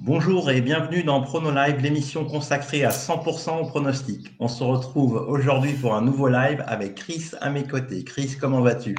[0.00, 4.32] Bonjour et bienvenue dans Prono Live, l'émission consacrée à 100% au pronostic.
[4.38, 8.04] On se retrouve aujourd'hui pour un nouveau live avec Chris à mes côtés.
[8.04, 8.94] Chris, comment vas-tu?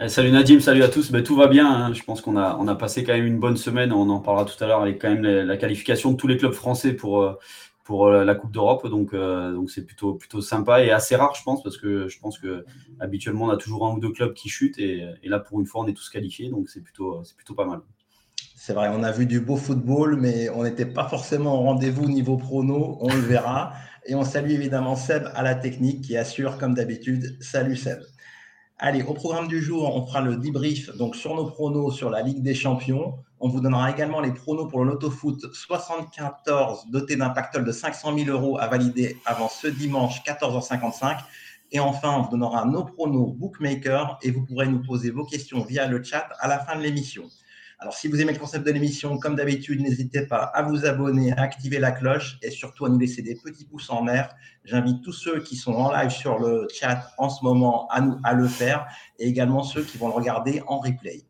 [0.00, 1.10] Eh, Salut Nadim, salut à tous.
[1.10, 1.66] Ben, tout va bien.
[1.66, 1.94] Hein.
[1.94, 3.90] Je pense qu'on a, passé quand même une bonne semaine.
[3.90, 6.52] On en parlera tout à l'heure avec quand même la, qualification de tous les clubs
[6.52, 7.32] français pour, euh,
[7.90, 8.86] euh, la Coupe d'Europe.
[8.86, 12.66] Donc, euh, c'est plutôt, sympa et assez rare, je pense, parce que je pense que
[13.00, 15.80] habituellement on a toujours un ou deux clubs qui chutent et, là pour une fois
[15.80, 16.50] on est tous qualifiés.
[16.50, 17.22] Donc c'est plutôt
[17.56, 17.80] pas mal.
[18.66, 22.08] C'est vrai, on a vu du beau football, mais on n'était pas forcément au rendez-vous
[22.08, 23.74] niveau prono, on le verra.
[24.06, 27.36] Et on salue évidemment Seb à la technique qui assure comme d'habitude.
[27.42, 27.98] Salut Seb.
[28.78, 32.22] Allez, au programme du jour, on fera le debrief donc sur nos pronos sur la
[32.22, 33.18] Ligue des Champions.
[33.38, 37.72] On vous donnera également les pronos pour le Loto Foot 74 doté d'un pactole de
[37.72, 41.18] 500 000 euros à valider avant ce dimanche 14h55.
[41.72, 45.62] Et enfin, on vous donnera nos pronos Bookmaker et vous pourrez nous poser vos questions
[45.62, 47.24] via le chat à la fin de l'émission.
[47.84, 51.32] Alors, si vous aimez le concept de l'émission, comme d'habitude, n'hésitez pas à vous abonner,
[51.32, 54.34] à activer la cloche et surtout à nous laisser des petits pouces en l'air.
[54.64, 58.18] J'invite tous ceux qui sont en live sur le chat en ce moment à, nous,
[58.24, 58.86] à le faire
[59.18, 61.26] et également ceux qui vont le regarder en replay.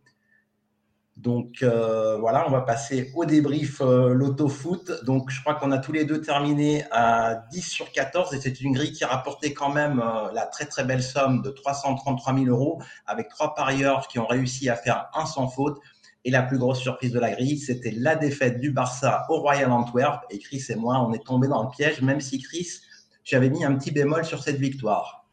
[1.16, 5.05] Donc euh, voilà, on va passer au débrief euh, l'auto-foot.
[5.05, 8.61] Donc je crois qu'on a tous les deux terminé à 10 sur 14 et c'est
[8.61, 12.34] une grille qui a rapporté quand même euh, la très très belle somme de 333
[12.34, 15.80] 000 euros avec trois parieurs qui ont réussi à faire un sans faute.
[16.25, 19.70] Et la plus grosse surprise de la grille, c'était la défaite du Barça au Royal
[19.70, 20.22] Antwerp.
[20.30, 22.69] Et Chris et moi, on est tombés dans le piège, même si Chris,
[23.25, 25.25] tu avais mis un petit bémol sur cette victoire.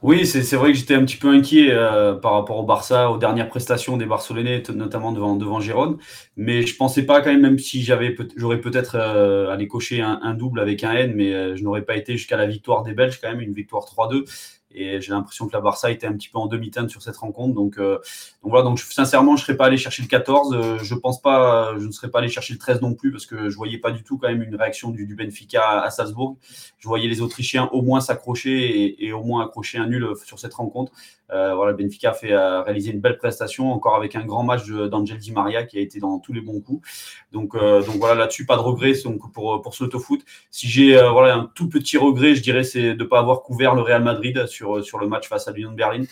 [0.00, 3.18] Oui, c'est vrai que j'étais un petit peu inquiet euh, par rapport au Barça, aux
[3.18, 5.98] dernières prestations des Barcelonais, notamment devant, devant Gérone.
[6.36, 10.34] Mais je pensais pas quand même, même si j'avais j'aurais peut-être euh, allé cocher un,
[10.34, 13.18] double avec un N, mais euh, je n'aurais pas été jusqu'à la victoire des Belges
[13.20, 14.24] quand même, une victoire 3-2.
[14.70, 17.54] Et j'ai l'impression que la Barça était un petit peu en demi-teinte sur cette rencontre.
[17.54, 17.94] Donc, euh,
[18.42, 20.54] donc voilà, donc sincèrement, je ne serais pas allé chercher le 14.
[20.54, 23.24] Euh, je pense pas, je ne serais pas allé chercher le 13 non plus parce
[23.24, 26.36] que je voyais pas du tout quand même une réaction du, du Benfica à, Salzbourg.
[26.78, 30.38] Je voyais les Autrichiens au moins s'accrocher et, et, au moins accrocher un nul sur
[30.38, 30.92] cette rencontre.
[31.30, 35.18] Euh, voilà, Benfica a fait réaliser une belle prestation, encore avec un grand match d'Angel
[35.18, 36.86] Di Maria qui a été dans tous les bons coups.
[37.32, 40.20] Donc, euh, donc voilà, là-dessus, pas de regret donc, pour, pour ce foot.
[40.50, 43.74] Si j'ai voilà, un tout petit regret, je dirais, c'est de ne pas avoir couvert
[43.74, 46.04] le Real Madrid sur, sur le match face à l'Union de Berlin.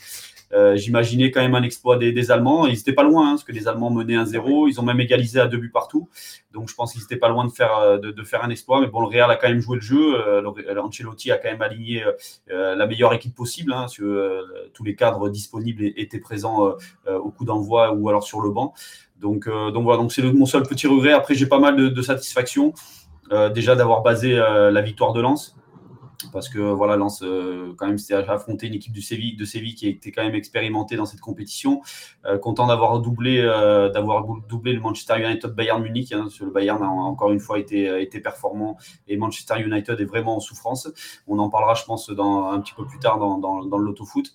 [0.53, 2.67] Euh, J'imaginais quand même un exploit des, Allemands.
[2.67, 4.69] Ils n'étaient pas loin, hein, parce que les Allemands menaient 1-0.
[4.69, 6.09] Ils ont même égalisé à deux buts partout.
[6.53, 8.81] Donc je pense qu'ils n'étaient pas loin de faire, euh, de, faire un exploit.
[8.81, 10.15] Mais bon, le Real a quand même joué le jeu.
[10.15, 12.05] Euh, Ancelotti a quand même aligné
[12.51, 13.73] euh, la meilleure équipe possible.
[13.73, 14.43] Hein, parce que,
[14.73, 16.75] tous les cadres disponibles étaient présents
[17.07, 18.75] au coup d'envoi ou alors sur le banc.
[19.21, 21.13] Donc, donc voilà, donc c'est mon seul petit regret.
[21.13, 22.75] Après, j'ai pas mal de, de satisfaction.
[23.55, 25.57] déjà d'avoir basé la victoire de Lens
[26.33, 30.13] parce que voilà, Lens, euh, quand même, c'était affronter une équipe de Séville qui était
[30.13, 31.83] quand même expérimentée dans cette compétition.
[32.25, 36.13] Euh, content d'avoir doublé, euh, d'avoir doublé le Manchester United Bayern Munich.
[36.13, 38.79] Hein, le Bayern a encore une fois été, performant
[39.09, 40.89] et Manchester United est vraiment en souffrance.
[41.27, 44.33] On en parlera, je pense, dans, un petit peu plus tard dans, le loto foot.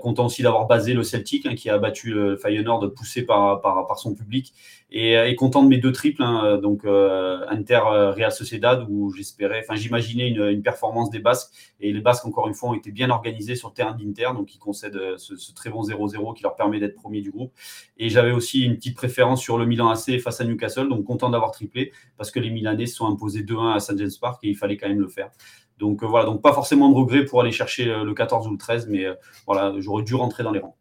[0.00, 3.98] content aussi d'avoir basé le Celtic hein, qui a battu le Feyenoord poussé par, par,
[3.98, 4.52] son public
[4.90, 7.80] et, et, content de mes deux triples, hein, donc Inter
[8.14, 11.52] Real Sociedad où j'espérais, enfin j'imaginais une, une performance des Basques.
[11.80, 14.54] Et les Basques, encore une fois, ont été bien organisés sur le terrain d'Inter, donc
[14.54, 17.52] ils concèdent euh, ce, très bon 0-0 qui leur permet d'être premier du groupe.
[17.98, 21.30] Et j'avais aussi une petite préférence sur le Milan AC face à Newcastle, donc content
[21.30, 23.98] d'avoir triplé parce que les Milanais se sont imposés 2-1 à St.
[23.98, 25.30] James Park et il fallait quand même le faire.
[25.78, 28.58] Donc euh, voilà, donc pas forcément de regret pour aller chercher le 14 ou le
[28.58, 29.14] 13, mais euh,
[29.46, 30.76] voilà, j'aurais dû rentrer dans les rangs.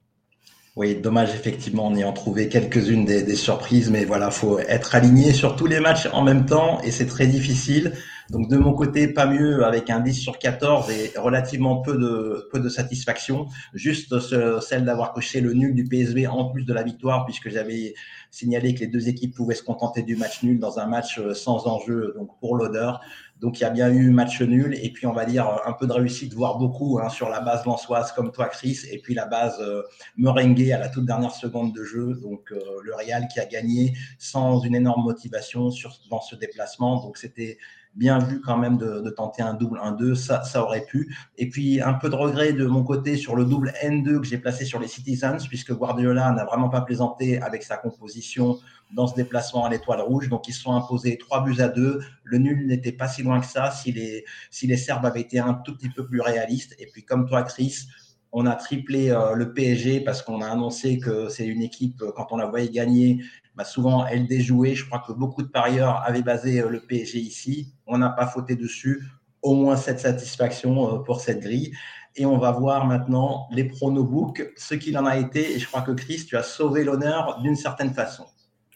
[0.75, 5.55] Oui, dommage effectivement, en trouvait quelques-unes des, des, surprises, mais voilà, faut être aligné sur
[5.55, 7.93] tous les matchs en même temps et c'est très difficile.
[8.31, 12.47] Donc de mon côté, pas mieux avec un 10 sur 14 et relativement peu de,
[12.51, 13.45] peu de satisfaction.
[13.73, 14.19] Juste
[14.61, 17.93] celle d'avoir coché le nul du PSV en plus de la victoire puisque j'avais
[18.31, 21.33] signalé que les deux équipes pouvaient se contenter du match nul dans un match euh,
[21.33, 23.01] sans enjeu donc pour l'odeur.
[23.39, 25.87] Donc il y a bien eu match nul et puis on va dire un peu
[25.87, 29.25] de réussite, voire beaucoup hein, sur la base lançoise comme toi Chris et puis la
[29.25, 29.81] base euh,
[30.17, 32.15] merengue à la toute dernière seconde de jeu.
[32.21, 37.01] Donc euh, le Real qui a gagné sans une énorme motivation sur, dans ce déplacement.
[37.01, 37.57] Donc c'était
[37.95, 41.15] bien vu quand même de, tenter un double 1-2, ça, ça aurait pu.
[41.37, 44.37] Et puis un peu de regret de mon côté sur le double N2 que j'ai
[44.37, 48.57] placé sur les Citizens, puisque Guardiola n'a vraiment pas plaisanté avec sa composition
[48.93, 50.29] dans ce déplacement à l'étoile rouge.
[50.29, 52.01] Donc ils se sont imposés 3 buts à 2.
[52.23, 55.39] Le nul n'était pas si loin que ça si les, si les Serbes avaient été
[55.39, 56.75] un tout petit peu plus réalistes.
[56.79, 57.87] Et puis comme toi, Chris,
[58.33, 62.27] on a triplé euh, le PSG parce qu'on a annoncé que c'est une équipe, quand
[62.31, 63.23] on la voyait gagner,
[63.55, 64.75] bah, souvent elle déjouait.
[64.75, 67.73] Je crois que beaucoup de parieurs avaient basé euh, le PSG ici.
[67.87, 69.03] On n'a pas fauté dessus.
[69.41, 71.71] Au moins cette satisfaction euh, pour cette grille.
[72.15, 75.53] Et on va voir maintenant les pronobooks, ce qu'il en a été.
[75.53, 78.25] Et je crois que Chris, tu as sauvé l'honneur d'une certaine façon.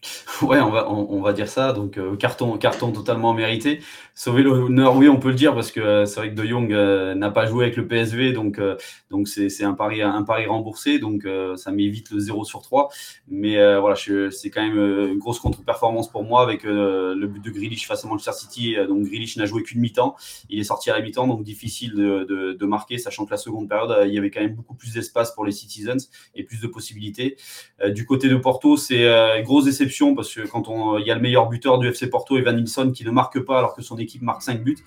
[0.42, 1.74] Ouais, on va, on, va dire ça.
[1.74, 3.82] Donc, euh, carton, carton totalement mérité.
[4.16, 6.72] Sauver l'honneur, oui, on peut le dire, parce que euh, c'est vrai que De Jong
[6.74, 8.60] euh, n'a pas joué avec le PSV, donc
[9.10, 12.90] donc c'est un pari, un pari remboursé, donc ça m'évite le 0 sur 3.
[13.28, 17.88] Mais voilà, c'est quand même une grosse contre-performance pour moi avec le but de Grealish
[17.88, 18.76] face à Manchester City.
[18.88, 20.16] donc Grealish n'a joué qu'une mi-temps.
[20.50, 23.38] Il est sorti à la mi-temps, donc difficile de, de, de, marquer, sachant que la
[23.38, 26.62] seconde période, il y avait quand même beaucoup plus d'espace pour les Citizens et plus
[26.62, 27.38] de possibilités.
[27.88, 29.08] du côté de Porto, c'est
[29.44, 32.38] grosse déception parce que quand on, il y a le meilleur buteur du FC Porto,
[32.38, 34.78] Evan Nilsson, qui ne marque pas alors que son équipe marque 5 buts,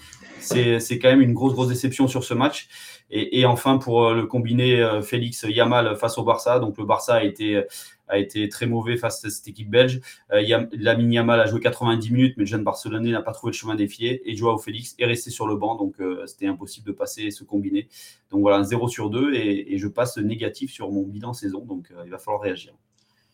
[0.40, 2.68] c'est quand même une grosse, grosse déception sur ce match.
[3.14, 7.16] Et, enfin, pour euh, le combiné euh, Félix Yamal face au Barça, donc le Barça
[7.16, 7.62] a été,
[8.08, 10.00] a été très mauvais face à cette équipe belge.
[10.32, 13.56] Euh, Lamine Yamal a joué 90 minutes, mais le jeune Barcelonais n'a pas trouvé le
[13.56, 14.22] chemin défié.
[14.30, 15.96] Et Joao Félix est resté sur le banc, donc
[16.26, 17.88] c'était impossible de passer ce combiné.
[18.30, 21.66] Donc voilà, un 0 sur 2, et, et je passe négatif sur mon bilan saison,
[21.66, 22.72] donc il va falloir réagir.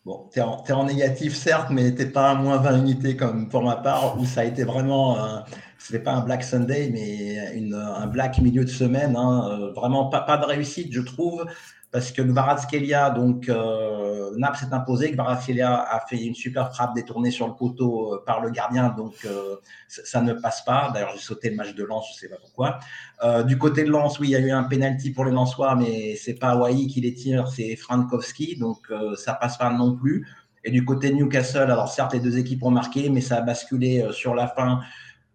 [0.09, 3.63] Bon, tu es, en négatif, certes, mais tu pas à moins 20 unités comme pour
[3.63, 5.19] ma part, où ça a été vraiment,
[5.79, 7.39] ce n'est pas un Black Sunday, mais
[7.75, 9.17] un Black milieu de semaine.
[9.17, 11.45] Hein, euh, vraiment pas de réussite, je trouve
[11.91, 17.31] parce que Kvaratskhelia, donc euh, Naples s'est imposé, Kvaratskhelia a fait une super frappe détournée
[17.31, 19.57] sur le poteau euh, par le gardien, donc euh,
[19.89, 20.91] ça ne passe pas.
[20.93, 22.79] D'ailleurs, j'ai sauté le match de Lens, je ne sais pas pourquoi.
[23.25, 25.77] Euh, du côté de Lens, oui, il y a eu un penalty pour les Lensois,
[25.77, 30.27] mais c'est pas Hawaii qui les tire, c'est Frankowski, donc ça passe pas non plus.
[30.65, 33.41] Et du côté de Newcastle, alors certes, les deux équipes ont marqué, mais ça a
[33.41, 34.81] basculé sur la fin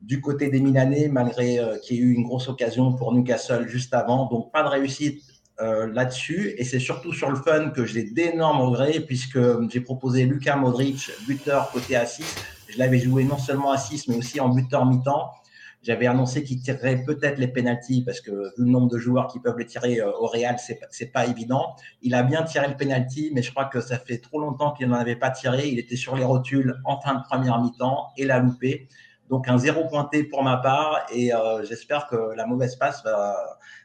[0.01, 3.94] du côté des Milanais, malgré qu'il y ait eu une grosse occasion pour Newcastle juste
[3.94, 4.27] avant.
[4.27, 5.23] Donc pas de réussite
[5.61, 6.55] euh, là-dessus.
[6.57, 9.39] Et c'est surtout sur le fun que j'ai d'énormes regrets, puisque
[9.69, 12.23] j'ai proposé Lucas Modric, buteur côté à 6.
[12.69, 15.31] Je l'avais joué non seulement à 6, mais aussi en buteur mi-temps.
[15.83, 19.39] J'avais annoncé qu'il tirerait peut-être les pénalties, parce que vu le nombre de joueurs qui
[19.39, 21.75] peuvent les tirer euh, au Real, c'est n'est pas évident.
[22.01, 24.88] Il a bien tiré le penalty, mais je crois que ça fait trop longtemps qu'il
[24.88, 25.67] n'en avait pas tiré.
[25.67, 28.88] Il était sur les rotules en fin de première mi-temps et l'a loupé.
[29.29, 33.35] Donc un zéro pointé pour ma part, et euh, j'espère que la mauvaise passe va,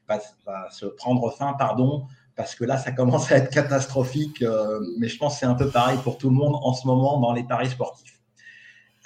[0.08, 2.06] va, se prendre fin, pardon,
[2.37, 4.43] parce que là, ça commence à être catastrophique.
[4.43, 6.87] Euh, mais je pense que c'est un peu pareil pour tout le monde en ce
[6.87, 8.19] moment dans les paris sportifs.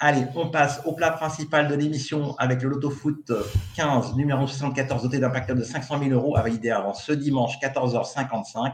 [0.05, 3.31] Allez, on passe au plat principal de l'émission avec le Loto Foot
[3.77, 7.57] 15, numéro 74, doté d'un paquet de 500 000 euros à valider avant ce dimanche
[7.61, 8.73] 14h55.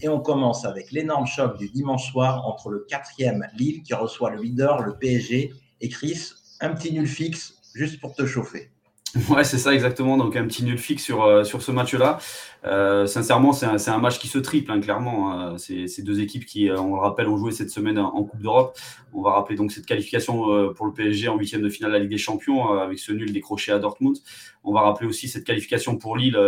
[0.00, 4.30] Et on commence avec l'énorme choc du dimanche soir entre le quatrième Lille qui reçoit
[4.30, 5.54] le leader, le PSG.
[5.80, 8.72] Et Chris, un petit nul fixe juste pour te chauffer.
[9.30, 10.16] Ouais, c'est ça exactement.
[10.16, 12.18] Donc un petit nul fixe sur, euh, sur ce match-là.
[12.64, 15.32] Euh, sincèrement, c'est un, un, match qui se triple, hein, clairement.
[15.32, 15.58] Hein.
[15.58, 18.76] Ces deux équipes qui, euh, on le rappelle, ont joué cette semaine en Coupe d'Europe.
[19.12, 22.00] On va rappeler donc cette qualification pour le PSG en huitième de finale de la
[22.02, 24.16] Ligue des Champions avec ce nul décroché à Dortmund.
[24.64, 26.38] On va rappeler aussi cette qualification pour Lille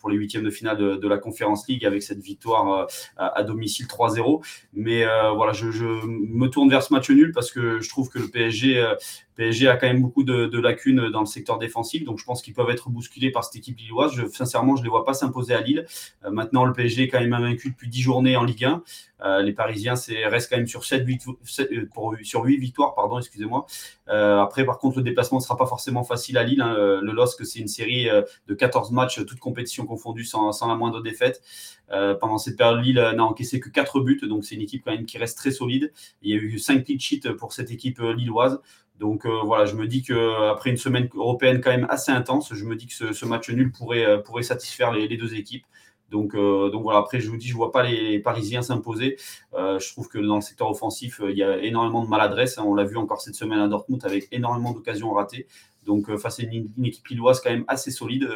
[0.00, 4.42] pour les huitièmes de finale de, la Conference League avec cette victoire à, domicile 3-0.
[4.72, 5.04] Mais
[5.34, 9.68] voilà, je, me tourne vers ce match nul parce que je trouve que le PSG
[9.68, 12.70] a quand même beaucoup de, lacunes dans le secteur défensif, donc je pense qu'ils peuvent
[12.70, 14.12] être bousculés par cette équipe lilloise.
[14.14, 15.86] Je, sincèrement, je ne les vois pas s'imposer à Lille.
[16.24, 18.82] Euh, maintenant, le PSG est quand même invaincu depuis 10 journées en Ligue 1.
[19.22, 19.94] Euh, les Parisiens
[20.26, 21.26] restent quand même sur 7, 8,
[21.60, 23.66] euh, pour, sur 8 victoires, pardon, excusez-moi.
[24.08, 26.60] Euh, après, par contre, le déplacement ne sera pas forcément facile à Lille.
[26.60, 26.74] Hein.
[27.02, 28.08] Le LOSC, c'est une série
[28.46, 31.42] de 14 matchs, toutes compétitions confondues, sans, sans la moindre défaite.
[31.88, 35.06] pendant cette période, Lille n'a encaissé que 4 buts, donc c'est une équipe quand même
[35.06, 35.92] qui reste très solide.
[36.22, 38.60] Il y a eu 5 clean sheets pour cette équipe lilloise.
[38.98, 42.64] Donc euh, voilà, je me dis qu'après une semaine européenne quand même assez intense, je
[42.64, 45.64] me dis que ce, match nul pourrait, euh, pourrait satisfaire les, deux équipes.
[46.10, 49.16] Donc, euh, donc voilà, après je vous dis, je ne vois pas les Parisiens s'imposer.
[49.52, 52.58] je trouve que dans le secteur offensif, il y a énormément de maladresse.
[52.58, 52.64] Hein.
[52.66, 55.46] On l'a vu encore cette semaine à Dortmund avec énormément d'occasions ratées.
[55.88, 58.28] Donc face à une, équipe lilloise quand même assez solide,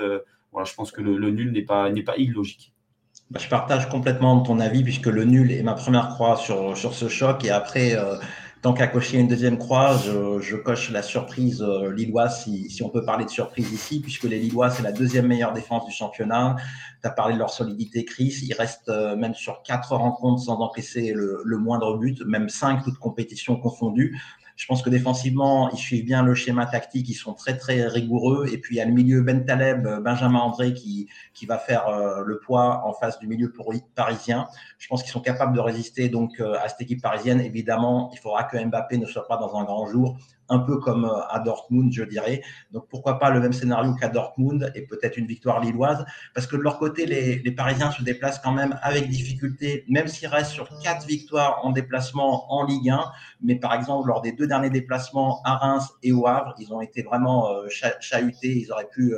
[0.50, 2.72] voilà, je pense que le, nul n'est pas, pas illogique.
[3.30, 6.94] Bah, je partage complètement ton avis puisque le nul est ma première croix sur, sur
[6.94, 7.44] ce choc.
[7.44, 7.96] Et après,
[8.62, 13.04] Tant qu'à cocher une deuxième croix, je, coche la surprise euh, lilloise, si, on peut
[13.04, 16.54] parler de surprise ici, puisque les Lillois, c'est la deuxième meilleure défense du championnat.
[17.02, 18.38] Tu as parlé de leur solidité, Chris.
[18.44, 22.98] Ils restent euh, même sur quatre rencontres sans encaisser le moindre but, même cinq, toutes
[22.98, 24.16] compétitions confondues.
[24.56, 28.46] Je pense que défensivement, ils suivent bien le schéma tactique, ils sont très très rigoureux.
[28.52, 31.88] Et puis il y a le milieu Ben Taleb, Benjamin André qui, qui va faire
[31.88, 33.52] euh, le poids en face du milieu
[33.94, 34.46] parisien.
[34.82, 37.40] Je pense qu'ils sont capables de résister donc euh, à cette équipe parisienne.
[37.40, 41.04] Évidemment, il faudra que Mbappé ne soit pas dans un grand jour un peu comme
[41.04, 42.42] euh, à Dortmund, je dirais.
[42.72, 46.56] Donc pourquoi pas le même scénario qu'à Dortmund et peut-être une victoire lilloise, parce que
[46.56, 50.68] de leur côté, les, Parisiens se déplacent quand même avec difficulté, même s'ils restent sur
[50.80, 53.04] quatre victoires en déplacement en Ligue 1.
[53.40, 56.80] Mais par exemple, lors des deux derniers déplacements à Reims et au Havre, ils ont
[56.80, 57.68] été vraiment euh,
[58.00, 59.14] chahutés, ils auraient pu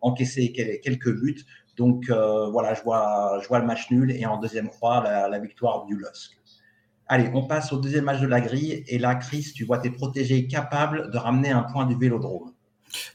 [0.00, 0.52] encaisser
[0.82, 1.44] quelques buts.
[1.76, 5.86] Donc voilà, je vois, je vois le match nul et en deuxième croix, la, victoire
[5.86, 6.38] du LOSC.
[7.08, 8.84] Allez, on passe au deuxième match de la grille.
[8.86, 12.51] Et là, Chris, tu vois tes protégés capables de ramener un point du vélodrome.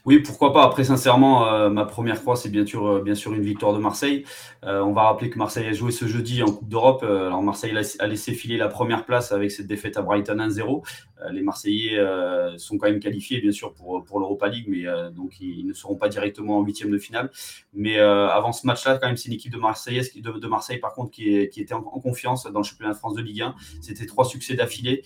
[0.04, 0.64] Oui, pourquoi pas.
[0.64, 4.24] Après, sincèrement, euh, ma première croix, c'est bien sûr, euh, une victoire de Marseille.
[4.64, 7.02] Euh, on va rappeler que Marseille a joué ce jeudi en Coupe d'Europe.
[7.02, 10.82] alors, Marseille a laissé filer la première place avec cette défaite à Brighton 1-0.
[11.30, 11.98] les Marseillais
[12.56, 16.08] sont quand même qualifiés, bien sûr, pour, l'Europa League, mais donc ils, ne seront pas
[16.08, 17.30] directement en huitième de finale.
[17.72, 21.10] Mais avant ce match-là, quand même, c'est une équipe de, Marseillaise, de, Marseille, par contre,
[21.10, 23.54] qui, qui était en, confiance dans le championnat de France de Ligue 1.
[23.80, 25.02] C'était trois succès d'affilée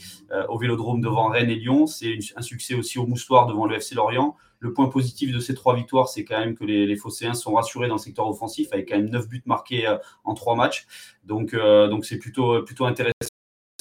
[0.48, 1.86] au Vélodrome devant Rennes et Lyon.
[1.86, 4.36] C'est un succès aussi au Moustoir devant le FC Lorient.
[4.62, 7.54] Le point positif de ces trois victoires, c'est quand même que les, les Phocéens sont
[7.54, 10.86] rassurés dans le secteur offensif avec quand même 9 buts marqués euh, en trois matchs.
[11.24, 13.12] Donc, euh, c'est plutôt, plutôt intéressant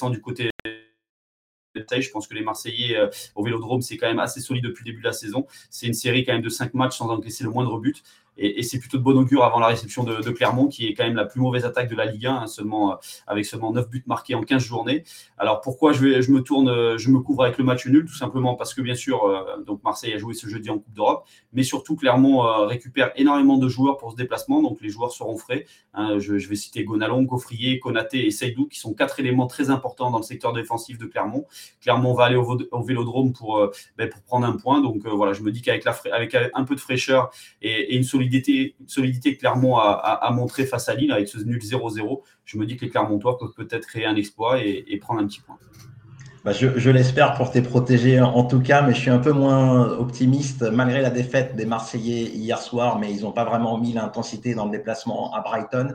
[0.09, 0.49] du côté
[1.75, 4.91] je pense que les Marseillais euh, au Vélodrome, c'est quand même assez solide depuis le
[4.91, 5.45] début de la saison.
[5.69, 8.03] C'est une série quand même de 5 matchs sans encaisser le moindre but.
[8.41, 11.15] Et, c'est plutôt de bon augure avant la réception de, Clermont, qui est quand même
[11.15, 12.95] la plus mauvaise attaque de la Ligue 1, hein, seulement, euh,
[13.27, 15.03] avec seulement 9 buts marqués en 15 journées.
[15.37, 18.05] Alors pourquoi je, me tourne, euh, je me couvre avec le match nul?
[18.05, 20.93] Tout simplement parce que bien sûr, euh, donc Marseille a joué ce jeudi en Coupe
[20.93, 25.37] d'Europe, mais surtout Clermont récupère énormément de joueurs pour ce déplacement, donc les joueurs seront
[25.37, 25.65] frais.
[25.93, 26.17] Hein.
[26.17, 30.17] je, vais citer Gonalon, Gaufrier, Konaté et Seydou, qui sont quatre éléments très importants dans
[30.17, 31.45] le secteur défensif de Clermont.
[31.81, 34.81] Clermont va aller au, Vélodrome pour, ben, pour prendre un point.
[34.81, 37.31] Donc voilà, je me dis qu'avec avec un peu de fraîcheur
[37.61, 38.30] et une solidité,
[38.87, 42.77] solidité que Clermont a, montré face à Lille avec ce nul 0-0, je me dis
[42.77, 45.57] que les Clermontois peuvent peut-être créer un exploit et, prendre un petit point.
[46.43, 49.89] Bah, je, l'espère pour tes protégés en tout cas, mais je suis un peu moins
[49.91, 54.55] optimiste malgré la défaite des Marseillais hier soir, mais ils n'ont pas vraiment mis l'intensité
[54.55, 55.93] dans le déplacement à Brighton.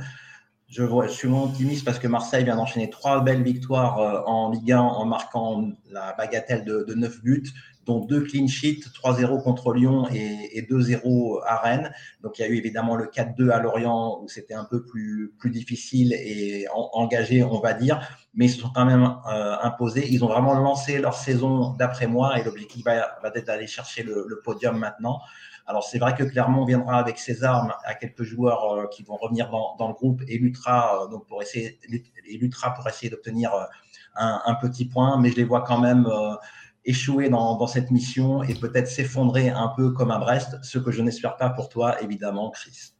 [0.69, 4.73] Je, suis moins optimiste parce que Marseille vient d'enchaîner trois belles victoires euh, en Ligue
[4.73, 7.53] 1 en marquant la bagatelle de, de 9 buts
[7.87, 11.93] dont deux clean sheets, 3-0 contre Lyon et, 2-0 à Rennes.
[12.21, 15.33] Donc il y a eu évidemment le 4-2 à Lorient où c'était un peu plus,
[15.45, 18.01] difficile et engagé, on va dire,
[18.35, 20.09] mais ils se sont quand même euh, imposés.
[20.11, 24.41] Ils ont vraiment lancé leur saison d'après moi et l'objectif va, être d'aller chercher le,
[24.45, 25.21] podium maintenant.
[25.67, 29.17] Alors c'est vrai que Clermont viendra avec ses armes à quelques joueurs euh, qui vont
[29.17, 31.79] revenir dans, le groupe et luttera euh, donc pour essayer
[32.29, 33.53] essayer d'obtenir
[34.17, 36.09] un, un, petit point, mais je les vois quand même
[36.87, 41.03] échouer dans, cette mission et peut-être s'effondrer un peu comme à Brest, ce que je
[41.03, 42.93] n'espère pas pour toi, évidemment, Chris.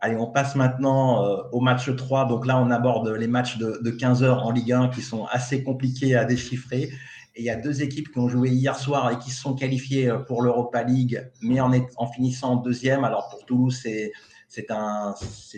[0.00, 2.26] Allez, on passe maintenant euh, au match 3.
[2.26, 5.64] Donc là, on aborde les matchs de, 15 heures en Ligue 1 qui sont assez
[5.64, 6.90] compliqués à déchiffrer.
[7.34, 9.54] Et il y a deux équipes qui ont joué hier soir et qui se sont
[9.54, 13.04] qualifiées euh, pour l'Europa League, mais en, en finissant deuxième.
[13.04, 14.12] Alors pour Toulouse, c'est
[14.48, 15.14] c'est un,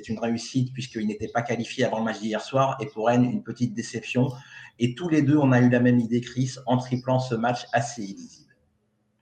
[0.09, 2.77] une réussite puisqu'ils n'étaient pas qualifiés avant le match d'hier soir.
[2.81, 4.29] Et pour Rennes, une petite déception.
[4.79, 7.67] Et tous les deux, on a eu la même idée, Chris, en triplant ce match
[7.73, 8.51] assez illisible.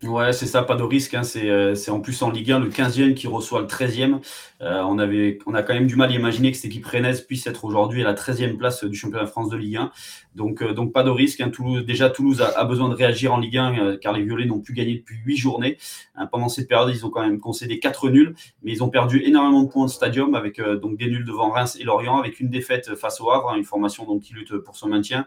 [0.05, 1.15] Ouais, c'est ça, pas de risque.
[1.15, 1.23] Hein.
[1.37, 4.21] Euh, c'est en plus en Ligue 1 le 15e qui reçoit le 13e.
[4.61, 7.23] Euh, on, avait, on a quand même du mal à imaginer que cette équipe rennaise
[7.23, 9.91] puisse être aujourd'hui à la 13e place du championnat de France de Ligue 1.
[10.39, 11.41] Donc, euh, donc pas de risque.
[11.43, 11.51] Hein.
[11.51, 14.73] Toulouse, déjà, Toulouse a, besoin de réagir en Ligue 1 car les Violets n'ont plus
[14.73, 15.77] gagné depuis 8 journées.
[16.15, 19.23] Hein, pendant cette période, ils ont quand même concédé 4 nuls, mais ils ont perdu
[19.25, 22.49] énormément de points au stadium avec donc des nuls devant Reims et Lorient, avec une
[22.49, 25.27] défaite face au Havre, une formation donc, qui lutte pour son maintien.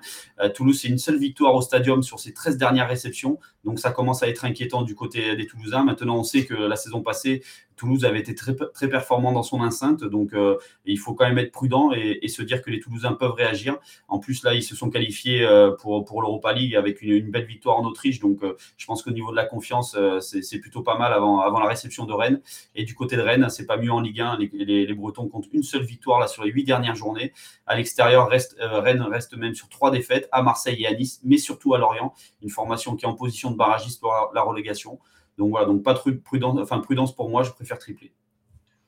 [0.56, 3.38] Toulouse, c'est une seule victoire au stadium sur ses 13 dernières réceptions.
[3.66, 5.84] Donc ça commence à être inquiétant du côté des Toulousains.
[5.84, 7.44] Maintenant, on sait que la saison passée,
[7.76, 11.38] Toulouse avait été très, très performant dans son enceinte, donc euh, il faut quand même
[11.38, 13.78] être prudent et, se dire que les Toulousains peuvent réagir.
[14.08, 17.78] En plus, là, ils se sont qualifiés euh, pour, l'Europa League avec une, belle victoire
[17.78, 21.12] en Autriche, donc euh, je pense qu'au niveau de la confiance, c'est plutôt pas mal
[21.12, 22.42] avant, la réception de Rennes.
[22.76, 24.38] Et du côté de Rennes, c'est pas mieux en Ligue 1.
[24.54, 27.34] Les, Bretons comptent une seule victoire sur les huit dernières journées.
[27.66, 31.38] À l'extérieur, reste, Rennes reste même sur trois défaites à Marseille et à Nice, mais
[31.38, 35.00] surtout à Lorient, une formation qui est en position de barragiste pour la relégation.
[35.38, 38.14] Donc voilà, donc pas de prudence, enfin prudence pour moi, je préfère tripler.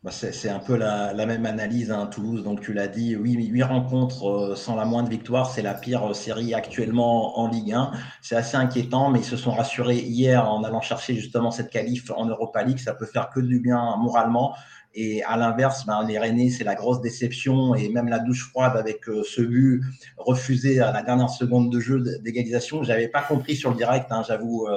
[0.04, 2.44] Bah, c'est un peu la, même analyse, à hein, Toulouse.
[2.44, 6.10] Donc tu l'as dit, oui, huit rencontres euh, sans la moindre victoire, c'est la pire
[6.10, 7.92] euh, série actuellement en Ligue 1.
[8.22, 12.12] C'est assez inquiétant, mais ils se sont rassurés hier en allant chercher justement cette qualif
[12.18, 12.80] en Europa League.
[12.80, 14.54] Ça peut faire que du bien moralement.
[14.94, 18.76] Et à l'inverse, ben, les Rennais, c'est la grosse déception et même la douche froide
[18.76, 19.84] avec euh, ce but
[20.18, 22.84] refusé à la dernière seconde de jeu d'égalisation.
[22.84, 24.68] J'avais pas compris sur le direct, hein, j'avoue.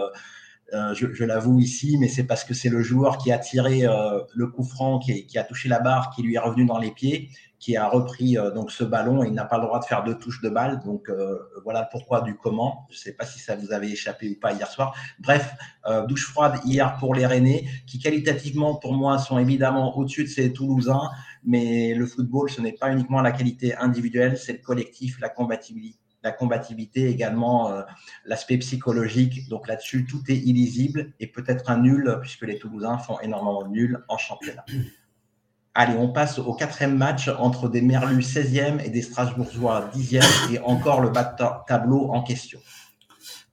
[0.72, 4.48] Je, l'avoue ici, mais c'est parce que c'est le joueur qui a tiré euh, le
[4.48, 7.76] coup franc, qui, a touché la barre, qui lui est revenu dans les pieds, qui
[7.76, 10.18] a repris euh, donc ce ballon et il n'a pas le droit de faire deux
[10.18, 10.80] touches de balle.
[10.84, 11.10] Donc
[11.62, 12.86] voilà pourquoi du comment.
[12.90, 14.94] Je ne sais pas si ça vous avait échappé ou pas hier soir.
[15.20, 15.54] Bref,
[16.08, 20.52] douche froide hier pour les Rennais, qui qualitativement pour moi sont évidemment au-dessus de ces
[20.52, 21.10] Toulousains,
[21.44, 25.98] mais le football, ce n'est pas uniquement la qualité individuelle, c'est le collectif, la combativité
[26.26, 27.82] la combativité, également euh,
[28.24, 29.48] l'aspect psychologique.
[29.48, 33.68] Donc là-dessus, tout est illisible et peut-être un nul, puisque les Toulousains font énormément de
[33.68, 34.64] nuls en championnat.
[35.74, 40.58] Allez, on passe au quatrième match entre des Merlus 16e et des Strasbourgeois 10e et
[40.60, 41.24] encore le bas
[41.68, 42.58] tableau en question.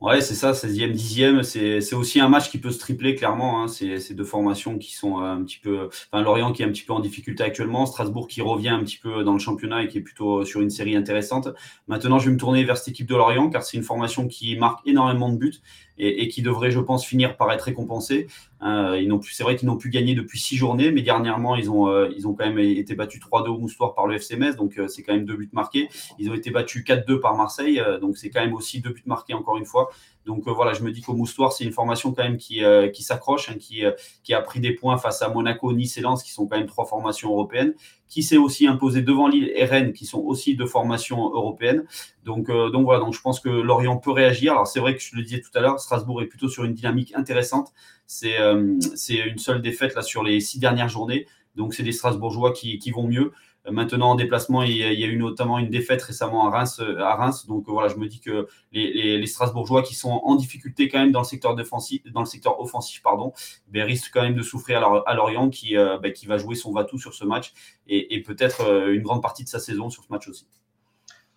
[0.04, 1.44] Ouais, c'est ça, 16e, 10e.
[1.44, 3.64] C'est aussi un match qui peut se tripler, clairement.
[3.64, 3.70] Hein.
[3.70, 5.88] C'est deux formations qui sont euh, un petit peu.
[6.12, 7.86] Enfin, Lorient qui est un petit peu en difficulté actuellement.
[7.86, 10.70] Strasbourg qui revient un petit peu dans le championnat et qui est plutôt sur une
[10.70, 11.48] série intéressante.
[11.88, 14.58] Maintenant, je vais me tourner vers cette équipe de Lorient car c'est une formation qui
[14.58, 15.62] marque énormément de buts
[15.98, 18.28] et, qui devrait, je pense, finir par être récompensé.
[18.64, 22.10] Euh, c'est vrai qu'ils n'ont plus gagné depuis six journées, mais dernièrement, ils ont, euh,
[22.16, 25.04] ils ont quand même été battus 3-2 au Moustoir par le FCMS, donc euh, c'est
[25.04, 25.90] quand même deux buts marqués.
[26.18, 29.34] Ils ont été battus 4-2 par Marseille, donc c'est quand même aussi deux buts marqués
[29.34, 29.90] encore une fois.
[30.26, 32.62] Donc voilà, je me dis qu'au Moustoir, c'est une formation quand même qui,
[32.94, 33.84] qui s'accroche, hein, qui,
[34.24, 36.68] qui a pris des points face à Monaco, Nice et Lens, qui sont quand même
[36.68, 37.74] trois formations européennes
[38.14, 41.84] qui s'est aussi imposé devant Lille et Rennes, qui sont aussi de formation européenne.
[42.24, 44.52] Donc, euh, donc voilà, donc je pense que Lorient peut réagir.
[44.52, 46.76] Alors c'est vrai que je le disais tout à l'heure, Strasbourg est plutôt sur une
[46.76, 47.74] dynamique intéressante.
[48.06, 48.78] C'est euh,
[49.10, 51.26] une seule défaite là sur les six dernières journées.
[51.56, 53.32] Donc c'est des Strasbourgeois qui, qui vont mieux.
[53.72, 56.82] Maintenant, en déplacement, il y, a, eu notamment une défaite récemment à Reims.
[56.82, 57.48] Reims.
[57.48, 61.22] Donc voilà, je me dis que les, Strasbourgeois qui sont en difficulté quand même dans
[61.22, 63.32] le secteur, défensif, dans le secteur offensif pardon,
[63.70, 66.74] ben, risquent quand même de souffrir à, Lorient qui, euh, ben, qui va jouer son
[66.74, 67.54] va-tout sur ce match
[67.88, 70.48] et, peut-être euh, une grande partie de sa saison sur ce match aussi.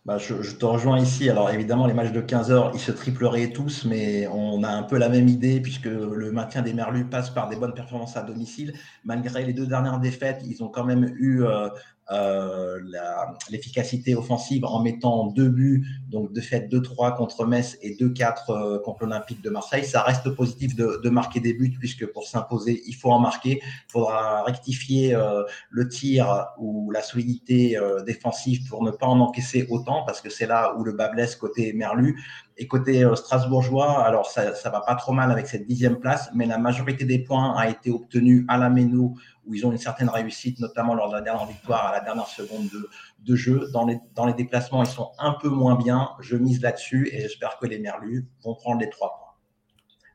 [0.06, 1.28] Bah, je, te rejoins ici.
[1.28, 4.85] Alors évidemment, les matchs de 15 heures, ils se tripleraient tous, mais on a un
[4.85, 8.23] peu la même idée puisque le maintien des Merlus passe par des bonnes performances à
[8.23, 8.73] domicile.
[9.04, 11.68] Malgré les deux dernières défaites, ils ont quand même eu euh,
[12.12, 12.78] euh,
[13.50, 18.78] l'efficacité offensive en mettant deux buts, donc de fait 2-3 contre Metz et 2-4 euh,
[18.78, 19.84] contre l'Olympique de Marseille.
[19.84, 23.60] Ça reste positif de, de, marquer des buts puisque pour s'imposer, il faut en marquer.
[23.62, 29.20] Il faudra rectifier euh, le tir ou la solidité euh, défensive pour ne pas en
[29.20, 32.22] encaisser autant parce que c'est là où le bas blesse côté Merlu.
[32.58, 36.30] Et côté euh, strasbourgeois, alors ça, ça va pas trop mal avec cette dixième place,
[36.34, 39.14] mais la majorité des points a été obtenue à la Méno,
[39.46, 42.26] où ils ont une certaine réussite, notamment lors de la dernière victoire à la dernière
[42.26, 42.68] seconde
[43.18, 43.68] de, jeu.
[43.72, 46.10] Dans les, dans les déplacements, ils sont un peu moins bien.
[46.20, 49.26] Je mise là-dessus et j'espère que les Merlus vont prendre les trois points.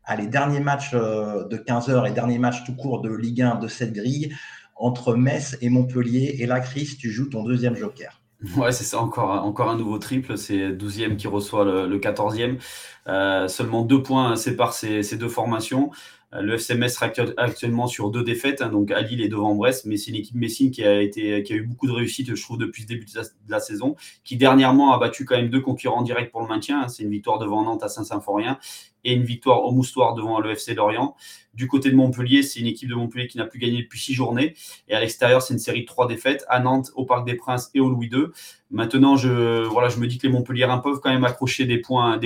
[0.03, 3.55] Allez, dernier match euh, de 15 heures et dernier match tout court de Ligue 1
[3.55, 4.35] de cette grille
[4.75, 6.37] entre Metz et Montpellier.
[6.39, 8.22] Et là, Chris, tu joues ton deuxième joker.
[8.57, 10.37] Ouais, c'est ça, encore, encore un nouveau triple.
[10.37, 12.57] C'est 12e qui reçoit le, 14e.
[13.07, 15.91] Euh, seulement deux points séparent ces, ces deux formations.
[16.33, 19.98] Euh, le sera actuellement sur deux défaites, hein, donc à Lille et devant Brest, mais
[19.98, 22.57] c'est une équipe Messine qui a, été, qui a eu beaucoup de réussite, je trouve,
[22.57, 26.31] depuis le début de la, saison, qui dernièrement a battu quand même deux concurrents directs
[26.31, 26.83] pour le maintien.
[26.83, 26.87] Hein.
[26.87, 28.57] c'est une victoire devant Nantes à Saint-Symphorien
[29.03, 31.16] et une victoire au Moustoir devant le FC Lorient.
[31.53, 34.14] Du côté de Montpellier, c'est une équipe de Montpellier qui n'a plus gagné depuis six
[34.14, 34.55] journées.
[34.87, 37.70] Et à l'extérieur, c'est une série de trois défaites à Nantes, au Parc des Princes
[37.74, 38.27] et au Louis II.
[38.70, 42.18] Maintenant, je, voilà, je me dis que les Montpelliérains peuvent quand même accrocher des points,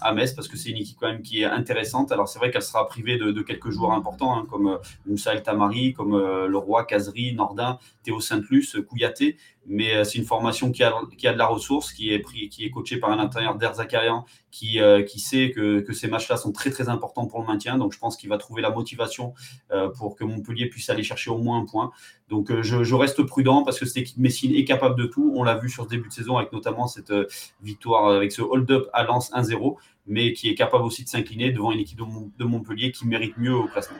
[0.00, 2.12] à, Metz parce que c'est une équipe quand même qui est intéressante.
[2.12, 5.42] Alors, c'est vrai qu'elle sera privée de, quelques joueurs importants hein, comme euh, Moussa El
[5.42, 10.82] Tamari, comme euh, Leroy, Cazery, Nordin, Théo Saint-Luce, Kouyaté mais euh, c'est une formation qui
[10.82, 15.02] a, de la ressource, qui est, pris, qui est coachée par un intérieur d'Air euh,
[15.02, 17.78] qui sait que, ces matchs-là sont très très importants pour le maintien.
[17.78, 19.34] Donc je pense qu'il va trouver la motivation
[19.70, 21.90] euh, pour que Montpellier puisse aller chercher au moins un point.
[22.28, 25.32] Donc je, je, reste prudent parce que cette équipe Messine est capable de tout.
[25.36, 27.12] On l'a vu sur ce début de saison avec notamment cette
[27.62, 31.72] victoire, avec ce hold-up à Lens 1-0, mais qui est capable aussi de s'incliner devant
[31.72, 33.98] une équipe de Montpellier qui mérite mieux au classement.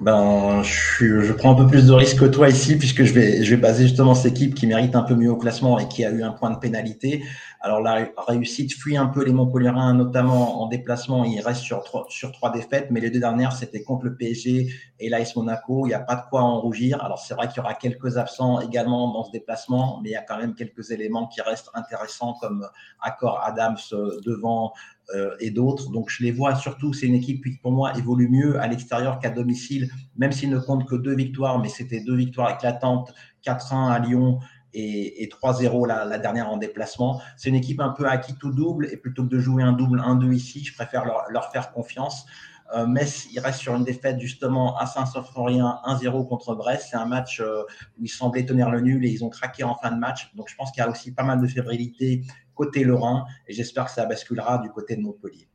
[0.00, 3.50] Ben, je, prends un peu plus de risques que toi ici, puisque je vais, je
[3.50, 6.10] vais baser justement cette équipe qui mérite un peu mieux au classement et qui a
[6.10, 7.22] eu un point de pénalité.
[7.60, 11.24] Alors la réussite fuit un peu les Montpellierins, notamment en déplacement.
[11.24, 14.72] Ils restent sur trois, sur trois défaites, mais les deux dernières, c'était contre le PSG
[15.00, 15.86] et l'AS Monaco.
[15.86, 17.02] Il n'y a pas de quoi en rougir.
[17.02, 20.16] Alors c'est vrai qu'il y aura quelques absents également dans ce déplacement, mais il y
[20.16, 22.68] a quand même quelques éléments qui restent intéressants, comme
[23.00, 24.72] Accord Adams euh, devant
[25.14, 25.90] euh, et d'autres.
[25.90, 29.18] Donc je les vois surtout, c'est une équipe qui pour moi évolue mieux à l'extérieur
[29.18, 33.12] qu'à domicile, même s'il ne compte que deux victoires, mais c'était deux victoires éclatantes,
[33.44, 34.38] 4-1 à Lyon
[34.74, 37.20] et, 3-0 la, dernière en déplacement.
[37.36, 40.00] C'est une équipe un peu acquis tout double et plutôt que de jouer un double
[40.00, 42.26] 1-2 ici, je préfère leur, faire confiance.
[42.74, 46.88] Euh, Metz, il reste sur une défaite justement à Saint-Symphorien 1-0 contre Brest.
[46.90, 47.62] C'est un match euh,
[47.98, 50.34] où ils semblaient tenir le nul et ils ont craqué en fin de match.
[50.34, 53.86] Donc je pense qu'il y a aussi pas mal de fébrilité côté Lorrain et j'espère
[53.86, 55.47] que ça basculera du côté de Montpellier.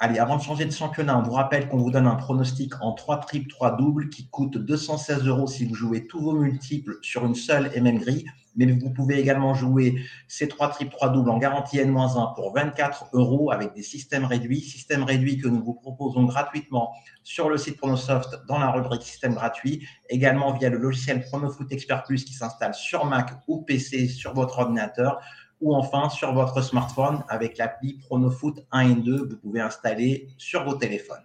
[0.00, 2.92] Allez, avant de changer de championnat, on vous rappelle qu'on vous donne un pronostic en
[2.92, 7.26] 3 triples, 3 doubles qui coûte 216 euros si vous jouez tous vos multiples sur
[7.26, 8.24] une seule et même grille.
[8.54, 13.06] Mais vous pouvez également jouer ces 3 triples, 3 doubles en garantie N-1 pour 24
[13.14, 14.60] euros avec des systèmes réduits.
[14.60, 16.92] Systèmes réduits que nous vous proposons gratuitement
[17.24, 19.84] sur le site Pronosoft dans la rubrique système gratuit.
[20.08, 24.60] Également via le logiciel Pronofoot Expert Plus qui s'installe sur Mac ou PC sur votre
[24.60, 25.20] ordinateur
[25.60, 30.64] ou enfin sur votre smartphone avec l'appli PronoFoot 1 et 2, vous pouvez installer sur
[30.64, 31.24] vos téléphones.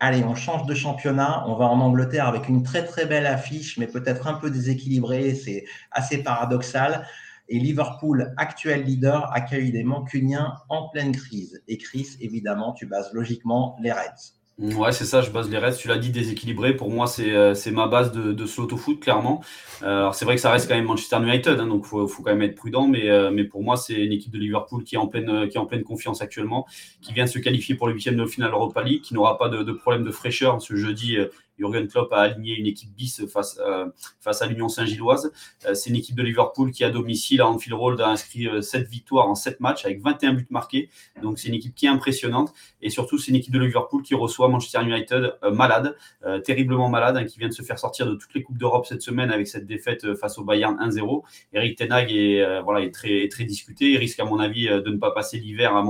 [0.00, 1.44] Allez, on change de championnat.
[1.48, 5.34] On va en Angleterre avec une très très belle affiche, mais peut-être un peu déséquilibrée.
[5.34, 7.04] C'est assez paradoxal.
[7.48, 11.62] Et Liverpool, actuel leader, accueille des Mancuniens en pleine crise.
[11.66, 14.37] Et Chris, évidemment, tu bases logiquement les Reds.
[14.58, 15.78] Ouais, c'est ça, je base les restes.
[15.78, 16.74] Tu l'as dit, déséquilibré.
[16.74, 19.40] Pour moi, c'est euh, ma base de, de ce foot clairement.
[19.82, 22.08] Euh, alors, c'est vrai que ça reste quand même Manchester United, hein, donc il faut,
[22.08, 22.88] faut, quand même être prudent.
[22.88, 25.56] Mais, euh, mais pour moi, c'est une équipe de Liverpool qui est, en pleine, qui
[25.56, 26.66] est en pleine confiance actuellement,
[27.00, 29.48] qui vient de se qualifier pour le huitième de finale Europa League, qui n'aura pas
[29.48, 31.18] de, de, problème de fraîcheur ce jeudi.
[31.58, 33.60] Jurgen Klopp a aligné une équipe bis face,
[34.20, 35.32] face à l'Union Saint-Gilloise.
[35.74, 39.28] c'est une équipe de Liverpool qui, à domicile, à Anfield Road, a inscrit 7 victoires
[39.28, 40.90] en 7 matchs avec 21 buts marqués.
[41.22, 42.52] Donc, c'est une équipe qui est impressionnante.
[42.80, 46.88] Et surtout, c'est une équipe de Liverpool qui reçoit Manchester United euh, malade, euh, terriblement
[46.88, 49.30] malade, hein, qui vient de se faire sortir de toutes les coupes d'Europe cette semaine
[49.30, 51.22] avec cette défaite euh, face au Bayern 1-0.
[51.52, 53.92] Eric Tenag est, voilà, est très, très discuté.
[53.92, 55.82] Il risque, à mon avis, de ne pas passer l'hiver à,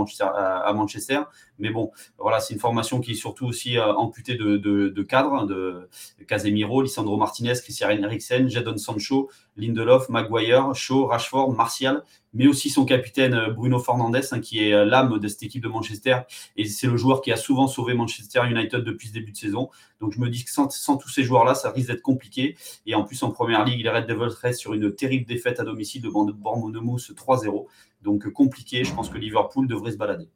[0.72, 1.20] Manchester.
[1.59, 5.88] Mais bon, voilà, c'est une formation qui est surtout aussi amputée de, cadres, hein, de
[6.27, 12.85] Casemiro, Lisandro Martinez, Christian Eriksen, Jadon Sancho, Lindelof, Maguire, Shaw, Rashford, Martial, mais aussi son
[12.85, 16.21] capitaine euh, Bruno Fernandes, hein, qui est euh, l'âme de cette équipe de Manchester.
[16.57, 19.71] Et c'est le joueur qui a souvent sauvé Manchester United depuis ce début de saison.
[20.01, 22.57] Donc je me dis que sans, tous ces joueurs-là, ça risque d'être compliqué.
[22.87, 25.64] Et en plus, en première ligue, les Red Devils restent sur une terrible défaite à
[25.64, 27.66] domicile de Bournemouth 3-0.
[28.03, 28.85] Donc euh, compliqué.
[28.85, 30.29] Je pense que Liverpool devrait se balader.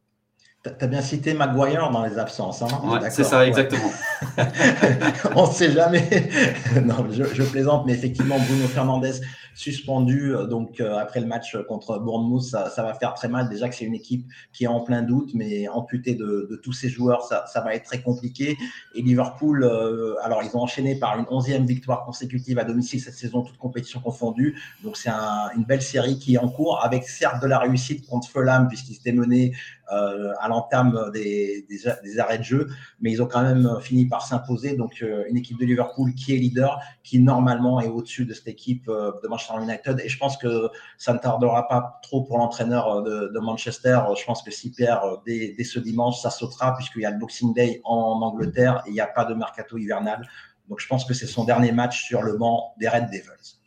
[0.65, 2.63] Tu as bien cité Maguire dans les absences.
[2.63, 2.69] Hein
[3.11, 3.91] c'est ça, exactement.
[5.35, 6.09] On ne sait jamais.
[6.85, 9.23] non, je, je, plaisante, mais effectivement, Bruno Fernandez
[9.57, 10.35] suspendu.
[10.35, 13.49] Euh, donc, euh, après le match contre Bournemouth, ça, ça, va faire très mal.
[13.49, 16.73] Déjà que c'est une équipe qui est en plein doute, mais amputée de, de tous
[16.73, 18.57] ses joueurs, ça, ça, va être très compliqué.
[18.95, 23.15] Et Liverpool, euh, alors, ils ont enchaîné par une onzième victoire consécutive à domicile cette
[23.15, 24.57] saison, toute compétition confondue.
[24.85, 28.07] Donc, c'est un, une belle série qui est en cours, avec certes de la réussite
[28.07, 29.55] contre Fulham, puisqu'ils s'étaient menés
[30.41, 31.67] à l'entame des,
[32.19, 32.69] arrêts de jeu,
[33.01, 34.77] mais ils ont quand même fini par s'imposer.
[34.77, 38.87] Donc, une équipe de Liverpool qui est leader, qui normalement est au-dessus de cette équipe
[38.87, 40.01] de Manchester United.
[40.05, 44.01] Et je pense que ça ne tardera pas trop pour l'entraîneur euh, de, Manchester.
[44.19, 47.19] Je pense que s'il perd euh, dès, ce dimanche, ça sautera puisqu'il y a le
[47.19, 50.27] Boxing Day en Angleterre et il n'y a pas de mercato hivernal.
[50.69, 53.59] Donc je pense que c'est son dernier match sur le banc des Red Devils.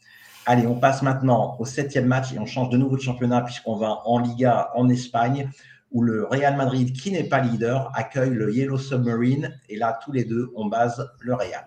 [0.46, 3.76] Allez, on passe maintenant au septième match et on change de nouveau de championnat puisqu'on
[3.76, 5.50] va en Liga en Espagne
[5.96, 9.58] où le Real Madrid, qui n'est pas leader, accueille le Yellow Submarine.
[9.70, 11.66] Et là, tous les deux, on base le Real.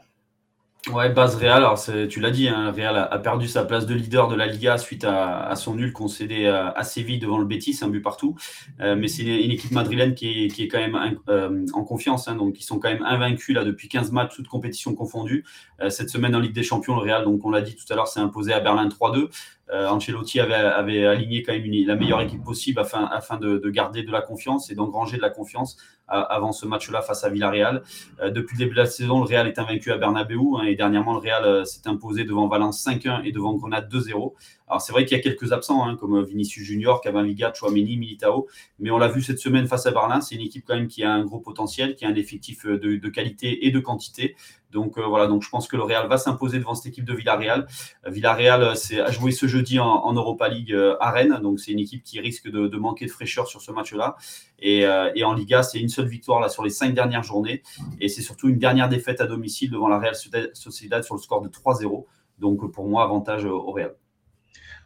[0.92, 4.28] Ouais, base Real, alors tu l'as dit, hein, Real a, perdu sa place de leader
[4.28, 7.88] de la Liga suite à, son nul concédé à, à, Séville devant le Betis, un
[7.88, 8.36] but partout.
[8.80, 12.60] Euh, mais c'est une, équipe madrilène qui est, quand même euh, en confiance, hein, donc
[12.60, 15.44] ils sont quand même invaincus là depuis 15 matchs, toutes compétitions confondues.
[15.80, 17.96] Euh, cette semaine en Ligue des Champions, le Real, donc on l'a dit tout à
[17.96, 19.28] l'heure, s'est imposé à Berlin 3-2.
[19.70, 24.10] Euh, Ancelotti avait, aligné quand même la meilleure équipe possible afin, de, de, garder de
[24.10, 25.76] la confiance et d'engranger de la confiance
[26.08, 27.82] avant ce match-là face à Villarreal.
[28.20, 30.74] Euh, depuis le début de la saison, le Real est invaincu à Bernabeu hein, et
[30.74, 34.32] dernièrement, le Real euh, s'est imposé devant Valence 5-1 et devant Grenade 2-0.
[34.68, 38.48] Alors c'est vrai qu'il y a quelques absents, hein, comme Vinicius Junior, Camavinga, Chouameni, Militao,
[38.78, 41.02] mais on l'a vu cette semaine face à Berlin, c'est une équipe quand même qui
[41.04, 44.36] a un gros potentiel, qui a un effectif de, de qualité et de quantité.
[44.70, 47.14] Donc euh, voilà, donc je pense que le Real va s'imposer devant cette équipe de
[47.14, 47.66] Villarreal.
[48.06, 51.78] Euh, Villarreal euh, a joué ce jeudi en, Europa League à Rennes, donc c'est une
[51.78, 54.16] équipe qui risque de, manquer de fraîcheur sur ce match-là.
[54.58, 54.80] Et,
[55.14, 57.62] et, en Liga, c'est une seule victoire là sur les cinq dernières journées,
[58.00, 61.40] et c'est surtout une dernière défaite à domicile devant la Real Sociedad sur le score
[61.40, 62.04] de 3-0.
[62.38, 63.94] Donc pour moi, avantage au Real.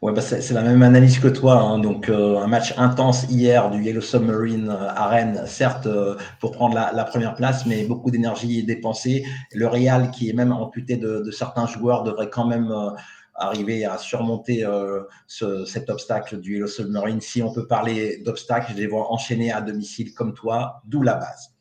[0.03, 1.61] Ouais, bah c'est la même analyse que toi.
[1.61, 1.79] Hein.
[1.79, 6.51] Donc, euh, un match intense hier du Yellow Submarine euh, à Rennes, certes, euh, pour
[6.51, 9.25] prendre la, première place, mais beaucoup d'énergie dépensée.
[9.53, 12.75] Le Real, qui est même amputé de, certains joueurs, devrait quand même
[13.37, 14.67] arriver à surmonter
[15.29, 17.21] ce, cet obstacle du Yellow Submarine.
[17.21, 21.15] Si on peut parler d'obstacle, je les vois enchaîner à domicile comme toi, d'où la
[21.15, 21.52] base.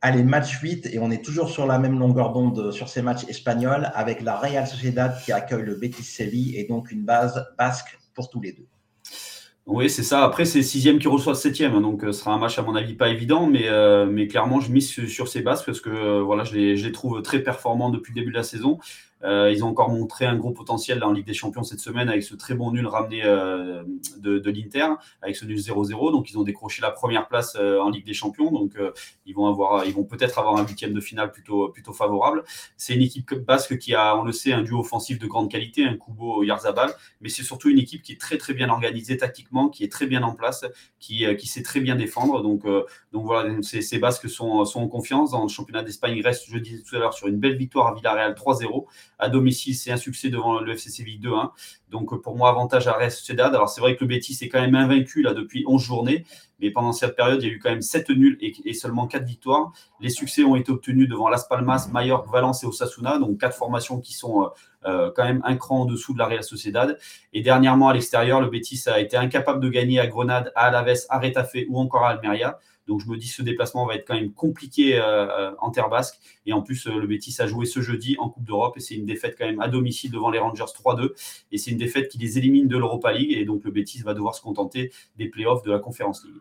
[0.00, 3.24] Allez, match 8, et on est toujours sur la même longueur d'onde sur ces matchs
[3.28, 7.98] espagnols, avec la Real Sociedad qui accueille le Betis Séville, et donc une base basque
[8.14, 8.66] pour tous les deux.
[9.68, 10.24] Oui, c'est ça.
[10.24, 12.74] Après, c'est sixième qui reçoit septième, hein, donc euh, ce sera un match à mon
[12.74, 16.44] avis pas évident, mais, euh, clairement, je mise sur, ces bases parce que euh, voilà,
[16.44, 18.78] je les, trouve très performants depuis le début de la saison.
[19.24, 22.22] Euh, ils ont encore montré un gros potentiel en Ligue des Champions cette semaine avec
[22.22, 23.82] ce très bon nul ramené euh,
[24.18, 24.86] de, l'Inter,
[25.22, 26.12] avec ce nul 0-0.
[26.12, 28.50] Donc ils ont décroché la première place euh, en Ligue des Champions.
[28.50, 28.76] Donc
[29.26, 32.44] ils vont avoir, ils vont peut-être avoir un huitième de finale plutôt plutôt favorable.
[32.76, 35.84] C'est une équipe basque qui a, on le sait, un duo offensif de grande qualité,
[35.84, 39.68] un Kubo Yarzabal, mais c'est surtout une équipe qui est très très bien organisée tactiquement,
[39.68, 40.64] qui est très bien en place,
[41.00, 42.42] qui, qui sait très bien défendre.
[42.42, 42.64] Donc
[43.12, 45.32] donc voilà, ces, ces Basques sont, sont en confiance.
[45.32, 47.88] Dans le championnat d'Espagne, ils restent, je disais tout à l'heure, sur une belle victoire
[47.88, 48.86] à Villarreal 3-0
[49.18, 51.50] à domicile, c'est un succès devant le FC Séville 2-1.
[51.90, 53.54] Donc pour moi, avantage à Real Sociedad.
[53.54, 56.24] Alors c'est vrai que le Betis est quand même invaincu là depuis 11 journées,
[56.60, 59.24] mais pendant cette période, il y a eu quand même 7 nuls et, seulement 4
[59.24, 59.72] victoires.
[60.00, 64.00] Les succès ont été obtenus devant Las Palmas, Mallorca, Valence et Osasuna, donc quatre formations
[64.00, 64.48] qui sont euh,
[64.86, 66.98] euh, quand même un cran en dessous de la Real Sociedad.
[67.32, 71.06] Et dernièrement, à l'extérieur, le Betis a été incapable de gagner à Grenade, à Alaves,
[71.08, 72.58] à Retafe ou encore à Almeria.
[72.88, 76.18] Donc je me dis ce déplacement va être quand même compliqué euh, en terre basque.
[76.46, 79.06] Et en plus, le Betis a joué ce jeudi en Coupe d'Europe et c'est une
[79.06, 81.10] défaite quand même à domicile devant les Rangers 3-2.
[81.52, 83.32] Et c'est une défaite qui les élimine de l'Europa League.
[83.32, 86.40] Et donc le Betis va devoir se contenter des playoffs de la Conférence League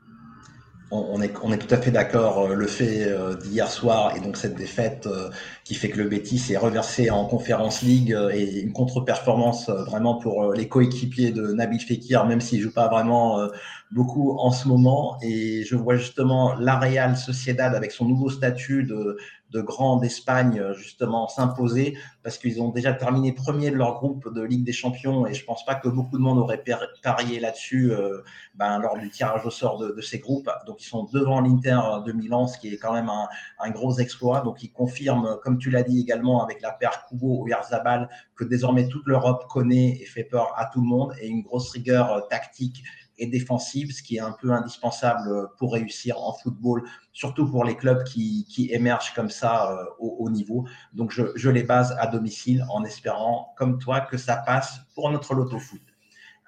[0.91, 2.39] on est, tout à fait d'accord.
[2.39, 5.29] Euh, le fait euh, d'hier soir et donc cette défaite euh,
[5.63, 10.53] qui fait que le Betis est reversé en Conférence League et une contre-performance vraiment pour
[10.53, 13.47] les coéquipiers de Nabil Fekir, même s'il joue pas vraiment
[13.91, 15.17] beaucoup en ce moment.
[15.21, 19.17] Et je vois justement la Real Sociedad avec son nouveau statut de
[19.51, 24.33] de grands d'Espagne euh, justement s'imposer parce qu'ils ont déjà terminé premier de leur groupe
[24.33, 26.63] de Ligue des Champions et je pense pas que beaucoup de monde aurait
[27.01, 28.21] parié là-dessus euh,
[28.55, 30.49] ben, lors du tirage au sort de, ces groupes.
[30.65, 34.41] Donc ils sont devant l'Inter de Milan, ce qui est quand même un, gros exploit.
[34.41, 38.43] Donc ils confirment, comme tu l'as dit également avec la paire Kubo ou Yarzabal, que
[38.43, 42.11] désormais toute l'Europe connaît et fait peur à tout le monde et une grosse rigueur
[42.11, 42.83] euh, tactique
[43.17, 47.75] et défensive, ce qui est un peu indispensable pour réussir en football, surtout pour les
[47.75, 50.67] clubs qui, qui émergent comme ça euh, au haut niveau.
[50.93, 55.09] Donc je, je, les base à domicile en espérant, comme toi, que ça passe pour
[55.09, 55.81] notre loto foot.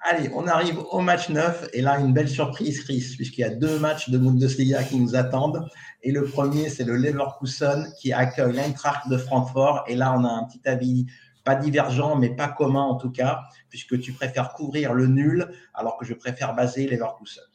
[0.02, 3.50] Allez, on arrive au match 9 et là, une belle surprise, Chris, puisqu'il y a
[3.50, 5.68] deux matchs de Bundesliga qui nous attendent.
[6.02, 9.84] Et le premier, c'est le Leverkusen qui accueille l'Eintracht de Francfort.
[9.88, 11.06] Et là, on a un petit avis
[11.44, 15.96] pas divergent, mais pas commun en tout cas, puisque tu préfères couvrir le nul, alors
[15.96, 17.49] que je préfère baser Leverkusen.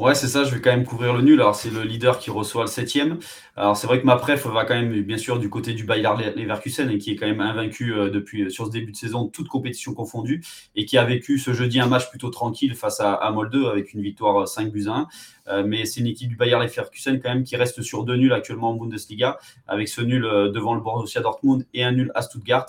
[0.00, 1.38] Ouais, c'est ça, je vais quand même couvrir le nul.
[1.42, 3.18] Alors, c'est le leader qui reçoit le septième.
[3.54, 6.08] Alors, c'est vrai que ma préf va quand même, bien sûr, du côté du Bayer
[6.36, 9.26] Leverkusen et qui est quand même invaincu euh, depuis, euh, sur ce début de saison,
[9.26, 10.42] toute compétition confondue
[10.74, 13.92] et qui a vécu ce jeudi un match plutôt tranquille face à, à Molde avec
[13.92, 15.06] une victoire 5 euh, buts à
[15.50, 15.64] 1.
[15.64, 18.70] mais c'est une équipe du Bayer Leverkusen quand même qui reste sur deux nuls actuellement
[18.70, 22.66] en Bundesliga avec ce nul devant le Borussia Dortmund et un nul à Stuttgart.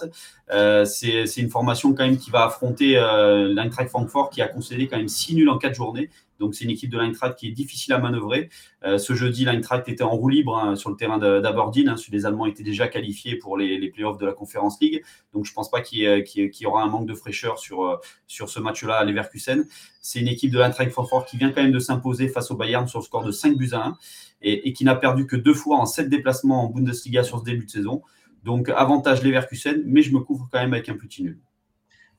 [0.86, 5.08] c'est une formation quand même qui va affronter l'Eintracht Francfort qui a concédé quand même
[5.08, 6.10] six nuls en quatre journées
[6.42, 8.50] donc c'est une équipe de l'Eintracht qui est difficile à manœuvrer.
[8.84, 11.88] Euh, ce jeudi, l'Eintracht était en roue libre hein, sur le terrain d'Aberdeen.
[11.88, 15.04] Hein, les Allemands étaient déjà qualifiés pour les, playoffs de la Conference League.
[15.34, 17.96] Donc je ne pense pas qu'il y, aura un manque de fraîcheur sur, euh,
[18.28, 19.66] sur ce match-là à Leverkusen.
[20.02, 22.88] C'est une équipe de l'Eintracht Francfort qui vient quand même de s'imposer face au Bayern
[22.88, 23.98] sur le score de 5 buts à 1
[24.42, 27.44] et, et qui n'a perdu que deux fois en sept déplacements en Bundesliga sur ce
[27.44, 28.02] début de saison.
[28.44, 31.40] Donc avantage Leverkusen, mais je me couvre quand même avec un petit nul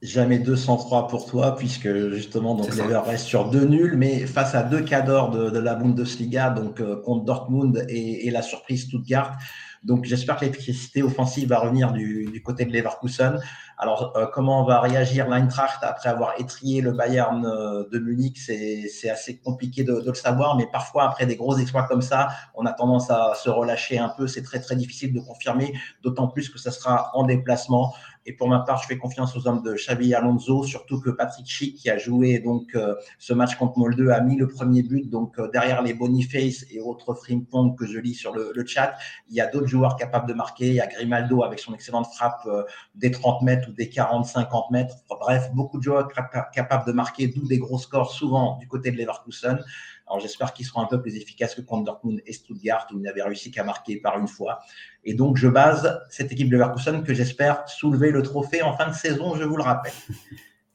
[0.02, 4.62] jamais 203 pour toi, puisque justement, donc Lever reste sur deux nuls, mais face à
[4.62, 9.38] deux cadors de, de la Bundesliga, donc euh, contre Dortmund et, et, la surprise Stuttgart.
[9.84, 13.40] Donc j'espère que l'électricité offensive va revenir du, du côté de Leverkusen.
[13.78, 18.38] Alors euh, comment va réagir l'Eintracht après avoir étrié le Bayern euh, de Munich?
[18.38, 22.28] C'est assez compliqué de, de, le savoir, mais parfois après des gros exploits comme ça,
[22.54, 24.28] on a tendance à se relâcher un peu.
[24.28, 27.92] C'est très très difficile de confirmer, d'autant plus que ça sera en déplacement.
[28.24, 31.46] Et pour ma part, je fais confiance aux hommes de Xavi Alonso, surtout que Patrick
[31.46, 35.10] Schick, qui a joué donc euh, ce match contre Molde, a mis le premier but.
[35.10, 38.94] Donc euh, derrière les Boniface et autres Frimpong que je lis sur le, le chat,
[39.28, 40.68] il y a d'autres joueurs capables de marquer.
[40.68, 42.62] Il y a Grimaldo avec son excellente frappe euh,
[42.94, 44.96] des 30 mètres ou des 40-50 mètres.
[45.08, 46.08] Bref, beaucoup de joueurs
[46.52, 49.58] capables de marquer, d'où des gros scores souvent du côté de Leverkusen.
[50.06, 53.22] Alors j'espère qu'ils seront un peu plus efficaces que contre et Stuttgart où ils n'avaient
[53.22, 54.58] réussi qu'à marquer par une fois.
[55.04, 58.88] Et donc je base cette équipe de Leverkusen que j'espère soulever le trophée en fin
[58.88, 59.92] de saison, je vous le rappelle.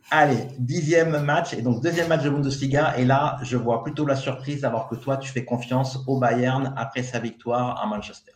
[0.10, 4.16] Allez, dixième match et donc deuxième match de Bundesliga et là je vois plutôt la
[4.16, 8.32] surprise alors que toi tu fais confiance au Bayern après sa victoire à Manchester.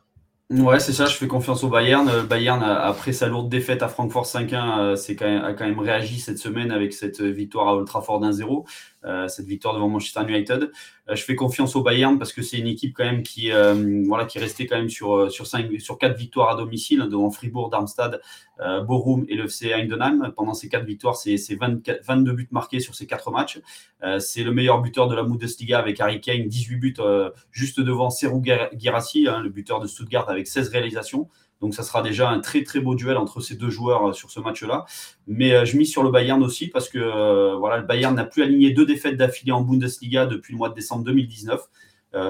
[0.52, 2.10] Ouais, c'est ça, je fais confiance au Bayern.
[2.10, 6.40] Euh, Bayern, après sa lourde défaite à Francfort 5-1, euh, a quand même réagi cette
[6.40, 8.66] semaine avec cette victoire à Old Trafford 1-0.
[9.04, 10.72] Euh, cette victoire devant Manchester United.
[11.10, 14.04] Euh, je fais confiance au Bayern parce que c'est une équipe quand même qui, euh,
[14.06, 17.32] voilà, qui est restée quand même sur, sur, cinq, sur quatre victoires à domicile devant
[17.32, 18.22] Fribourg, Darmstadt,
[18.86, 20.32] Bochum et le FC Heidenheim.
[20.38, 23.60] Pendant ces quatre victoires, c'est 22 buts marqués sur ces quatre matchs.
[24.20, 26.96] c'est le meilleur buteur de la Bundesliga avec Harry Kane, 18 buts
[27.50, 28.44] juste devant Serou
[28.78, 31.28] Girassi, hein, le buteur de Stuttgart avec 16 réalisations.
[31.62, 34.32] Donc ça sera déjà un très très beau duel entre ces deux joueurs euh, sur
[34.32, 34.86] ce match-là.
[35.28, 38.26] Mais euh, je mise sur le Bayern aussi parce que euh, voilà, le Bayern n'a
[38.26, 41.62] plus aligné deux défaites d'affilée en Bundesliga depuis le mois de décembre 2019.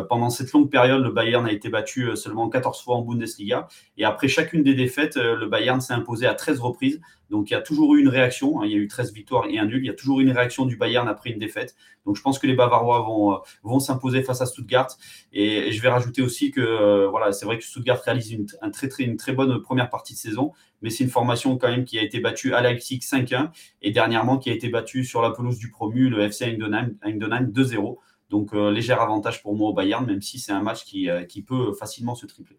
[0.09, 3.67] Pendant cette longue période, le Bayern a été battu seulement 14 fois en Bundesliga.
[3.97, 7.01] Et après chacune des défaites, le Bayern s'est imposé à 13 reprises.
[7.31, 8.61] Donc il y a toujours eu une réaction.
[8.61, 8.65] Hein.
[8.65, 9.81] il y a eu 13 victoires et un nul.
[9.83, 11.75] Il y a toujours eu une réaction du Bayern après une défaite.
[12.05, 14.89] Donc je pense que les Bavarois vont, vont s'imposer face à Stuttgart.
[15.31, 18.89] Et, je vais rajouter aussi que voilà, c'est vrai que Stuttgart réalise une, un très,
[18.89, 20.51] très, une très bonne première partie de saison.
[20.81, 23.49] Mais c'est une formation quand même qui a été battue à Leipzig 5-1
[23.81, 27.97] et dernièrement qui a été battue sur la pelouse du promu, le FC Eindhoven, 2-0.
[28.31, 31.25] Donc euh, léger avantage pour moi au Bayern, même si c'est un match qui, euh,
[31.25, 32.57] qui peut facilement se tripler.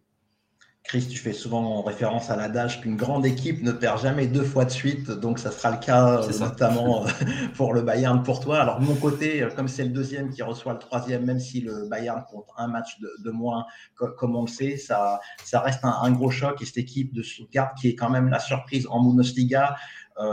[0.85, 4.65] Chris, tu fais souvent référence à l'adage qu'une grande équipe ne perd jamais deux fois
[4.65, 7.09] de suite, donc ça sera le cas notamment euh,
[7.55, 8.61] pour le Bayern pour toi.
[8.61, 11.89] Alors de mon côté, comme c'est le deuxième qui reçoit le troisième, même si le
[11.89, 16.31] Bayern compte un match de, moins, comme on le sait, ça, ça reste un, gros
[16.31, 16.61] choc.
[16.61, 19.77] Et cette équipe de Stuttgart qui est quand même la surprise en Bundesliga,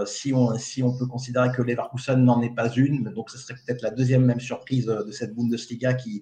[0.06, 3.56] si, on, si on peut considérer que Leverkusen n'en est pas une, donc ce serait
[3.56, 6.22] peut-être la deuxième même surprise de cette Bundesliga qui,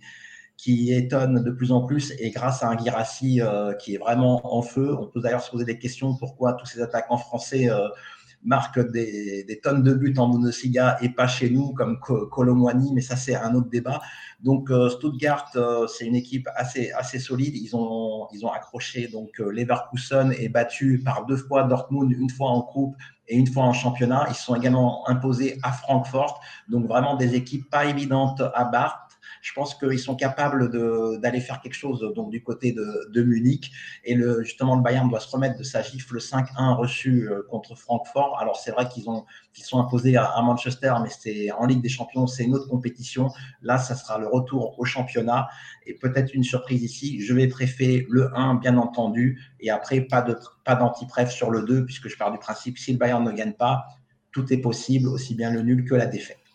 [0.92, 4.62] étonne de plus en plus et grâce à un Girassi euh, qui est vraiment en
[4.62, 4.96] feu.
[4.98, 7.88] On peut d'ailleurs se poser des questions pourquoi tous ces attaquants français euh,
[8.44, 13.02] marquent des, des, tonnes de buts en Bundesliga et pas chez nous comme Colomwani, mais
[13.02, 14.02] ça c'est un autre débat.
[14.40, 15.52] Donc euh, Stuttgart,
[15.88, 17.56] c'est une équipe assez, assez solide.
[17.56, 22.50] Ils ont, ils ont accroché donc Leverkusen et battu par deux fois Dortmund, une fois
[22.50, 22.96] en coupe
[23.28, 24.26] et une fois en championnat.
[24.30, 26.42] Ils sont également imposés à Francfort.
[26.70, 29.07] Donc vraiment des équipes pas évidentes à battre
[29.48, 30.70] je pense qu'ils sont capables
[31.22, 33.72] d'aller faire quelque chose du côté de, Munich.
[34.04, 38.38] Et justement, le Bayern doit se remettre de sa gifle 5-1 reçue euh, contre Francfort.
[38.40, 41.90] Alors c'est vrai qu'ils ont qu'ils sont imposés à, Manchester, mais c'est en Ligue des
[41.90, 43.30] Champions, c'est une autre compétition.
[43.62, 45.48] Là, ça sera le retour au championnat
[45.86, 47.22] et peut-être une surprise ici.
[47.22, 50.26] Je vais préférer le 1, bien entendu, et après pas
[50.76, 53.86] d'anti-préf sur le 2, puisque je pars du principe si le Bayern ne gagne pas,
[54.32, 56.47] tout est possible, aussi bien le nul que la défaite.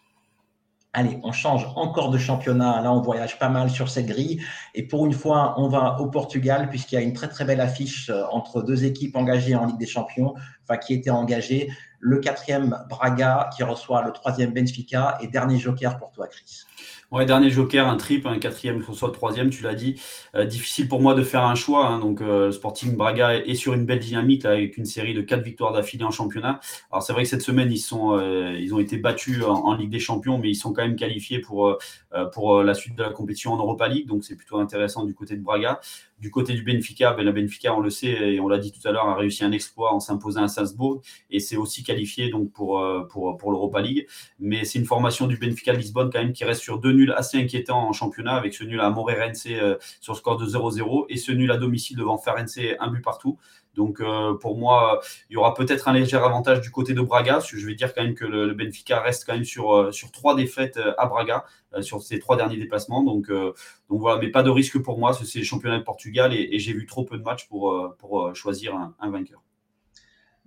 [0.95, 2.83] Allez, on change encore de championnat.
[2.83, 4.43] Là, on voyage pas mal sur cette grille.
[4.75, 7.63] Et pour une fois, on va au Portugal, puisqu'il y a une très très belle
[7.63, 11.71] affiche euh, entre deux équipes engagées en Ligue des Champions, enfin qui étaient engagées.
[11.99, 16.65] Le quatrième Braga qui reçoit le troisième Benfica et dernier joker pour toi, Chris.
[17.13, 20.01] Ouais, dernier joker, un trip, un quatrième, soit troisième, tu l'as dit.
[20.35, 21.87] Euh, difficile pour moi de faire un choix.
[21.87, 25.43] Hein, donc, euh, Sporting Braga est sur une belle dynamique avec une série de quatre
[25.43, 26.59] victoires d'affilée en championnat.
[26.91, 29.91] Alors, c'est vrai que cette semaine, ils, sont, euh, ils ont été battus en, Ligue
[29.91, 31.77] des Champions, mais ils sont quand même qualifiés pour,
[32.33, 34.07] pour la suite de la compétition en Europa League.
[34.07, 35.81] Donc, c'est plutôt intéressant du côté de Braga.
[36.23, 38.87] Du côté du Benfica, ben, la Benfica, on le sait et on l'a dit tout
[38.87, 42.53] à l'heure, a réussi un exploit en s'imposant à Salzbourg et c'est aussi qualifié donc
[42.53, 44.07] pour, pour l'Europa League.
[44.39, 47.39] Mais c'est une formation du Benfica Lisbonne quand même qui reste sur deux nuls assez
[47.39, 49.49] inquiétants en championnat avec ce nul à Moreirense
[50.01, 52.47] sur score de 0-0 et ce nul à domicile devant Ferenc,
[52.79, 53.39] un but partout.
[53.75, 57.41] Donc euh, pour moi, il y aura peut-être un léger avantage du côté de Braga.
[57.41, 60.35] Je vais dire quand même que le, Benfica reste quand même sur, euh, sur trois
[60.35, 61.45] défaites euh, à Braga
[61.81, 63.03] sur ses trois derniers déplacements.
[63.03, 63.55] Donc, donc
[64.01, 65.15] voilà, mais pas de risque pour moi.
[65.15, 68.77] C'est le championnat de Portugal et, j'ai vu trop peu de matchs pour, pour choisir
[68.77, 69.41] un vainqueur.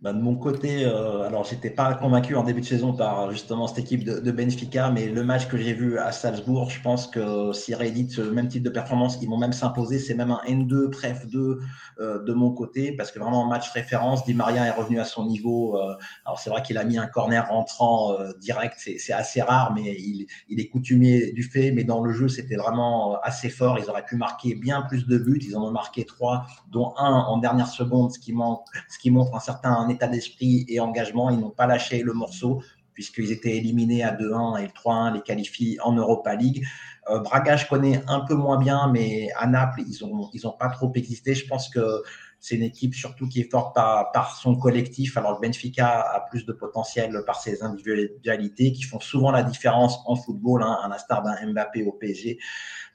[0.02, 3.66] Bah, de mon côté, euh, alors j'étais pas convaincu en début de saison par justement
[3.66, 7.54] cette équipe de, Benfica, mais le match que j'ai vu à Salzbourg, je pense que
[7.54, 9.98] si réédite le même type de performance, ils vont même s'imposer.
[10.00, 11.60] C'est même un N2, pref 2
[12.02, 15.26] euh, de mon côté, parce que vraiment match référence, Di Maria est revenu à son
[15.26, 15.78] niveau.
[15.78, 19.74] Euh, alors c'est vrai qu'il a mis un corner rentrant euh, direct, c'est assez rare,
[19.74, 21.72] mais il, il, est coutumier du fait.
[21.72, 23.80] Mais dans le jeu, c'était vraiment assez fort.
[23.80, 25.40] Ils auraient pu marquer bien plus de buts.
[25.48, 29.85] Ils en ont marqué trois, dont un en dernière seconde, ce qui montre un certain
[29.90, 31.30] état d'esprit et engagement.
[31.30, 32.62] Ils n'ont pas lâché le morceau
[32.94, 36.66] puisqu'ils étaient éliminés à 2-1 et le 3-1 les qualifie en Europa League.
[37.10, 40.54] Euh, Braga, je connais un peu moins bien, mais à Naples, ils n'ont ils ont
[40.54, 41.36] pas trop existé.
[41.36, 42.02] Je pense que
[42.46, 46.46] c'est une équipe surtout qui est forte par, son collectif, alors le Benfica a plus
[46.46, 51.24] de potentiel par ses individualités qui font souvent la différence en football, hein, à l'instar
[51.24, 52.38] d'un Mbappé au PSG.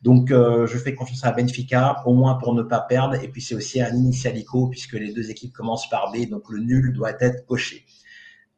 [0.03, 3.17] Donc, euh, je fais confiance à Benfica, au moins pour ne pas perdre.
[3.21, 6.61] Et puis, c'est aussi un initialico, puisque les deux équipes commencent par B, donc le
[6.61, 7.85] nul doit être coché.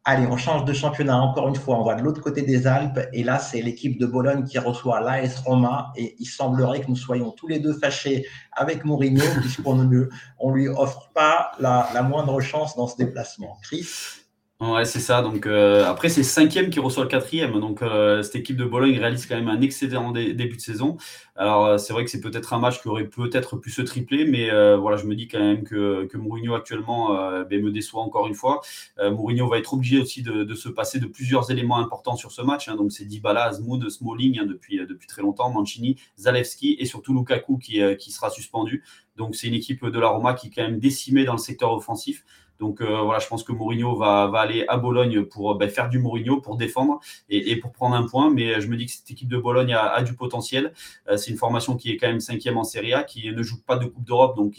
[0.04, 1.78] Allez, on change de championnat encore une fois.
[1.78, 2.98] On va de l'autre côté des Alpes.
[3.12, 5.92] Et là, c'est l'équipe de Bologne qui reçoit l'AS Roma.
[5.96, 10.08] Et il semblerait que nous soyons tous les deux fâchés avec Mourinho, puisqu'on ne
[10.40, 13.58] on lui offre pas la, la moindre chance dans ce déplacement.
[13.62, 14.21] Chris?
[14.62, 15.22] Ouais, c'est ça.
[15.22, 17.58] Donc euh, après, c'est cinquième qui reçoit le quatrième.
[17.58, 20.98] Donc euh, cette équipe de Bologne réalise quand même un excellent début de saison.
[21.34, 24.24] Alors euh, c'est vrai que c'est peut-être un match qui aurait peut-être pu se tripler,
[24.24, 27.08] mais voilà, je me dis quand même que, que Mourinho actuellement
[27.42, 28.60] ben, me déçoit encore une fois.
[29.00, 32.68] Mourinho va être obligé aussi de, se passer de plusieurs éléments importants sur ce match.
[32.68, 32.76] Hein.
[32.76, 37.58] Donc c'est Dybala, Azmoud, Smalling hein, depuis, depuis très longtemps, Mancini, Zalewski et surtout Lukaku
[37.58, 38.84] qui, qui sera suspendu.
[39.16, 41.72] Donc c'est une équipe de la Roma qui est quand même décimée dans le secteur
[41.72, 42.24] offensif.
[42.62, 46.40] Donc voilà, je pense que Mourinho va, aller à Bologne pour ben, faire du Mourinho,
[46.40, 48.30] pour défendre et, pour prendre un point.
[48.30, 50.72] Mais je me dis que cette équipe de Bologne a, du potentiel.
[51.16, 53.76] c'est une formation qui est quand même cinquième en Serie A, qui ne joue pas
[53.76, 54.56] de Coupe d'Europe, donc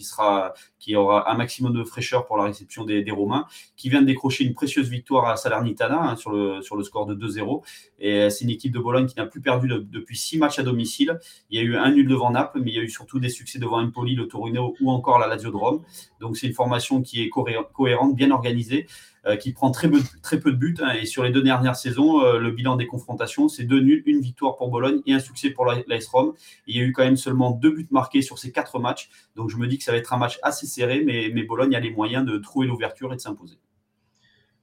[0.79, 3.45] qui aura un maximum de fraîcheur pour la réception des, Romains,
[3.77, 7.05] qui vient de décrocher une précieuse victoire à Salernitana hein, sur, le, sur le score
[7.05, 7.63] de 2-0.
[7.99, 11.19] Et c'est une équipe de Bologne qui n'a plus perdu depuis six matchs à domicile.
[11.49, 13.29] Il y a eu un nul devant Naples, mais il y a eu surtout des
[13.29, 15.83] succès devant Empoli, le Torino ou encore la Lazio de Rome.
[16.19, 17.69] Donc c'est une formation qui est cohérente,
[18.13, 18.87] bien organisée.
[19.25, 20.01] Euh, qui prend très peu,
[20.51, 20.75] de buts.
[20.81, 24.03] Hein, et sur les deux dernières saisons, euh, le bilan des confrontations, c'est deux nuls,
[24.05, 26.33] une victoire pour Bologne et un succès pour l'AS Rome.
[26.67, 29.09] Il y a eu quand même seulement deux buts marqués sur ces quatre matchs.
[29.37, 31.79] Donc je me dis que ça va être un match assez serré, mais, Bologne a
[31.79, 33.55] les moyens de trouver l'ouverture et de s'imposer.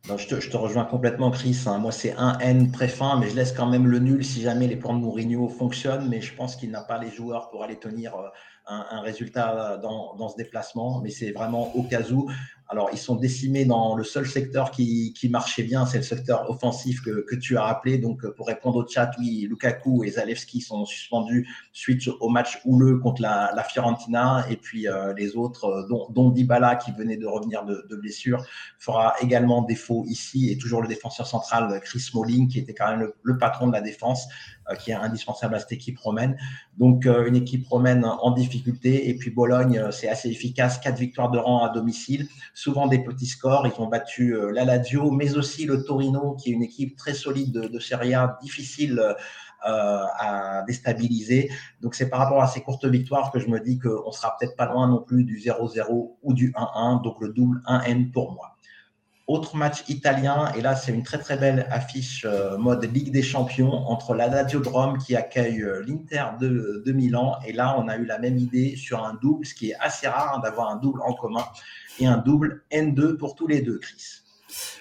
[0.05, 1.57] je, te, je, te, rejoins complètement, Chris.
[1.65, 1.79] Hein.
[1.79, 4.67] Moi, c'est un N très fin, mais je laisse quand même le nul si jamais
[4.67, 6.07] les plans de Mourinho fonctionnent.
[6.11, 8.29] Mais je pense qu'il n'a pas les joueurs pour aller tenir euh,
[8.67, 11.01] un, résultat dans, ce déplacement.
[11.01, 12.31] Mais c'est vraiment au cas où.
[12.71, 17.03] Alors, ils sont décimés dans le seul secteur qui, marchait bien, c'est le secteur offensif
[17.03, 17.99] que, tu as rappelé.
[17.99, 22.99] Donc, pour répondre au chat, oui, Lukaku et Zalewski sont suspendus suite au match houleux
[22.99, 24.47] contre la, Fiorentina.
[24.51, 28.45] Et puis, euh, les autres, euh, dont, dont, Dybala, qui venait de revenir de, blessure,
[28.79, 30.53] fera également défaut ici.
[30.53, 33.81] Et toujours le défenseur central, Chris Smalling, qui était quand même le patron de la
[33.81, 34.29] défense,
[34.71, 36.37] euh, qui est indispensable à cette équipe romaine.
[36.79, 39.09] Donc, une équipe romaine en difficulté.
[39.09, 40.79] Et puis, Bologne, c'est assez efficace.
[40.79, 42.29] Quatre victoires de rang à domicile,
[42.61, 43.67] souvent des petits scores.
[43.67, 47.53] Ils ont battu la Lazio, mais aussi le Torino, qui est une équipe très solide
[47.53, 49.03] de, Serie A, difficile
[49.63, 51.51] à déstabiliser.
[51.81, 54.57] Donc, c'est par rapport à ces courtes victoires que je me dis qu'on sera peut-être
[54.57, 57.03] pas loin non plus du 0-0 ou du 1-1.
[57.03, 58.57] Donc, le double 1N pour moi.
[59.31, 63.23] Autre match italien, et là c'est une très très belle affiche euh, mode Ligue des
[63.23, 67.39] Champions entre la Lazio de Rome qui accueille euh, l'Inter de, de, Milan.
[67.47, 70.09] Et là on a eu la même idée sur un double, ce qui est assez
[70.09, 71.45] rare hein, d'avoir un double en commun,
[72.01, 74.20] et un double N2 pour tous les deux, Chris.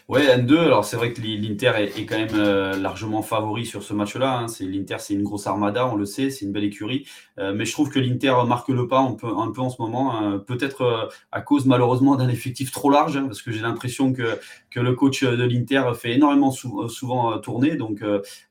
[0.10, 3.94] Ouais, N2, alors c'est vrai que l'Inter est, quand même euh, largement favori sur ce
[3.94, 4.40] match-là.
[4.40, 4.46] Hein.
[4.62, 7.06] L'Inter, c'est une grosse armada, on le sait, c'est une belle écurie.
[7.38, 9.80] Euh, mais je trouve que l'Inter marque le pas un peu, un peu en ce
[9.80, 10.40] moment, hein.
[10.40, 14.40] peut-être euh, à cause malheureusement d'un effectif trop large, hein, parce que j'ai l'impression que,
[14.72, 18.04] que le coach de l'Inter fait énormément souvent tourner, donc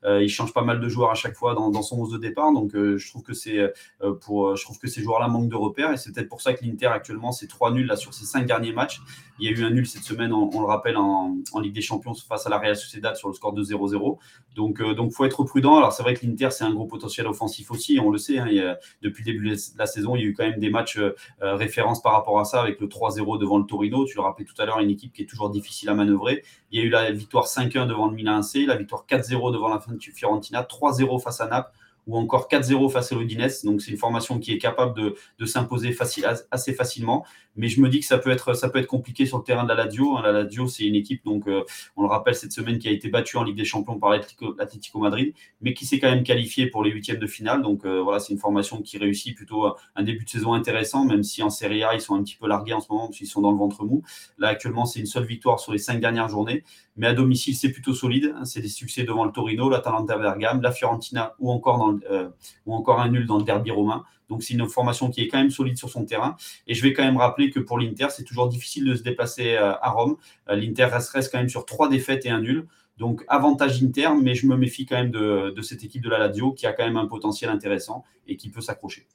[0.05, 2.53] il change pas mal de joueurs à chaque fois dans, son 11 de départ.
[2.53, 3.73] Donc je trouve que c'est
[4.21, 6.63] pour, je trouve que ces joueurs-là manquent de repères, et c'est peut-être pour ça que
[6.63, 9.01] l'Inter actuellement c'est trois nuls là sur ses cinq derniers matchs.
[9.39, 11.73] Il y a eu un nul cette semaine, on, on le rappelle en en Ligue
[11.73, 14.17] des Champions face à la Real Sociedad sur le score de 0-0.
[14.55, 15.77] Donc, il euh, faut être prudent.
[15.77, 18.39] Alors, c'est vrai que l'Inter, c'est un gros potentiel offensif aussi, on le sait.
[18.39, 18.75] Hein.
[19.01, 21.15] depuis le début de la saison, il y a eu quand même des matchs euh,
[21.41, 24.05] euh, références par rapport à ça, avec le 3-0 devant le Torino.
[24.05, 26.43] Tu le rappelais tout à l'heure, une équipe qui est toujours difficile à manœuvrer.
[26.71, 29.69] Il y a eu la victoire 5-1 devant le Milan AC, la victoire 4-0 devant
[29.69, 29.81] la
[30.13, 31.71] Fiorentina, 3-0 face à Naples
[32.09, 33.63] ou encore 4-0 face à l'Odinès.
[33.63, 35.95] Donc c'est une formation qui est capable de, s'imposer
[36.51, 37.23] assez facilement.
[37.55, 38.49] Mais je me dis que ça peut être,
[38.87, 40.17] compliqué sur le terrain de la Lazio.
[40.17, 41.63] Hein, la Lazio, c'est une équipe, donc euh,
[41.95, 44.99] on le rappelle cette semaine, qui a été battue en Ligue des Champions par l'Atlético
[44.99, 47.61] Madrid, mais qui s'est quand même qualifiée pour les huitièmes de finale.
[47.61, 51.23] Donc euh, voilà, c'est une formation qui réussit plutôt un début de saison intéressant, même
[51.23, 53.27] si en Serie A, ils sont un petit peu largués en ce moment, parce qu'ils
[53.27, 54.01] sont dans le ventre mou.
[54.37, 56.63] Là, actuellement, c'est une seule victoire sur les cinq dernières journées.
[56.99, 58.35] Mais à domicile, c'est plutôt solide.
[58.35, 58.43] Hein.
[58.43, 62.27] C'est des succès devant le Torino, l'Atalanta Bergame, la Fiorentina ou encore, dans euh,
[62.65, 64.03] ou encore un nul dans le derby romain.
[64.27, 66.35] Donc c'est une formation qui est quand même solide sur son terrain.
[66.67, 69.53] Et je vais quand même rappeler que pour l'Inter, c'est toujours difficile de se déplacer
[69.53, 70.17] euh, à Rome.
[70.49, 72.67] Euh, L'Inter reste, reste, quand même sur trois défaites et un nul.
[72.97, 76.17] Donc avantage Inter, mais je me méfie quand même de, de cette équipe de la
[76.17, 79.07] Lazio qui a quand même un potentiel intéressant et qui peut s'accrocher.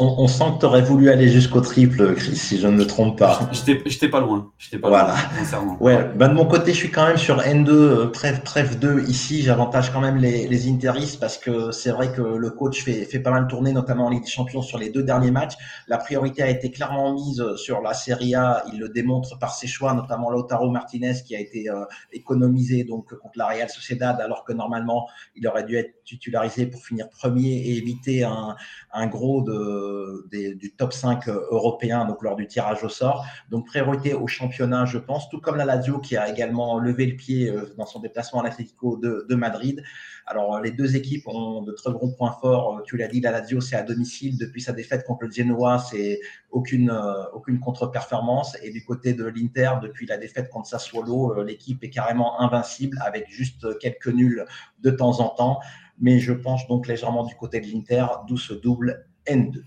[0.00, 3.18] On, sent que tu aurais voulu aller jusqu'au triple, Chris, si je ne me trompe
[3.18, 3.40] pas.
[3.52, 4.52] J'étais pas loin.
[4.80, 5.16] Pas voilà.
[5.52, 9.02] Loin, ouais, ben de mon côté, je suis quand même sur N2, euh, trêve, 2
[9.08, 9.42] ici.
[9.42, 13.18] J'avantage quand même les, les Interistes parce que c'est vrai que le coach fait, fait
[13.18, 15.54] pas mal tourner, notamment en Ligue des Champions sur les deux derniers matchs.
[15.88, 18.62] La priorité a été clairement mise sur la Serie A.
[18.72, 23.14] Il le démontre par ses choix, notamment Lautaro Martinez qui a été euh, économisé donc
[23.18, 27.48] contre la Real Sociedad alors que normalement il aurait dû être titularisé pour finir premier
[27.48, 28.54] et éviter un,
[28.92, 29.87] un gros de
[30.30, 33.24] du top 5 euh, européen donc lors du tirage au sort.
[33.50, 37.16] Donc priorité au championnat, je pense, tout comme la Lazio qui a également levé le
[37.16, 39.82] pied euh, dans son déplacement à l'Atlético de, Madrid.
[40.26, 42.82] Alors les deux équipes ont de très gros points forts.
[42.84, 46.20] Tu l'as dit, la Lazio c'est à domicile depuis sa défaite contre le Genoa, c'est
[46.50, 48.56] aucune euh, aucune contre-performance.
[48.62, 53.28] Et du côté de l'Inter, depuis la défaite contre Sassuolo, l'équipe est carrément invincible avec
[53.28, 54.44] juste quelques nuls
[54.80, 55.60] de temps en temps
[56.00, 59.62] mais je penche donc légèrement du côté de l'Inter, d'où ce double N2.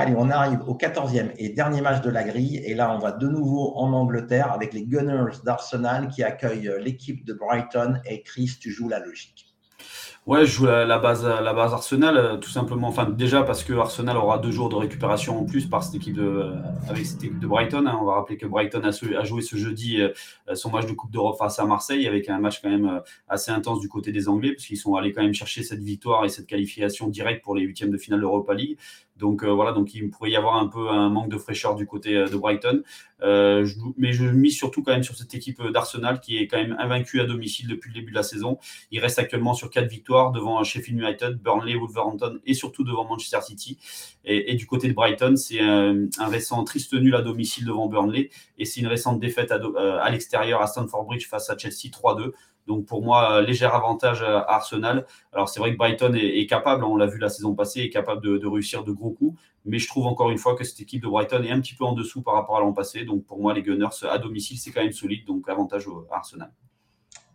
[0.00, 2.58] Allez, on arrive au 14e et dernier match de la grille.
[2.64, 7.24] Et là, on va de nouveau en Angleterre avec les Gunners d'Arsenal qui accueillent l'équipe
[7.24, 7.98] de Brighton.
[8.08, 9.48] Et Chris, tu joues la logique.
[10.28, 12.86] Ouais, je joue la, base, la base Arsenal, euh, tout simplement.
[12.88, 16.14] Enfin, déjà parce que Arsenal aura deux jours de récupération en plus par cette équipe
[16.14, 16.54] de, euh,
[16.86, 17.86] avec cette équipe de Brighton.
[17.86, 17.98] Hein.
[17.98, 20.12] On va rappeler que Brighton a, joué ce jeudi euh,
[20.54, 23.80] son match de Coupe d'Europe face à Marseille, avec un match quand même assez intense
[23.80, 26.46] du côté des Anglais, parce qu'ils sont allés quand même chercher cette victoire et cette
[26.46, 28.76] qualification directe pour les huitièmes de finale d'Europa League.
[29.18, 32.14] Donc voilà, donc il pourrait y avoir un peu un manque de fraîcheur du côté
[32.14, 32.82] de Brighton.
[33.20, 36.76] je, mais je mise surtout quand même sur cette équipe d'Arsenal qui est quand même
[36.78, 38.58] invaincue à domicile depuis le début de la saison.
[38.90, 43.40] Il reste actuellement sur quatre victoires devant Sheffield United, Burnley, Wolverhampton et surtout devant Manchester
[43.42, 43.78] City.
[44.24, 48.64] Et, du côté de Brighton, c'est un, récent triste nul à domicile devant Burnley et
[48.64, 52.32] c'est une récente défaite à, euh, à l'extérieur à Stamford Bridge face à Chelsea 3-2.
[52.68, 55.06] Donc pour moi, léger avantage à Arsenal.
[55.32, 58.22] Alors c'est vrai que Brighton est, capable, on l'a vu la saison passée, est capable
[58.22, 59.40] de, de, réussir de gros coups.
[59.64, 61.84] Mais je trouve encore une fois que cette équipe de Brighton est un petit peu
[61.84, 63.04] en dessous par rapport à l'an passé.
[63.04, 65.26] Donc pour moi, les Gunners à domicile, c'est quand même solide.
[65.26, 66.52] Donc avantage à Arsenal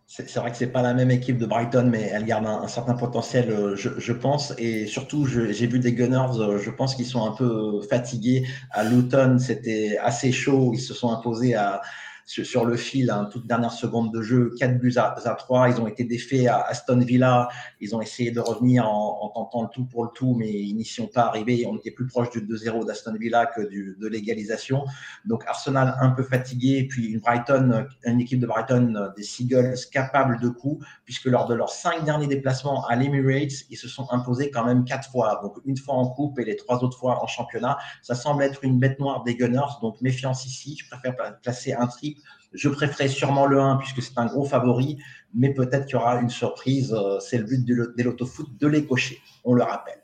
[0.06, 2.94] c'est vrai que c'est pas la même équipe de Brighton, mais elle garde un, certain
[2.94, 4.54] potentiel, euh, je, pense.
[4.58, 8.46] Et surtout, j'ai vu des Gunners, euh, je pense qu'ils sont un peu fatigués.
[8.70, 10.70] À Luton, c'était assez chaud.
[10.72, 11.80] Ils se sont imposés à,
[12.26, 15.68] sur, le fil, hein, toute dernière seconde de jeu, 4 buts à, 3.
[15.68, 17.48] Ils ont été défaits à Aston Villa.
[17.80, 20.84] Ils ont essayé de revenir en, tentant le tout pour le tout, mais ils n'y
[20.84, 21.66] sont pas arrivés.
[21.66, 24.84] On était plus proche du 2-0 d'Aston Villa que de l'égalisation.
[25.24, 30.40] Donc Arsenal un peu fatigué, puis une Brighton, une équipe de Brighton, des Seagulls capable
[30.40, 34.50] de coups, puisque lors de leurs cinq derniers déplacements à l'Emirates, ils se sont imposés
[34.50, 35.40] quand même quatre fois.
[35.42, 37.78] Donc une fois en coupe et les trois autres fois en championnat.
[38.02, 40.76] Ça semble être une bête noire des Gunners, donc méfiance ici.
[40.80, 42.13] Je préfère placer un triple
[42.54, 44.98] je préférerais sûrement le 1 puisque c'est un gros favori,
[45.34, 46.94] mais peut-être qu'il y aura une surprise.
[46.94, 50.00] Euh, c'est le but des l'autofoot de les cocher, on le rappelle.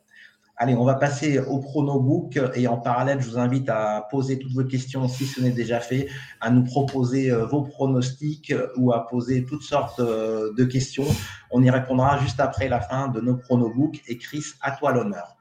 [0.57, 4.53] Allez, on va passer au pronobook et en parallèle, je vous invite à poser toutes
[4.53, 6.07] vos questions si ce n'est déjà fait,
[6.39, 11.07] à nous proposer euh, vos pronostics ou à poser toutes sortes euh, de questions.
[11.51, 14.03] On y répondra juste après la fin de nos pronobooks.
[14.07, 15.40] Et Chris, à toi l'honneur.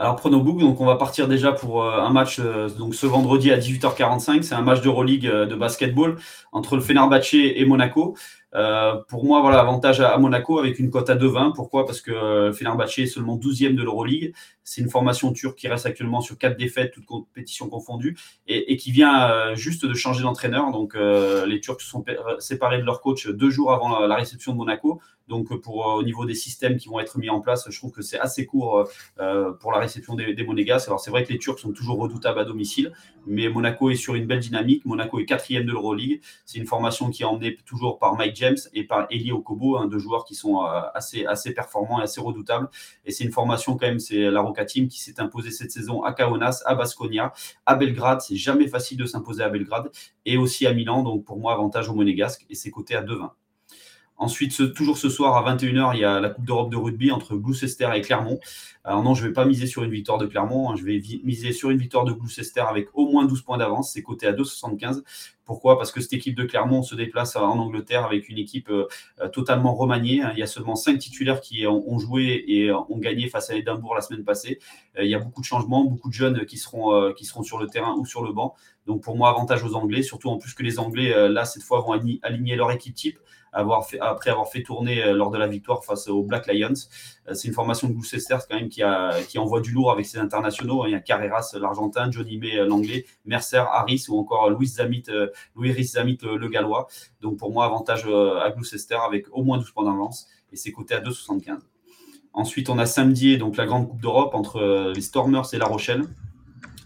[0.00, 3.52] Alors Pronobook, donc on va partir déjà pour euh, un match euh, donc ce vendredi
[3.52, 4.40] à 18h45.
[4.40, 6.16] C'est un match de Euroleague euh, de basketball
[6.52, 8.16] entre le Fenerbahçe et Monaco.
[9.08, 11.54] Pour moi, voilà, avantage à, Monaco avec une cote à 2,20.
[11.54, 11.86] Pourquoi?
[11.86, 14.34] Parce que Fenerbahçe est seulement 12e de l'Euroleague.
[14.64, 18.92] C'est une formation turque qui reste actuellement sur quatre défaites, toutes compétitions confondues, et, qui
[18.92, 20.70] vient juste de changer d'entraîneur.
[20.72, 22.04] Donc les Turcs se sont
[22.38, 25.00] séparés de leur coach deux jours avant la réception de Monaco.
[25.30, 27.92] Donc, pour, euh, au niveau des systèmes qui vont être mis en place, je trouve
[27.92, 28.84] que c'est assez court euh,
[29.20, 30.84] euh, pour la réception des, des Monégas.
[30.88, 32.92] Alors, c'est vrai que les Turcs sont toujours redoutables à domicile,
[33.26, 34.84] mais Monaco est sur une belle dynamique.
[34.84, 36.20] Monaco est quatrième de l'Euroleague.
[36.44, 39.86] C'est une formation qui est emmenée toujours par Mike James et par Eli Okobo, hein,
[39.86, 40.60] deux joueurs qui sont
[40.94, 42.68] assez, assez performants et assez redoutables.
[43.04, 46.02] Et c'est une formation, quand même, c'est la Roca Team qui s'est imposée cette saison
[46.02, 47.32] à Kaunas, à Basconia,
[47.66, 48.20] à Belgrade.
[48.22, 49.90] C'est jamais facile de s'imposer à Belgrade
[50.24, 51.02] et aussi à Milan.
[51.02, 53.30] Donc, pour moi, avantage au Monégasque et c'est coté à 2-20.
[54.20, 57.36] Ensuite, toujours ce soir à 21h, il y a la Coupe d'Europe de rugby entre
[57.36, 58.38] Gloucester et Clermont.
[58.84, 60.74] Alors non, je ne vais pas miser sur une victoire de Clermont, hein.
[60.76, 64.02] je vais miser sur une victoire de Gloucester avec au moins 12 points d'avance, c'est
[64.02, 65.04] coté à 2,75.
[65.46, 65.78] Pourquoi?
[65.78, 68.86] Parce que cette équipe de Clermont se déplace en Angleterre avec une équipe euh,
[69.32, 70.20] totalement remaniée.
[70.20, 70.32] Hein.
[70.34, 73.94] Il y a seulement 5 titulaires qui ont joué et ont gagné face à Édimbourg
[73.94, 74.58] la semaine passée.
[74.98, 77.42] Euh, il y a beaucoup de changements, beaucoup de jeunes qui seront, euh, qui seront
[77.42, 78.54] sur le terrain ou sur le banc.
[78.86, 81.80] Donc pour moi, avantage aux Anglais, surtout en plus que les Anglais, là, cette fois,
[81.80, 81.92] vont
[82.22, 83.18] aligner leur équipe type
[83.52, 86.72] après avoir fait tourner euh, lors de la victoire face aux Black Lions.
[87.28, 88.82] Euh, c'est une formation de Gloucester quand même qui,
[89.28, 90.86] qui envoie du lourd avec ses internationaux.
[90.86, 95.04] Il y a Carreras, l'Argentin, Johnny May, euh, l'Anglais, Mercer, Harris ou encore Louis Zamit,
[95.54, 96.86] Louis Zamit, le Gallois.
[97.20, 100.94] Donc pour moi, avantage à Gloucester avec au moins 12 points d'avance et c'est coté
[100.94, 101.58] à 2,75.
[102.32, 106.04] Ensuite, on a samedi donc la grande Coupe d'Europe entre les Stormers et La Rochelle.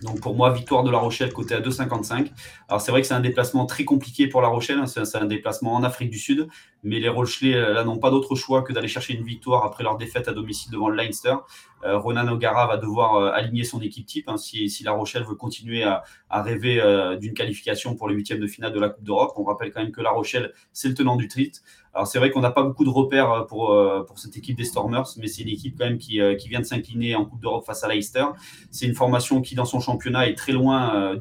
[0.05, 2.31] Donc pour moi, victoire de La Rochelle côté à 2,55.
[2.69, 4.87] Alors c'est vrai que c'est un déplacement très compliqué pour La Rochelle, hein.
[4.87, 6.47] c'est un déplacement en Afrique du Sud,
[6.83, 9.83] mais les Rochelais euh, là n'ont pas d'autre choix que d'aller chercher une victoire après
[9.83, 11.37] leur défaite à domicile devant le Leinster.
[11.85, 15.37] Euh, Ronan O'Gara va devoir euh, aligner son équipe type hein, si, La Rochelle veut
[15.37, 16.83] continuer à, rêver
[17.21, 19.33] d'une qualification pour les huitièmes de finale de la Coupe d'Europe.
[19.37, 21.61] On rappelle quand même que La Rochelle, c'est le tenant du titre.
[21.95, 23.77] Alors c'est vrai qu'on n'a pas beaucoup de repères pour,
[24.07, 26.65] pour cette équipe des Stormers, mais c'est une équipe quand même qui, qui vient de
[26.65, 28.25] s'incliner en Coupe d'Europe face à Leicester.
[28.71, 31.15] C'est une formation qui dans son championnat est très loin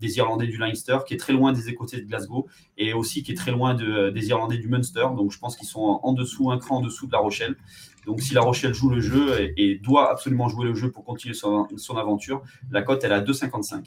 [0.00, 2.46] des Irlandais du Leinster, qui est très loin des Écossais de Glasgow
[2.78, 5.06] et aussi qui est très loin de, des Irlandais du Munster.
[5.16, 7.56] Donc je pense qu'ils sont en dessous, un cran en dessous de La Rochelle.
[8.06, 11.34] Donc si La Rochelle joue le jeu et, doit absolument jouer le jeu pour continuer
[11.34, 13.84] son, aventure, la cote elle à 2,55.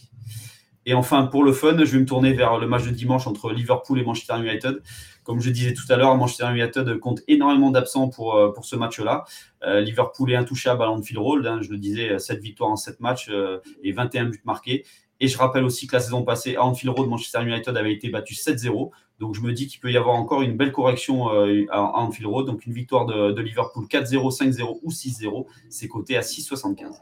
[0.85, 3.51] Et enfin, pour le fun, je vais me tourner vers le match de dimanche entre
[3.51, 4.81] Liverpool et Manchester United.
[5.23, 8.75] Comme je disais tout à l'heure, Manchester United compte énormément d'absents pour, euh, pour ce
[8.75, 9.23] match-là.
[9.63, 11.47] Euh, Liverpool est intouchable à l'Anfield Road.
[11.47, 14.85] Hein, je le disais, 7 victoires en 7 matchs euh, et 21 buts marqués.
[15.21, 18.09] Et je rappelle aussi que la saison passée, à Anfield Road, Manchester United avait été
[18.09, 18.91] battu 7-0.
[19.19, 21.29] Donc je me dis qu'il peut y avoir encore une belle correction
[21.69, 22.45] à Anfield Road.
[22.47, 25.45] Donc une victoire de, Liverpool 4-0, 5-0 ou 6-0.
[25.69, 26.95] C'est coté à 6,75.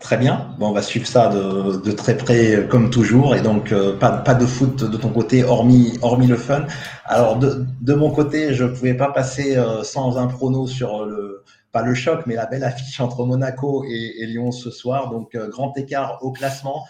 [0.00, 0.54] Très bien.
[0.58, 3.34] Bon, on va suivre ça de, très près comme toujours.
[3.34, 6.66] Et donc, euh, pas, de foot de ton côté, hormis, hormis le fun.
[7.04, 11.04] Alors, de, de mon côté, je ne pouvais pas passer euh, sans un prono sur
[11.04, 11.42] le,
[11.72, 15.10] pas le choc, mais la belle affiche entre Monaco et, Lyon ce soir.
[15.10, 16.84] Donc, euh, grand écart au classement.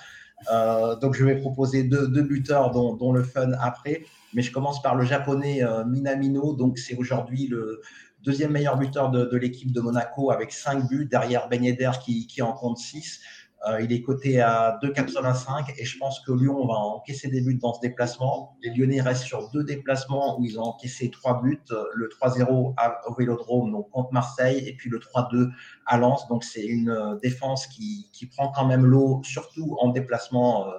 [1.01, 4.03] donc, je vais proposer deux, buteurs, dont, le fun après.
[4.35, 6.53] Mais je commence par le japonais Minamino.
[6.53, 7.81] Donc, c'est aujourd'hui le
[8.25, 11.63] deuxième meilleur buteur de, l'équipe de Monaco avec 5 buts, derrière Ben
[12.03, 13.21] qui, en compte 6.
[13.67, 17.59] Euh, il est coté à 2,85 et je pense que Lyon va encaisser des buts
[17.61, 18.57] dans ce déplacement.
[18.63, 21.61] Les Lyonnais restent sur deux déplacements où ils ont encaissé trois buts.
[21.95, 22.75] Le 3-0
[23.07, 25.51] au Vélodrome donc contre Marseille et puis le 3-2
[25.87, 26.29] à Lens.
[26.29, 30.69] Donc c'est une euh, défense qui, prend quand même l'eau, surtout en déplacement.
[30.69, 30.79] Euh,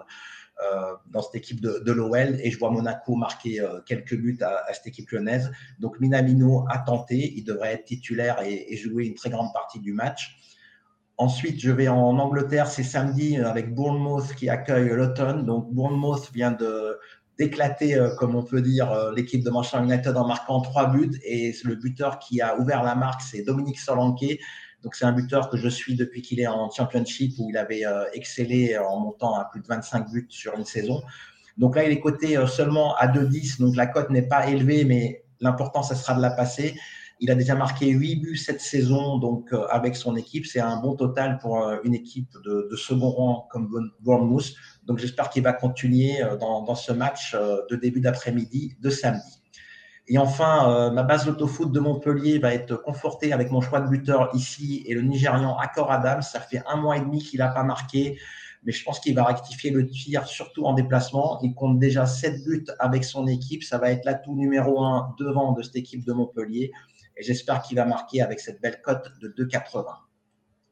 [1.11, 4.73] dans cette équipe de, de l'OL et je vois Monaco marquer euh, quelques buts à,
[4.73, 5.51] cette équipe lyonnaise.
[5.79, 9.93] Donc Minamino a tenté, il devrait être titulaire et, jouer une très grande partie du
[9.93, 10.37] match.
[11.17, 15.43] Ensuite, je vais en Angleterre, c'est samedi avec Bournemouth qui accueille Luton.
[15.43, 16.97] Donc Bournemouth vient de
[17.37, 21.19] d'éclater, euh, comme on peut dire, l'équipe de Manchester United en marquant trois buts.
[21.23, 24.39] Et le buteur qui a ouvert la marque, c'est Dominique Solanke.
[24.83, 27.85] Donc c'est un buteur que je suis depuis qu'il est en championship où il avait
[27.85, 31.01] euh, excellé en montant à plus de 25 buts sur une saison.
[31.57, 34.85] Donc là, il est coté euh, seulement à 2-10, donc la cote n'est pas élevée,
[34.85, 36.79] mais l'important, ce sera de la passer.
[37.19, 40.45] Il a déjà marqué 8 buts cette saison donc euh, avec son équipe.
[40.45, 44.53] C'est un bon total pour une équipe de, second rang comme Bournemouth.
[44.85, 49.38] Donc j'espère qu'il va continuer dans ce match de début d'après-midi de samedi.
[50.11, 53.87] Et enfin, euh, ma base d'autofoot de Montpellier va être confortée avec mon choix de
[53.87, 56.23] buteur ici et le Nigérian Akor Adams.
[56.23, 58.19] Ça fait un mois et demi qu'il n'a pas marqué,
[58.63, 61.39] mais je pense qu'il va rectifier le tir, surtout en déplacement.
[61.43, 63.63] Il compte déjà 7 buts avec son équipe.
[63.63, 66.71] Ça va être l'atout numéro 1 devant de cette équipe de Montpellier.
[67.15, 69.85] Et j'espère qu'il va marquer avec cette belle cote de 2,80.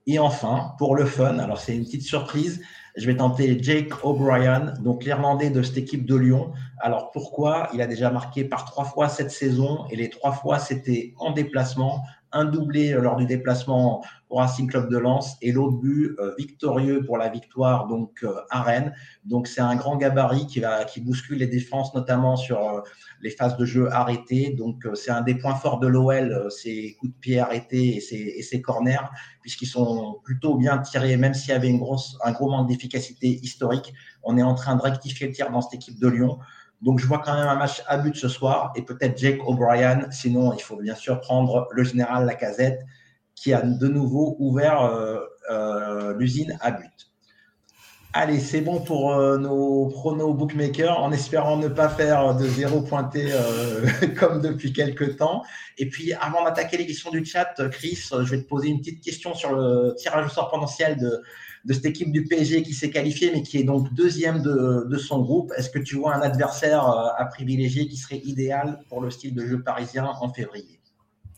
[0.08, 2.62] Et enfin, pour le fun, alors c'est une petite surprise,
[2.98, 6.52] je vais tenter Jake O'Brien, donc l'Irlandais de cette équipe de Lyon.
[6.80, 7.70] Alors pourquoi?
[7.74, 11.32] Il a déjà marqué par trois fois cette saison et les trois fois c'était en
[11.32, 16.34] déplacement un doublé lors du déplacement au Racing Club de Lens et l'autre but euh,
[16.38, 18.93] victorieux pour la victoire donc euh, à Rennes.
[19.23, 22.82] Donc c'est un grand gabarit qui bouscule les défenses notamment sur euh,
[23.21, 24.53] les phases de jeu arrêtées.
[24.57, 28.47] Donc c'est un des points forts de l'OL, ses coups de pied arrêtés et ses,
[28.51, 28.97] et corners
[29.41, 33.93] puisqu'ils sont plutôt bien tirés même s'il y avait un gros manque d'efficacité historique.
[34.23, 36.38] On est en train de rectifier le tir dans cette équipe de Lyon.
[36.82, 40.09] Donc, je vois quand même un match à but ce soir et peut-être Jake O'Brien.
[40.11, 42.82] Sinon, il faut bien sûr prendre le général Lacazette
[43.36, 45.19] qui a de nouveau ouvert euh,
[45.49, 46.91] euh, l'usine à but.
[48.13, 52.82] Allez, c'est bon pour euh, nos pronos bookmakers, en espérant ne pas faire de zéro
[52.82, 53.32] pointé
[54.19, 55.43] comme depuis quelques temps.
[55.78, 59.36] Et puis, avant d'attaquer l'édition du chat, Chris, je vais te poser une petite question
[59.36, 61.21] sur le tirage au sort potentiel de,
[61.68, 65.22] de cette équipe du PSG qui s'est qualifiée, mais qui est donc deuxième de, son
[65.22, 65.51] groupe.
[65.57, 69.36] Est-ce que tu vois un adversaire euh, à privilégier qui serait idéal pour le style
[69.36, 70.80] de jeu parisien en février?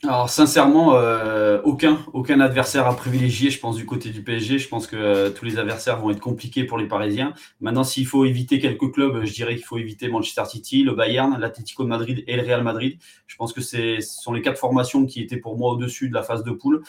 [0.03, 4.57] Alors sincèrement, euh, aucun, aucun adversaire à privilégier, je pense, du côté du PSG.
[4.57, 7.33] Je pense que euh, tous les adversaires vont être compliqués pour les Parisiens.
[7.59, 11.37] Maintenant, s'il faut éviter quelques clubs, je dirais qu'il faut éviter Manchester City, le Bayern,
[11.37, 12.97] l'Atlético de Madrid et le Real Madrid.
[13.27, 16.23] Je pense que ce sont les quatre formations qui étaient pour moi au-dessus de la
[16.23, 16.81] phase de poule.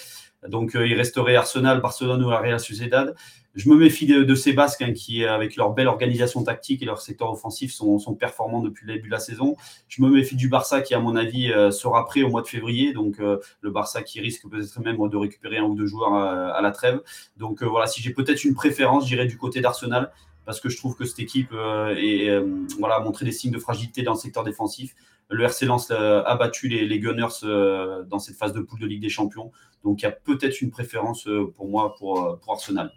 [0.49, 3.14] Donc, il resterait Arsenal, Barcelone ou la Real Sociedad
[3.55, 7.01] je me méfie de, ces Basques hein, qui, avec leur belle organisation tactique et leur
[7.01, 9.57] secteur offensif, sont, performants depuis le début de la saison.
[9.88, 12.47] Je me méfie du Barça qui, à mon avis, euh, sera prêt au mois de
[12.47, 12.93] février.
[12.93, 16.53] Donc, euh, le Barça qui risque peut-être même de récupérer un ou deux joueurs euh,
[16.53, 17.01] à, la trêve.
[17.36, 20.12] Donc, voilà, si j'ai peut-être une préférence, j'irai du côté d'Arsenal
[20.45, 22.43] parce que je trouve que cette équipe est,
[22.78, 24.95] voilà, a montré des signes de fragilité dans le secteur défensif.
[25.31, 29.09] Le RC Lens a battu les, Gunners dans cette phase de poule de Ligue des
[29.09, 29.51] Champions.
[29.85, 32.93] Donc, il y a peut-être une préférence pour moi pour, pour Arsenal.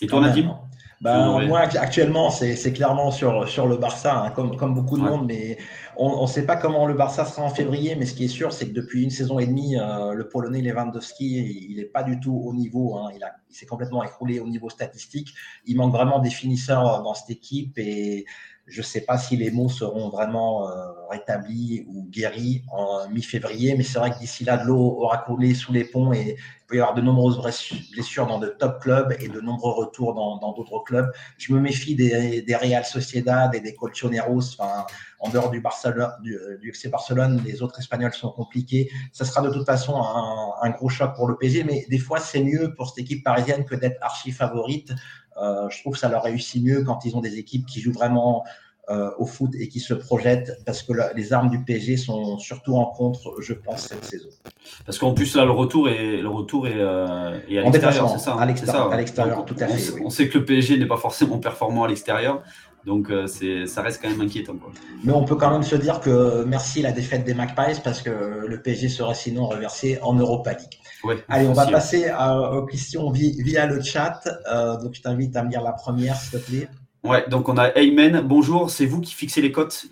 [0.00, 0.58] Et toi, Nadim?
[1.02, 5.26] Ben, moi, actuellement, c'est clairement sur, sur le Barça, hein, comme, comme beaucoup de monde,
[5.26, 5.58] mais
[5.96, 8.52] on ne sait pas comment le Barça sera en février, mais ce qui est sûr,
[8.52, 12.20] c'est que depuis une saison et demie, euh, le Polonais Lewandowski, il n'est pas du
[12.20, 12.96] tout au niveau.
[12.96, 15.34] Hein, il, il s'est complètement écroulé au niveau statistique.
[15.66, 18.24] Il manque vraiment des finisseurs dans cette équipe et
[18.66, 23.74] je ne sais pas si les mots seront vraiment euh, rétablis ou guéris en mi-février,
[23.76, 26.66] mais c'est vrai que d'ici là, de l'eau aura coulé sous les ponts et il
[26.66, 27.40] peut y avoir de nombreuses
[27.92, 31.10] blessures dans de top clubs et de nombreux retours dans d'autres clubs.
[31.38, 34.54] Je me méfie des, des Real Sociedad et des Colchoneros.
[34.58, 34.86] Enfin,
[35.20, 38.90] en dehors du, Barcelone, du, du, FC Barcelone, les autres Espagnols sont compliqués.
[39.12, 42.18] Ça sera de toute façon un, un gros choc pour le PSG, mais des fois,
[42.18, 44.92] c'est mieux pour cette équipe parisienne que d'être archi favorite.
[45.36, 48.44] Je trouve que ça leur réussit mieux quand ils ont des équipes qui jouent vraiment
[48.90, 52.74] euh, au foot et qui se projettent parce que les armes du PSG sont surtout
[52.74, 54.28] en contre, je pense, cette saison.
[54.84, 57.30] Parce qu'en plus, là, le retour est, le retour est, euh, à
[57.62, 58.38] l'extérieur, c'est ça, hein.
[58.90, 60.02] à l'extérieur, tout à fait.
[60.04, 62.42] On, sait que le PSG n'est pas forcément performant à l'extérieur.
[62.86, 64.56] Donc euh, c'est, ça reste quand même inquiétant.
[65.04, 68.10] Mais on peut quand même se dire que merci la défaite des Magpies parce que
[68.46, 71.20] le PSG serait sinon reversé en Europa League.
[71.28, 72.10] Allez, on va passer
[72.52, 74.20] aux questions via le chat.
[74.82, 76.68] donc je t'invite à me lire la première, s'il te plaît.
[77.04, 78.20] Ouais, donc on a Aymen.
[78.20, 79.86] Bonjour, c'est vous qui fixez les cotes?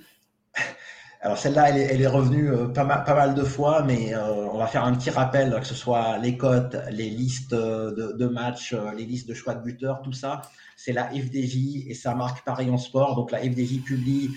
[1.22, 4.57] Alors celle-là, elle, est revenue euh, pas, mal, pas mal de fois, mais euh, on
[4.57, 8.72] va faire un petit rappel, que ce soit les cotes, les listes de, de matchs,
[8.72, 10.41] euh, les listes de choix de buteurs, tout ça.
[10.83, 13.14] C'est la FDJ et sa marque Paris en Sport.
[13.14, 14.31] Donc la FDJ publie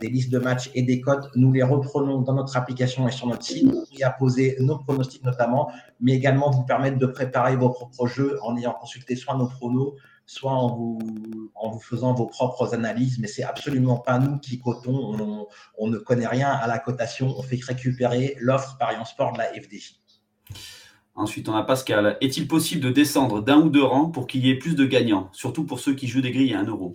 [0.00, 1.28] des listes de matchs et des cotes.
[1.36, 3.68] Nous les reprenons dans notre application et sur notre site.
[3.70, 8.38] On y posé nos pronostics notamment, mais également vous permettre de préparer vos propres jeux
[8.42, 10.98] en ayant consulté soit nos pronos, soit en vous,
[11.54, 15.46] en faisant vos propres analyses, mais c'est absolument pas nous qui cotons.
[15.76, 17.34] On, ne connaît rien à la cotation.
[17.36, 19.99] On fait récupérer l'offre Paris Sport de la FDJ.
[21.20, 22.16] Ensuite, on a Pascal.
[22.22, 25.28] Est-il possible de descendre d'un ou deux rangs pour qu'il y ait plus de gagnants,
[25.32, 26.94] surtout pour ceux qui jouent des grilles à 1 euro?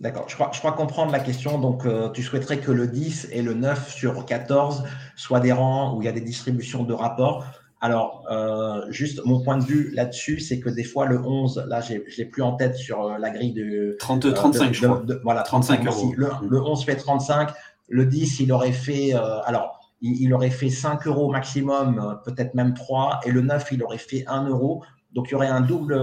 [0.00, 1.58] D'accord, je crois, je crois, comprendre la question.
[1.58, 4.84] Donc, euh, tu souhaiterais que le 10 et le 9 sur 14
[5.14, 7.44] soient des rangs où il y a des distributions de rapports?
[7.82, 11.82] Alors, euh, juste mon point de vue là-dessus, c'est que des fois, le 11, là,
[11.82, 13.94] je ne l'ai plus en tête sur euh, la grille de.
[13.98, 15.02] 30, 35, je crois.
[15.22, 16.14] voilà, 35 euros.
[16.16, 17.50] Le, 11 fait 35.
[17.90, 19.12] Le 10, il aurait fait.
[19.12, 23.20] Alors, il, aurait fait 5 euros maximum, peut-être même 3.
[23.24, 24.82] Et le 9, il aurait fait 1 euro.
[25.12, 26.00] Donc, il y aurait un double,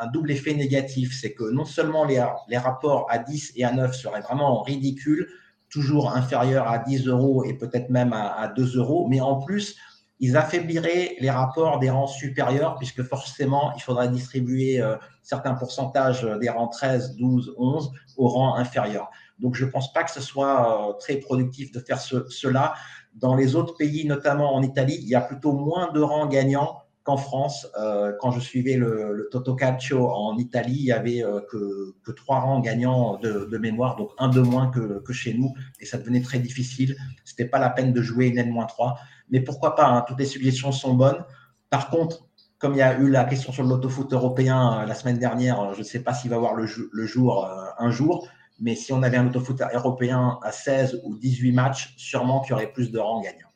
[0.00, 1.16] un double effet négatif.
[1.20, 2.20] C'est que non seulement les,
[2.58, 5.28] rapports à 10 et à 9 seraient vraiment ridicules,
[5.68, 9.76] toujours inférieurs à 10 euros et peut-être même à, à 2 euros, mais en plus,
[10.18, 16.22] ils affaibliraient les rapports des rangs supérieurs, puisque forcément, il faudrait distribuer euh, certains pourcentages
[16.40, 19.10] des rangs 13, 12, 11 aux rangs inférieurs.
[19.38, 22.74] Donc, je ne pense pas que ce soit euh, très productif de faire cela.
[23.16, 26.82] Dans les autres pays, notamment en Italie, il y a plutôt moins de rangs gagnants
[27.02, 27.66] qu'en France.
[27.80, 32.12] Euh, quand je suivais le, le Toto Calcio en Italie, il y avait que, que,
[32.12, 36.22] trois rangs gagnants de, mémoire, donc un de moins que, chez nous, et ça devenait
[36.22, 36.96] très difficile.
[37.24, 38.96] C'était pas la peine de jouer une N-3
[39.30, 41.24] mais pourquoi pas, hein, toutes les suggestions sont bonnes.
[41.70, 42.26] Par contre,
[42.58, 45.60] comme il y a eu la question sur le loto-foot européen euh, la semaine dernière,
[45.60, 48.28] euh, je ne sais pas s'il va voir le, jour euh, un jour,
[48.60, 52.52] mais si on avait un loto-foot européen à 16 ou 18 matchs, sûrement qu'il y
[52.54, 53.52] aurait plus de rangs gagnants.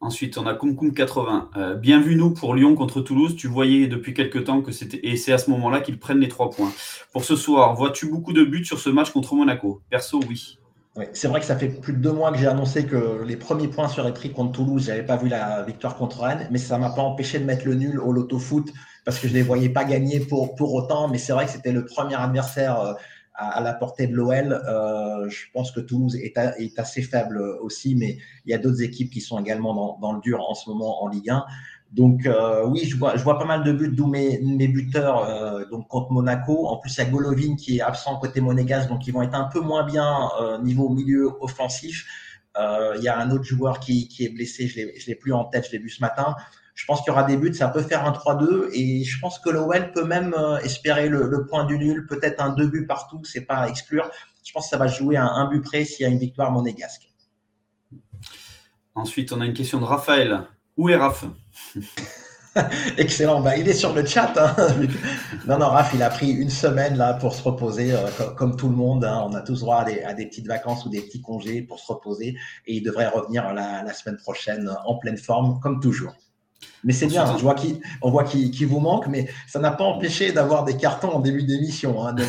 [0.00, 1.50] Ensuite, on a Kumkum 80.
[1.80, 5.00] bien vu, nous, pour Lyon contre Toulouse, tu voyais depuis quelques temps que c'était.
[5.02, 6.72] Et c'est à ce moment-là qu'ils prennent les trois points.
[7.12, 9.82] Pour ce soir, vois-tu beaucoup de buts sur ce match contre Monaco?
[9.90, 10.58] Perso, oui
[11.12, 13.68] c'est vrai que ça fait plus de deux mois que j'ai annoncé que les premiers
[13.68, 14.84] points seraient pris contre Toulouse.
[14.84, 17.44] Je n'avais pas vu la victoire contre Rennes, mais ça ne m'a pas empêché de
[17.44, 18.72] mettre le nul au loto foot
[19.04, 21.08] parce que je ne les voyais pas gagner pour, pour autant.
[21.08, 22.92] Mais c'est vrai que c'était le premier adversaire euh,
[23.38, 24.52] à, la portée de l'OL.
[24.52, 29.10] Euh, je pense que Toulouse est, assez faible aussi, mais il y a d'autres équipes
[29.10, 31.44] qui sont également dans, le dur en ce moment en Ligue 1.
[31.92, 36.12] Donc euh, oui, je vois, pas mal de buts, d'où mes, buteurs euh, donc contre
[36.12, 36.66] Monaco.
[36.66, 39.34] En plus, il y a Golovin qui est absent côté monégasque, donc ils vont être
[39.34, 40.28] un peu moins bien
[40.62, 42.06] niveau milieu offensif.
[42.58, 45.44] il y a un autre joueur qui, qui est blessé, je ne l'ai plus en
[45.44, 46.36] tête, je l'ai vu ce matin.
[46.78, 49.40] Je pense qu'il y aura des buts, ça peut faire un 3-2 et je pense
[49.40, 53.20] que l'OL peut même espérer le, le, point du nul, peut-être un 2 buts partout,
[53.24, 54.08] c'est pas à exclure.
[54.46, 56.52] Je pense que ça va jouer à un but près s'il y a une victoire
[56.52, 57.10] monégasque.
[58.94, 60.44] Ensuite, on a une question de Raphaël.
[60.76, 61.24] Où est Raph?
[62.98, 63.40] Excellent.
[63.40, 64.32] Bah, il est sur le chat.
[64.36, 64.56] Hein.
[65.46, 68.68] non, non, Raph, il a pris une semaine là pour se reposer, euh, comme, tout
[68.68, 69.04] le monde.
[69.04, 69.26] Hein.
[69.28, 72.36] On a tous droit à des, petites vacances ou des petits congés pour se reposer.
[72.66, 76.14] Et il devrait revenir la, semaine prochaine en pleine forme, comme toujours.
[76.84, 77.56] Mais c'est bien, je vois
[78.02, 81.42] on voit qu'il vous manque, mais ça n'a pas empêché d'avoir des cartons en début
[81.42, 82.04] d'émission.
[82.04, 82.12] Hein.
[82.12, 82.28] Donc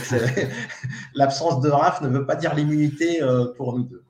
[1.14, 4.04] l'absence de Raph ne veut pas dire l'immunité euh, pour nous deux.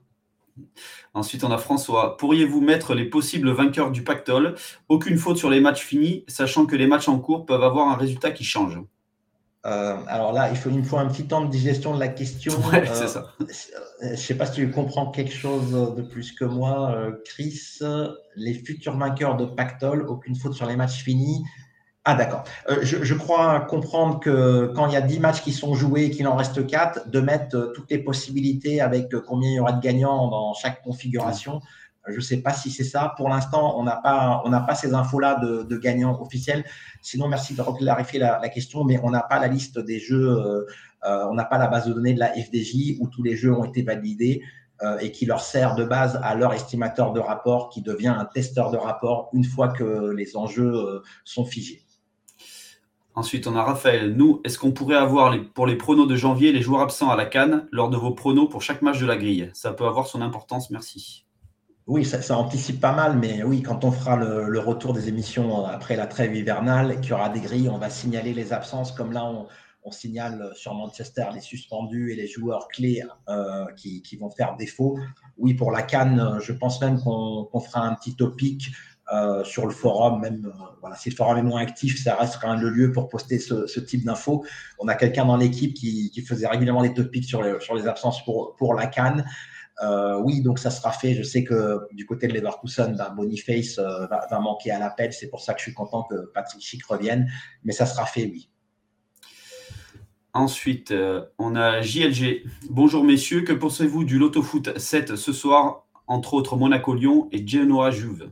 [1.14, 2.16] Ensuite, on a François.
[2.16, 4.54] Pourriez-vous mettre les possibles vainqueurs du pactole?
[4.88, 7.96] Aucune faute sur les matchs finis, sachant que les matchs en cours peuvent avoir un
[7.96, 8.80] résultat qui change.
[9.66, 12.54] Euh, alors là, il faut, il faut un petit temps de digestion de la question.
[12.72, 13.34] Ouais, c'est ça.
[13.40, 13.46] Euh,
[14.02, 17.78] je ne sais pas si tu comprends quelque chose de plus que moi, euh, Chris.
[18.36, 21.44] Les futurs vainqueurs de Pactole, aucune faute sur les matchs finis.
[22.04, 22.44] Ah d'accord.
[22.70, 26.10] Euh, je, crois comprendre que quand il y a 10 matchs qui sont joués et
[26.10, 29.60] qu'il en reste 4, de mettre euh, toutes les possibilités avec euh, combien il y
[29.60, 31.60] aura de gagnants dans chaque configuration.
[32.08, 33.14] Je ne sais pas si c'est ça.
[33.16, 36.64] Pour l'instant, on n'a pas, ces infos-là de, gagnants officiels.
[37.02, 40.66] Sinon, merci de clarifier la, question, mais on n'a pas la liste des jeux,
[41.04, 43.64] on n'a pas la base de données de la FDJ où tous les jeux ont
[43.64, 44.42] été validés
[45.00, 48.70] et qui leur sert de base à leur estimateur de rapport qui devient un testeur
[48.70, 51.84] de rapport une fois que les enjeux sont figés.
[53.14, 54.14] Ensuite, on a Raphaël.
[54.16, 57.26] Nous, est-ce qu'on pourrait avoir pour les pronos de janvier les joueurs absents à la
[57.26, 59.50] Cannes lors de vos pronos pour chaque match de la grille?
[59.52, 61.26] Ça peut avoir son importance, merci.
[61.90, 65.96] Oui, ça, anticipe pas mal, mais oui, quand on fera le, retour des émissions après
[65.96, 69.24] la trêve hivernale, qu'il y aura des grilles, on va signaler les absences, comme là,
[69.24, 75.00] on, signale sur Manchester les suspendus et les joueurs clés euh, qui, vont faire défaut.
[75.36, 78.70] Oui, pour la Cannes, je pense même qu'on fera un petit topic
[79.12, 82.38] euh, sur le forum, même euh, voilà, si le forum est moins actif, ça reste
[82.40, 84.44] quand le lieu pour poster ce, type d'infos.
[84.78, 88.24] On a quelqu'un dans l'équipe qui, faisait régulièrement des topics sur les, sur les absences
[88.24, 89.24] pour, pour la Cannes.
[89.82, 91.14] Euh, oui, donc ça sera fait.
[91.14, 95.12] Je sais que du côté de Leverkusen, ben, Boniface va, va, manquer à l'appel.
[95.12, 97.30] C'est pour ça que je suis content que Patrick Schick revienne.
[97.64, 98.50] Mais ça sera fait, oui.
[100.32, 100.94] Ensuite,
[101.38, 102.44] on a JLG.
[102.68, 108.30] Bonjour messieurs, que pensez-vous du Loto Foot 7 ce soir, entre autres Monaco-Lyon et Genoa-Juve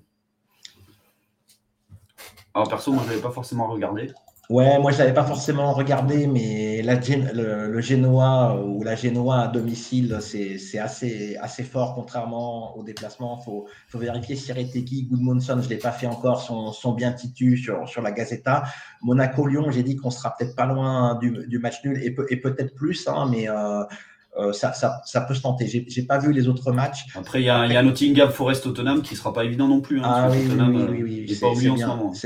[2.59, 4.11] alors perso, moi je l'avais pas forcément regardé.
[4.51, 8.97] Ouais, moi je l'avais pas forcément regardé, mais la, le, le Genoa euh, ou la
[8.97, 13.39] Genoa à domicile, c'est assez, assez fort, contrairement au déplacement.
[13.39, 16.93] Il faut, faut, vérifier si Reteki, Goodmanson, je ne l'ai pas fait encore, sont, sont
[16.93, 18.63] bien titus sur, sur la Gazeta.
[19.03, 22.75] Monaco-Lyon, j'ai dit qu'on sera peut-être pas loin du, du, match nul et, et peut-être
[22.75, 23.85] plus, hein, mais euh,
[24.39, 25.67] euh, ça, ça, ça, peut se tenter.
[25.67, 27.05] J'ai pas vu les autres matchs.
[27.15, 30.01] Après, il y a, y a Nottingham Forest Tottenham qui sera pas évident non plus.
[30.01, 31.27] Hein, ah oui, oui, oui, oui,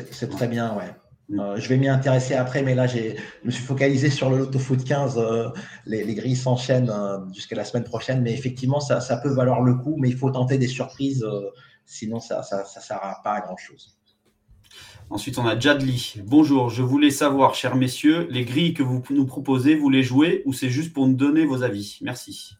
[0.06, 0.94] C'est très bien, ouais.
[1.32, 2.98] Euh, je vais m'y intéresser après, mais là, je
[3.44, 5.16] me suis focalisé sur le Lotto Foot 15.
[5.16, 5.48] Euh,
[5.86, 6.92] les, les, grilles s'enchaînent
[7.34, 10.58] jusqu'à la semaine prochaine, mais effectivement, ça, peut valoir le coup, mais il faut tenter
[10.58, 11.26] des surprises,
[11.86, 13.96] sinon ça ne sert pas à grand-chose.
[15.10, 16.14] Ensuite, on a Jadli.
[16.24, 20.42] Bonjour, je voulais savoir, chers messieurs, les grilles que vous nous proposez, vous les jouez
[20.46, 21.98] ou c'est juste pour nous donner vos avis?
[22.00, 22.56] Merci.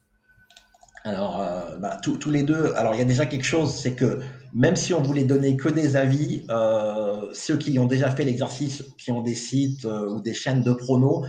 [1.04, 4.20] Alors, euh, bah, tous les deux, alors il y a déjà quelque chose, c'est que
[4.54, 8.84] même si on voulait donner que des avis, euh, ceux qui ont déjà fait l'exercice,
[8.98, 11.26] qui ont des sites euh, ou des chaînes de pronos,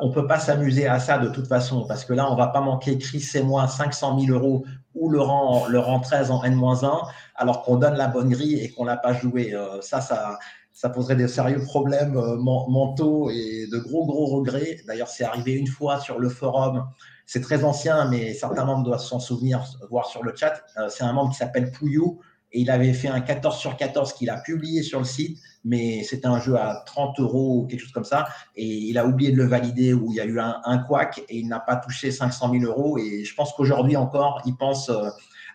[0.00, 2.38] on ne peut pas s'amuser à ça de toute façon, parce que là, on ne
[2.38, 6.30] va pas manquer Chris et moi 500 000 euros ou le rang, le rang 13
[6.30, 9.54] en N-1, alors qu'on donne la bonne grille et qu'on l'a pas joué.
[9.82, 10.38] Ça, ça,
[10.72, 14.78] ça poserait des sérieux problèmes mentaux et de gros, gros regrets.
[14.86, 16.86] D'ailleurs, c'est arrivé une fois sur le forum.
[17.26, 20.62] C'est très ancien, mais certains membres doivent s'en souvenir, voir sur le chat.
[20.78, 22.20] Euh, c'est un membre qui s'appelle Pouillou
[22.52, 26.04] et il avait fait un 14 sur 14 qu'il a publié sur le site, mais
[26.04, 28.28] c'était un jeu à 30 euros ou quelque chose comme ça.
[28.54, 31.18] Et il a oublié de le valider où il y a eu un, un couac
[31.28, 32.96] et il n'a pas touché 500 000 euros.
[32.98, 34.90] Et je pense qu'aujourd'hui encore, il pense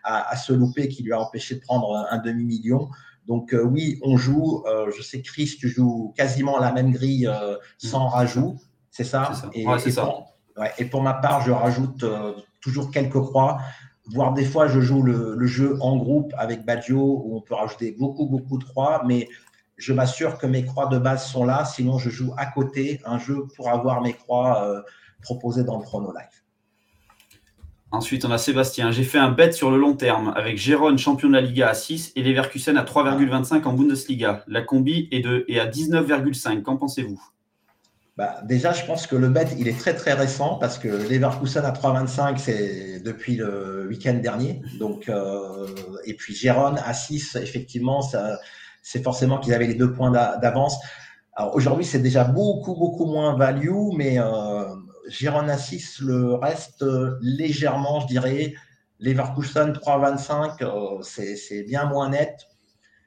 [0.04, 2.90] à, se louper qui lui a empêché de prendre un, demi-million.
[3.28, 4.64] Donc euh, oui, on joue.
[4.68, 8.58] Euh, je sais, Chris, tu joues quasiment la même grille euh, sans rajout.
[8.90, 9.92] C'est ça, Et, et,
[10.90, 12.06] pour, ma part, je rajoute
[12.62, 13.60] toujours quelques croix.
[14.08, 17.96] Voire des fois, je joue le, jeu en groupe avec Baggio où on peut rajouter
[17.98, 19.04] beaucoup, beaucoup de croix.
[19.06, 19.30] Mais
[19.78, 21.66] je m'assure que mes croix de base sont là.
[21.66, 24.84] Sinon, je joue à côté un jeu pour avoir mes croix
[25.22, 26.42] proposées dans le chrono live.
[27.94, 28.92] Ensuite, on a Sébastien.
[28.92, 31.74] J'ai fait un bet sur le long terme avec Gérone, champion de la Liga à
[31.74, 34.46] 6 et Leverkusen à 3,25 en Bundesliga.
[34.48, 36.62] La combi est, de, est à 19,5.
[36.62, 37.22] Qu'en pensez-vous?
[38.22, 41.66] Bah, Déjà, je pense que le bet, il est très très récent parce que Leverkusen
[41.66, 44.62] à 3,25, c'est depuis le week-end dernier.
[44.78, 45.66] Donc, euh,
[46.06, 48.02] et puis Gérone à 6, effectivement,
[48.84, 50.78] c'est forcément qu'ils avaient les deux points d'avance.
[51.54, 54.66] Aujourd'hui, c'est déjà beaucoup, beaucoup moins value, mais euh,
[55.10, 58.54] Girona 6 le reste euh, légèrement, je dirais.
[59.00, 62.51] Leverkusen 3,25, euh, c'est bien moins net.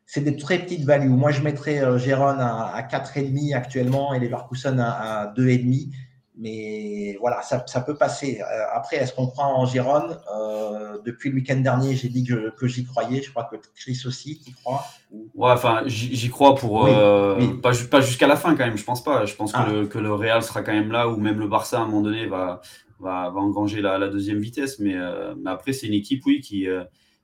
[0.06, 1.08] C'est des très petites values.
[1.08, 5.90] Moi, je mettrais euh, Gérone à, à 4,5 actuellement et Leverkusen à, à 2,5.
[6.36, 8.40] Mais voilà, ça, ça peut passer.
[8.40, 12.50] Euh, après, est-ce qu'on croit en Gironde euh, Depuis le week-end dernier, j'ai dit que,
[12.56, 13.22] que j'y croyais.
[13.22, 14.84] Je crois que Chris aussi, qui croit.
[15.12, 18.76] Ouais, enfin, j'y crois pour euh, pas, pas jusqu'à la fin quand même.
[18.76, 19.26] Je pense pas.
[19.26, 19.68] Je pense que, ah.
[19.70, 22.00] le, que, le, Real sera quand même là, ou même le Barça à un moment
[22.00, 22.60] donné va,
[22.98, 24.80] va, va engranger la, la, deuxième vitesse.
[24.80, 24.96] Mais,
[25.38, 26.66] mais après, c'est une équipe, oui, qui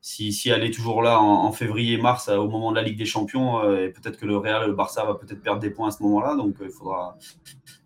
[0.01, 3.07] si, si, elle est toujours là en, en février-mars au moment de la Ligue des
[3.07, 6.03] Champions, et peut-être que le Real, le Barça va peut-être perdre des points à ce
[6.03, 6.37] moment-là.
[6.37, 7.17] Donc, il faudra,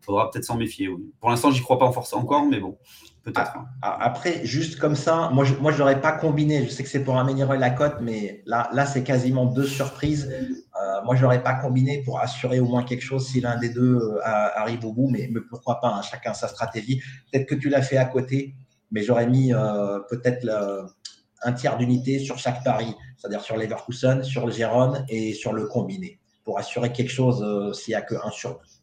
[0.04, 0.88] faudra peut-être s'en méfier.
[0.88, 1.12] Oui.
[1.20, 2.76] Pour l'instant, j'y crois pas en force encore, mais bon,
[3.22, 3.52] peut-être.
[3.54, 6.64] Ah, ah, après, juste comme ça, moi, je, moi, n'aurais pas combiné.
[6.64, 10.30] Je sais que c'est pour améliorer la cote, mais là, là, c'est quasiment deux surprises.
[10.30, 13.70] Euh, moi, je n'aurais pas combiné pour assurer au moins quelque chose si l'un des
[13.70, 17.02] deux euh, arrive au bout, mais, pourquoi pas hein, Chacun sa stratégie.
[17.30, 18.54] Peut-être que tu l'as fait à côté,
[18.90, 20.46] mais j'aurais mis euh, peut-être
[21.44, 25.66] un tiers d'unité sur chaque pari, c'est-à-dire sur l'Everkusen, sur le Gérone et sur le
[25.66, 27.44] combiné, pour assurer quelque chose
[27.78, 28.74] s'il n'y a qu'un sur deux.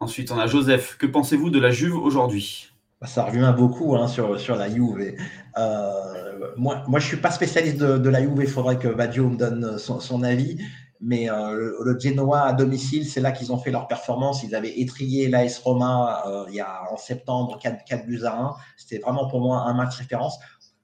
[0.00, 0.96] Ensuite, on a Joseph.
[0.96, 2.70] Que pensez-vous de la Juve aujourd'hui?
[3.02, 5.14] Bah, Ça revient beaucoup hein, sur, sur la Juve.
[5.58, 8.38] Euh, moi, moi, je ne suis pas spécialiste de, la Juve.
[8.40, 10.58] Il faudrait que Baggio me donne son, avis.
[11.02, 14.42] Mais le, Genoa à domicile, c'est là qu'ils ont fait leur performance.
[14.42, 18.54] Ils avaient étrié l'AS Roma il y a en septembre 4, 4 buts à 1.
[18.78, 20.38] C'était vraiment pour moi un match référence.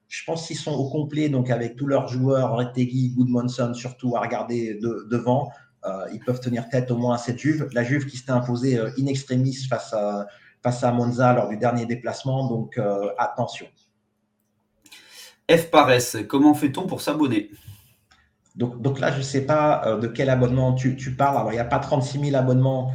[0.07, 4.21] Je pense qu'ils sont au complet, donc avec tous leurs joueurs, Retegui, Goodmanson, surtout à
[4.21, 5.51] regarder devant,
[5.85, 7.67] euh, ils peuvent tenir tête au moins à cette Juve.
[7.73, 10.27] La Juve qui s'était imposée euh, in extremis face à,
[10.63, 13.67] face à Monza lors du dernier déplacement, donc euh, attention.
[15.49, 15.69] F.
[15.69, 17.51] Pares, comment fait-on pour s'abonner?
[18.55, 21.37] Donc, donc, là, je ne sais pas de quel abonnement tu, tu parles.
[21.37, 22.91] Alors, il n'y a pas 36 000 abonnements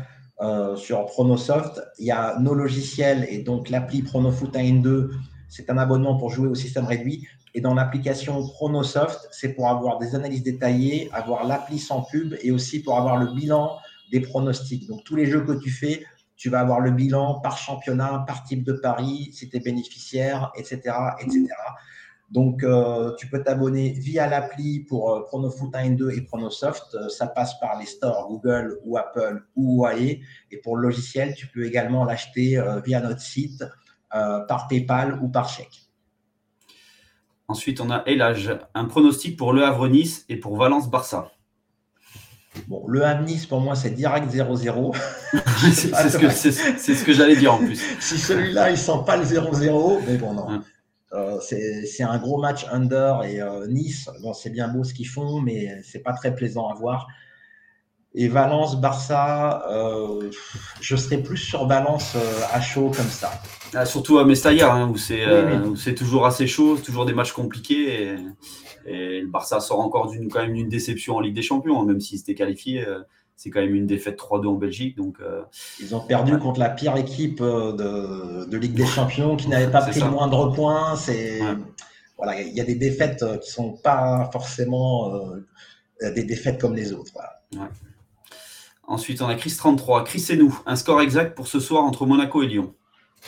[0.75, 1.81] sur Pronosoft.
[2.01, 5.13] Il y a nos logiciels et donc l'appli Pronofoot 1 2
[5.53, 7.29] c'est un abonnement pour jouer au système réduit.
[7.55, 12.51] Et dans l'application Chronosoft, c'est pour avoir des analyses détaillées, avoir l'appli sans pub et
[12.51, 13.77] aussi pour avoir le bilan
[14.11, 14.89] des pronostics.
[14.89, 18.45] Donc, tous les jeux que tu fais, tu vas avoir le bilan par championnat, par
[18.45, 20.81] type de pari, si tu es bénéficiaire, etc.
[21.21, 21.49] etc.
[22.31, 26.95] Donc, euh, tu peux t'abonner via l'appli pour euh, Pronofoot 1 2 et Pronosoft.
[26.95, 30.23] Euh, ça passe par les stores Google ou Apple ou Huawei.
[30.51, 33.67] Et pour le logiciel, tu peux également l'acheter via notre site euh,
[34.13, 35.83] par PayPal ou par chèque.
[37.49, 41.33] Ensuite, on a Elage, un pronostic pour Le Havre-Nice et pour Valence-Barça.
[42.67, 44.95] Bon, le Havre-Nice, pour moi, c'est direct 0-0.
[45.73, 47.77] c'est ce que, j'allais dire en plus.
[48.01, 50.63] si celui-là, il sent pas le 0-0, mais bon, non.
[51.13, 55.09] Euh, c'est un gros match under et euh, Nice, bon, c'est bien beau ce qu'ils
[55.09, 57.07] font, mais c'est pas très plaisant à voir.
[58.15, 60.31] Et Valence, Barça, euh,
[60.81, 63.31] je serais plus sur Valence euh, à chaud comme ça.
[63.75, 68.17] Ah, surtout à Mestalla, hein, euh, où c'est toujours assez chaud, toujours des matchs compliqués.
[68.85, 71.87] Et, le Barça sort encore d'une quand même d'une déception en Ligue des Champions, hein,
[71.87, 72.85] même s'il s'était qualifié.
[73.37, 74.97] c'est quand même une défaite 3-2 en Belgique.
[74.97, 75.19] Donc,
[75.81, 79.81] Ils ont perdu contre la pire équipe de, de Ligue des Champions qui n'avait pas
[79.81, 80.97] pris le moindre point.
[80.97, 81.41] C'est
[82.19, 85.13] voilà, il y a des défaites qui sont pas forcément
[86.03, 87.13] des défaites comme les autres.
[87.15, 87.71] Voilà.
[88.87, 90.05] Ensuite, on a Chris 33.
[90.05, 92.75] Chris et nous, un score exact pour ce soir entre Monaco et Lyon.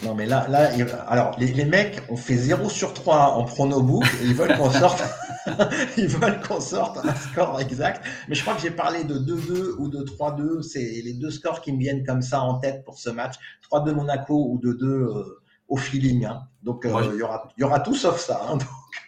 [0.02, 0.70] Non, mais là, là
[1.06, 5.04] alors les, mecs ont fait 0 sur 3 en pronobook et ils veulent qu'on sorte,
[5.96, 8.04] ils veulent qu'on sorte un score exact.
[8.28, 10.62] Mais je crois que j'ai parlé de 2-2 ou de 3-2.
[10.62, 13.34] C'est les deux scores qui me viennent comme ça en tête pour ce match.
[13.70, 16.24] 3-2 Monaco ou 2-2 euh, au feeling.
[16.24, 16.40] Hein.
[16.64, 18.40] Donc, euh, il y, aura, y aura tout sauf ça.
[18.50, 18.58] Hein,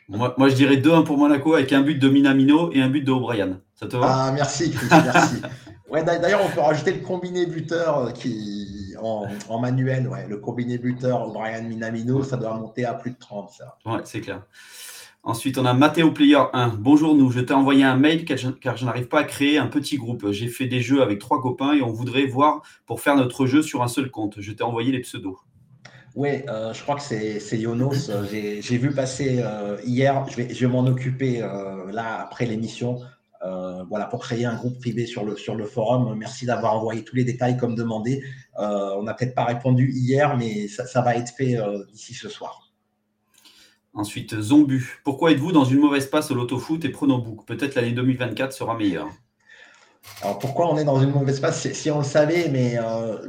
[0.09, 3.03] moi, moi, je dirais 2-1 pour Monaco avec un but de Minamino et un but
[3.03, 3.61] de O'Brien.
[3.75, 4.07] Ça te va?
[4.09, 5.43] Ah, merci, Chris, merci.
[5.89, 10.09] Ouais, d'ailleurs, on peut rajouter le combiné buteur euh, qui, en, manuel.
[10.09, 13.51] Ouais, le combiné buteur Brian Minamino, ça doit monter à plus de 30.
[13.51, 13.79] Ça.
[13.87, 14.43] Ouais, c'est clair.
[15.23, 16.79] Ensuite, on a Matteo Player 1.
[16.79, 17.31] Bonjour, nous.
[17.31, 18.37] Je t'ai envoyé un mail car
[18.77, 20.31] je, n'arrive pas à créer un petit groupe.
[20.31, 23.63] J'ai fait des jeux avec trois copains et on voudrait voir pour faire notre jeu
[23.63, 24.41] sur un seul compte.
[24.41, 25.39] Je t'ai envoyé les pseudos.
[26.17, 28.11] Oui, euh, je crois que c'est Yonos.
[28.31, 30.27] J'ai vu passer euh, hier.
[30.31, 31.41] Je vais, je vais m'en occuper
[31.93, 33.01] là après l'émission.
[33.45, 36.15] Euh, voilà, pour créer un groupe privé sur le, sur le forum.
[36.17, 38.23] Merci d'avoir envoyé tous les détails comme demandé.
[38.59, 42.29] Euh, on n'a peut-être pas répondu hier, mais ça, va être fait euh, d'ici ce
[42.29, 42.73] soir.
[43.93, 45.01] Ensuite, Zombu.
[45.05, 49.09] Pourquoi êtes-vous dans une mauvaise passe au loto-foot et Pronobook Peut-être l'année 2024 sera meilleure.
[50.23, 51.73] Alors pourquoi on est dans une mauvaise passe?
[51.73, 52.79] Si on le savait, mais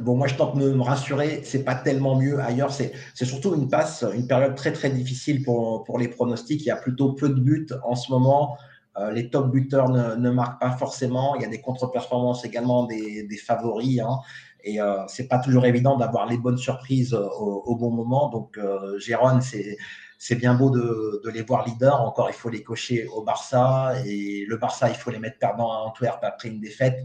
[0.00, 2.70] bon, moi je tente de me rassurer, c'est pas tellement mieux ailleurs.
[2.70, 6.60] C'est surtout une passe, une période très très difficile pour, pour les pronostics.
[6.60, 8.56] Il y a plutôt peu de buts en ce moment.
[8.98, 11.36] Euh, les top buteurs ne, marquent pas forcément.
[11.36, 14.00] Il y a des contre-performances également des, favoris.
[14.00, 14.18] Hein.
[14.64, 18.28] et euh, c'est pas toujours évident d'avoir les bonnes surprises euh, au, bon moment.
[18.28, 22.00] Donc, euh, Jérôme, c'est bien beau de, les voir leaders.
[22.00, 23.94] Encore, il faut les cocher au Barça.
[24.06, 26.98] Et le Barça, il faut les mettre perdants à Antwerp après une défaite.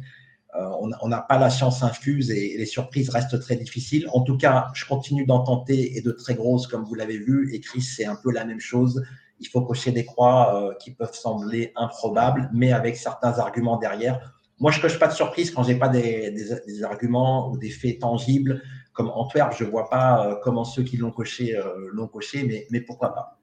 [0.55, 4.07] on n'a pas la science infuse et, les surprises restent très difficiles.
[4.13, 7.53] En tout cas, je continue d'en tenter et de très grosses, comme vous l'avez vu.
[7.53, 9.03] Et Chris, c'est un peu la même chose
[9.43, 14.33] il faut cocher des croix euh, qui peuvent sembler improbables, mais avec certains arguments derrière.
[14.59, 18.61] Moi, je coche pas de surprise quand j'ai pas des, arguments ou des faits tangibles.
[18.93, 22.67] Comme Antwerp, je vois pas euh, comment ceux qui l'ont coché euh, l'ont coché, mais,
[22.71, 23.39] mais pourquoi pas.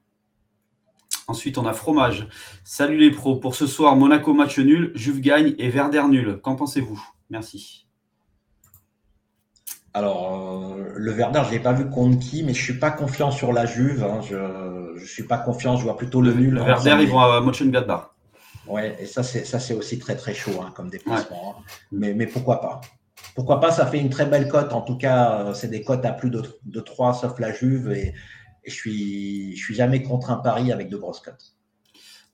[1.27, 2.27] Ensuite, on a fromage.
[2.63, 3.35] Salut les pros.
[3.35, 6.39] Pour ce soir, Monaco match nul, Juve gagne et Verder nul.
[6.41, 7.01] Qu'en pensez-vous?
[7.29, 7.85] Merci.
[9.93, 12.91] Alors, le Werder, je ne l'ai pas vu contre qui, mais je ne suis pas
[12.91, 14.03] confiant sur la Juve.
[14.03, 14.21] Hein.
[14.21, 16.53] Je ne suis pas confiant, je vois plutôt le, nul.
[16.53, 18.11] Le Werder, ils vont à Mönchengladbach.
[18.67, 21.55] Ouais, et ça, c'est, ça, c'est aussi très, très chaud hein, comme déplacement.
[21.57, 21.63] Hein.
[21.91, 22.81] Mais, mais pourquoi pas?
[23.35, 24.73] Pourquoi pas Ça fait une très belle cote.
[24.73, 27.91] En tout cas, euh, c'est des cotes à plus de, de 3, sauf la Juve.
[27.91, 28.13] Et,
[28.65, 31.55] je suis, je suis jamais contre un pari avec de grosses cotes.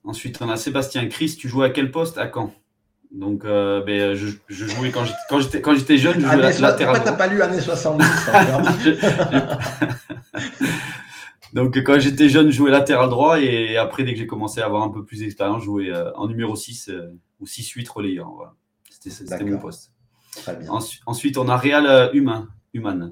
[0.04, 1.08] Ensuite, on a Sébastien.
[1.08, 2.52] Chris, tu joues à quel poste À quand
[3.12, 5.06] donc, euh, ben, je, jouais quand
[5.40, 6.96] j'étais, quand j'étais, jeune, je jouais latéral latéral.
[6.96, 8.04] Pourquoi t'as pas lu années 70
[11.54, 14.66] Donc, quand j'étais jeune, je jouais latéral droit et après, dès que j'ai commencé à
[14.66, 18.56] avoir un peu plus d'expérience, je jouais euh, en numéro 6 euh, ou 6-8 relayeur.
[18.90, 19.94] C'était mon poste.
[20.36, 20.70] Très bien.
[21.06, 22.50] Ensuite, on a Real Humain.
[22.74, 23.12] Human.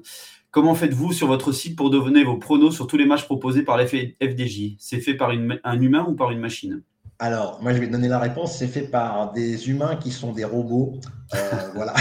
[0.50, 3.76] Comment faites-vous sur votre site pour devenir vos pronos sur tous les matchs proposés par
[3.76, 6.82] la FDJ C'est fait par un humain ou par une machine?
[7.18, 8.58] Alors, moi, je vais donner la réponse.
[8.58, 11.00] C'est fait par des humains qui sont des robots.
[11.34, 11.38] Euh,
[11.74, 11.94] voilà.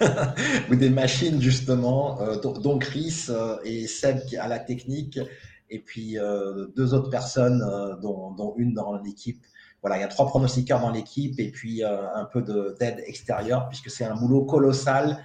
[0.70, 5.18] ou des machines, justement, euh, dont Chris euh, et Seb qui a la technique,
[5.70, 6.16] et puis
[6.76, 7.62] deux autres personnes,
[8.00, 9.44] dont, une dans l'équipe.
[9.82, 12.42] Voilà, il y a trois pronostiqueurs dans l'équipe et puis un peu
[12.80, 15.18] d'aide extérieure, puisque c'est un boulot colossal.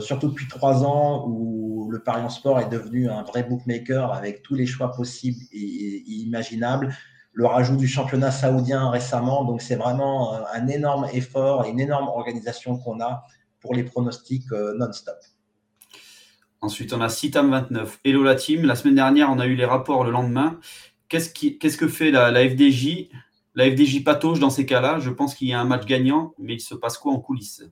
[0.00, 4.42] surtout depuis trois ans où le pari en sport est devenu un vrai bookmaker avec
[4.42, 6.94] tous les choix possibles et, imaginables.
[7.32, 11.80] Le rajout du championnat saoudien récemment, donc c'est vraiment euh, un énorme effort et une
[11.80, 13.24] énorme organisation qu'on a
[13.60, 15.16] pour les pronostics euh, non-stop.
[16.60, 17.86] Ensuite, on a Citam29.
[18.04, 18.66] Hello la team.
[18.66, 20.58] La semaine dernière, on a eu les rapports le lendemain.
[21.08, 23.08] Qu'est-ce, que fait la, la, FDJ
[23.54, 24.98] La FDJ patauge dans ces cas-là?
[24.98, 27.64] Je pense qu'il y a un match gagnant, mais il se passe quoi en coulisses?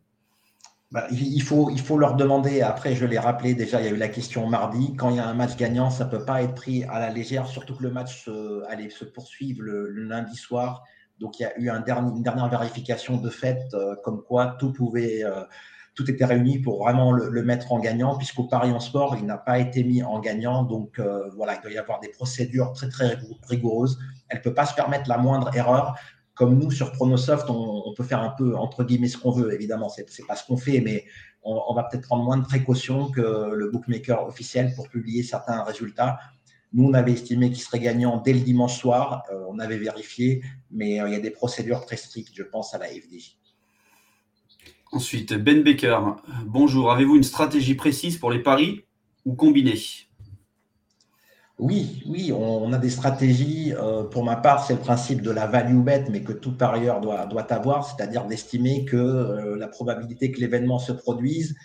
[0.91, 3.93] Bah, il, faut, il faut leur demander, après je l'ai rappelé déjà, il y a
[3.93, 6.43] eu la question mardi, quand il y a un match gagnant, ça ne peut pas
[6.43, 10.34] être pris à la légère, surtout que le match se, allait se poursuivre le, lundi
[10.34, 10.84] soir.
[11.20, 15.24] Donc il y a eu une dernière vérification de fait, euh, comme quoi tout pouvait,
[15.24, 15.43] euh,
[15.95, 19.36] tout était réuni pour vraiment le, mettre en gagnant, puisqu'au Paris en sport, il n'a
[19.36, 20.62] pas été mis en gagnant.
[20.62, 23.18] Donc euh, voilà, il doit y avoir des procédures très très
[23.49, 23.99] rigoureuses.
[24.28, 25.99] Elle ne peut pas se permettre la moindre erreur
[26.39, 29.89] comme nous, sur Pronosoft, on, peut faire un peu, entre guillemets, ce qu'on veut, évidemment.
[29.89, 31.05] Ce n'est pas ce qu'on fait, mais
[31.43, 36.20] on, va peut-être prendre moins de précautions que le bookmaker officiel pour publier certains résultats.
[36.72, 39.24] Nous, on avait estimé qu'il serait gagnant dès le dimanche soir.
[39.32, 42.72] Euh, on avait vérifié, mais euh, il y a des procédures très strictes, je pense,
[42.72, 43.36] à la FDJ.
[44.93, 45.99] Ensuite, Ben Baker.
[46.47, 46.93] Bonjour.
[46.93, 48.84] Avez-vous une stratégie précise pour les paris
[49.24, 49.80] ou combinés
[51.59, 53.75] oui, oui, on, a des stratégies.
[53.75, 57.01] Euh, pour ma part, c'est le principe de la value bet, mais que tout parieur
[57.01, 61.57] doit, doit avoir, c'est-à-dire d'estimer que euh, la probabilité que l'événement se produise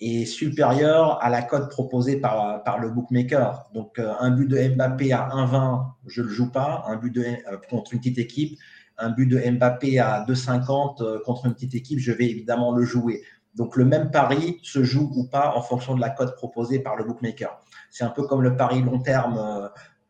[0.00, 3.68] est supérieure à la cote proposée par, le bookmaker.
[3.74, 6.84] Donc, euh, un but de Mbappé à 1,20, je ne le joue pas.
[6.86, 7.22] Un but de,
[7.68, 8.58] contre une petite équipe,
[8.96, 13.20] un but de Mbappé à 2,50 contre une petite équipe, je vais évidemment le jouer.
[13.54, 16.96] Donc, le même pari se joue ou pas en fonction de la cote proposée par
[16.96, 17.60] le bookmaker.
[17.92, 19.68] C'est un peu comme le pari long terme euh,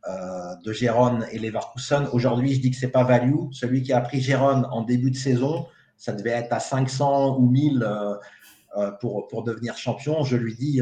[0.08, 2.06] euh, de Gérone et Leverkusen.
[2.12, 3.50] Aujourd'hui, je dis que c'est pas value.
[3.50, 5.66] Celui qui a pris Gérone en début de saison,
[5.96, 10.22] ça devait être à 500 ou 1000 euh, pour, devenir champion.
[10.22, 10.80] Je lui dis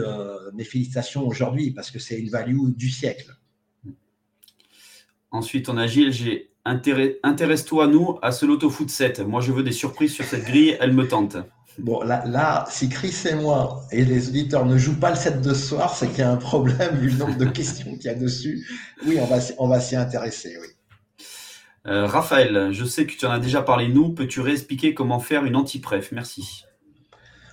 [0.52, 3.34] mes félicitations aujourd'hui parce que c'est une value du siècle.
[5.30, 6.12] Ensuite, on a Gilles.
[6.12, 9.20] J'ai intéresse-toi, nous, à ce Loto Foot 7.
[9.20, 10.76] Moi, je veux des surprises sur cette grille.
[10.80, 11.38] Elle me tente.
[11.82, 15.40] Bon, là, là, si Chris et moi et les auditeurs ne jouent pas le 7
[15.40, 18.04] de ce soir, c'est qu'il y a un problème vu le nombre de questions qu'il
[18.04, 18.66] y a dessus.
[19.06, 20.68] Oui, on va, on va s'y intéresser, oui.
[21.86, 24.12] Euh, Raphaël, je sais que tu en as déjà parlé, nous.
[24.12, 26.12] Peux-tu réexpliquer comment faire une anti-pref?
[26.12, 26.64] Merci.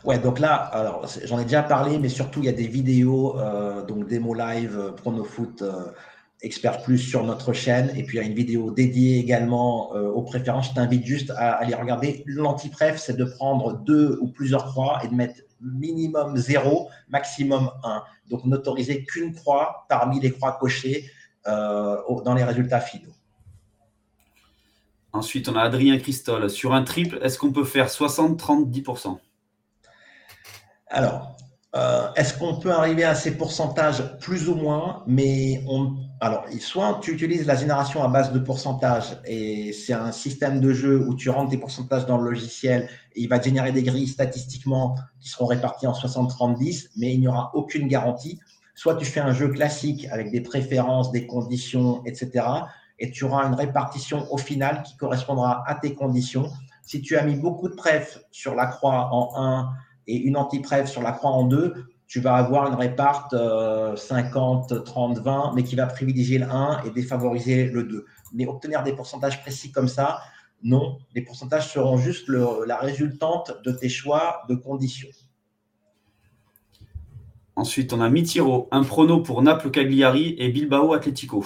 [0.04, 3.40] Ouais, donc là, alors j'en ai déjà parlé, mais surtout il y a des vidéos,
[3.40, 5.86] euh, donc démo live, pronofoot, euh,
[6.42, 7.92] Expert Plus sur notre chaîne.
[7.96, 10.70] Et puis, il y a une vidéo dédiée également euh, aux préférences.
[10.70, 12.24] Je t'invite juste à aller regarder.
[12.26, 18.04] L'anti-préf, c'est de prendre deux ou plusieurs croix et de mettre minimum 0, maximum 1.
[18.30, 21.10] Donc, n'autoriser qu'une croix parmi les croix cochées
[21.48, 23.14] euh, dans les résultats finaux.
[25.14, 26.50] Ensuite, on a Adrien Christol.
[26.50, 29.18] Sur un triple, est-ce qu'on peut faire 60, 30, 10%
[30.90, 31.36] Alors,
[31.76, 37.00] euh, est-ce qu'on peut arriver à ces pourcentages plus ou moins Mais on, alors, soit
[37.02, 41.14] tu utilises la génération à base de pourcentage et c'est un système de jeu où
[41.14, 45.30] tu rentres tes pourcentages dans le logiciel et il va générer des grilles statistiquement qui
[45.30, 48.40] seront réparties en 60-30-10, mais il n'y aura aucune garantie.
[48.74, 52.46] Soit tu fais un jeu classique avec des préférences, des conditions, etc.
[52.98, 56.50] Et tu auras une répartition au final qui correspondra à tes conditions.
[56.82, 59.70] Si tu as mis beaucoup de pref sur la croix en 1
[60.08, 63.36] et une anti-pref sur la croix en 2, tu vas avoir une réparte
[63.96, 68.06] 50, 30, 20, mais qui va privilégier le 1 et défavoriser le 2.
[68.34, 70.20] Mais obtenir des pourcentages précis comme ça,
[70.64, 70.98] non.
[71.14, 75.10] Les pourcentages seront juste la résultante de tes choix de conditions.
[77.56, 81.46] Ensuite, on a Mitiro, un prono pour Naples Cagliari et Bilbao Atletico.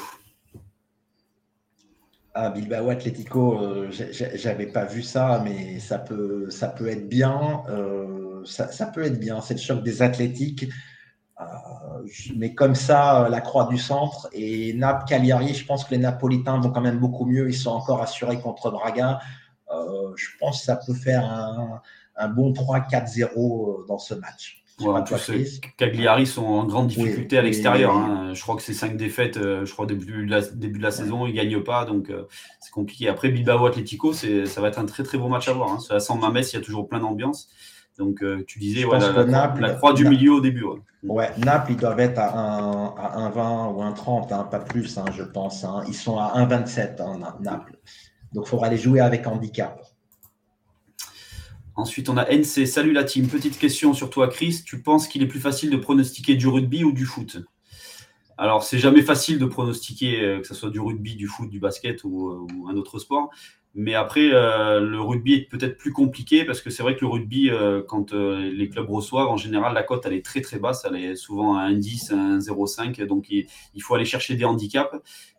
[2.33, 7.63] Ah, Bilbao Atletico, euh, j'avais pas vu ça, mais ça peut, ça peut être bien.
[7.69, 9.41] Euh, ça, peut être bien.
[9.41, 10.65] C'est le choc des athlétiques.
[11.39, 11.43] Euh,
[12.35, 16.59] mais comme ça, la croix du centre et Naples Cagliari, je pense que les Napolitains
[16.59, 17.49] vont quand même beaucoup mieux.
[17.49, 19.19] Ils sont encore assurés contre Braga.
[19.69, 21.81] je pense que ça peut faire un,
[22.15, 24.63] un bon 3-4-0 dans ce match.
[25.05, 27.95] plus, Cagliari sont en grande difficulté à l'extérieur.
[27.95, 28.33] Hein.
[28.33, 30.91] Je crois que c'est cinq défaites, euh, je crois, début de la, début de la
[30.91, 32.23] saison, ils ne gagnent pas, donc euh,
[32.59, 33.07] c'est compliqué.
[33.07, 35.71] Après, Bilbao Atletico, ça va être un très très beau match à voir.
[35.71, 35.77] Hein.
[35.89, 37.49] À San Mames, il y a toujours plein d'ambiance.
[38.01, 40.65] Donc, euh, tu disais, la, croix du milieu au début.
[41.03, 41.29] Ouais.
[41.37, 42.31] Naples, ils doivent être à
[43.29, 45.63] 1,20 ou 1,30, hein, pas plus, je pense.
[45.87, 47.77] Ils sont à 1,27, Naples.
[48.33, 49.79] Donc, il faudra les jouer avec handicap.
[51.75, 52.65] Ensuite, on a NC.
[52.65, 53.27] Salut la team.
[53.27, 54.63] Petite question sur toi, Chris.
[54.65, 57.37] Tu penses qu'il est plus facile de pronostiquer du rugby ou du foot?
[58.39, 61.59] Alors, c'est jamais facile de pronostiquer euh, que ce soit du rugby, du foot, du
[61.59, 63.29] basket ou, euh, un autre sport.
[63.73, 67.07] Mais après, euh, le rugby est peut-être plus compliqué parce que c'est vrai que le
[67.07, 67.49] rugby,
[67.87, 70.85] quand les clubs reçoivent, en général, la cote, elle est très très basse.
[70.85, 73.05] Elle est souvent à 1,10, 1,05.
[73.05, 73.47] Donc, il,
[73.81, 74.95] faut aller chercher des handicaps.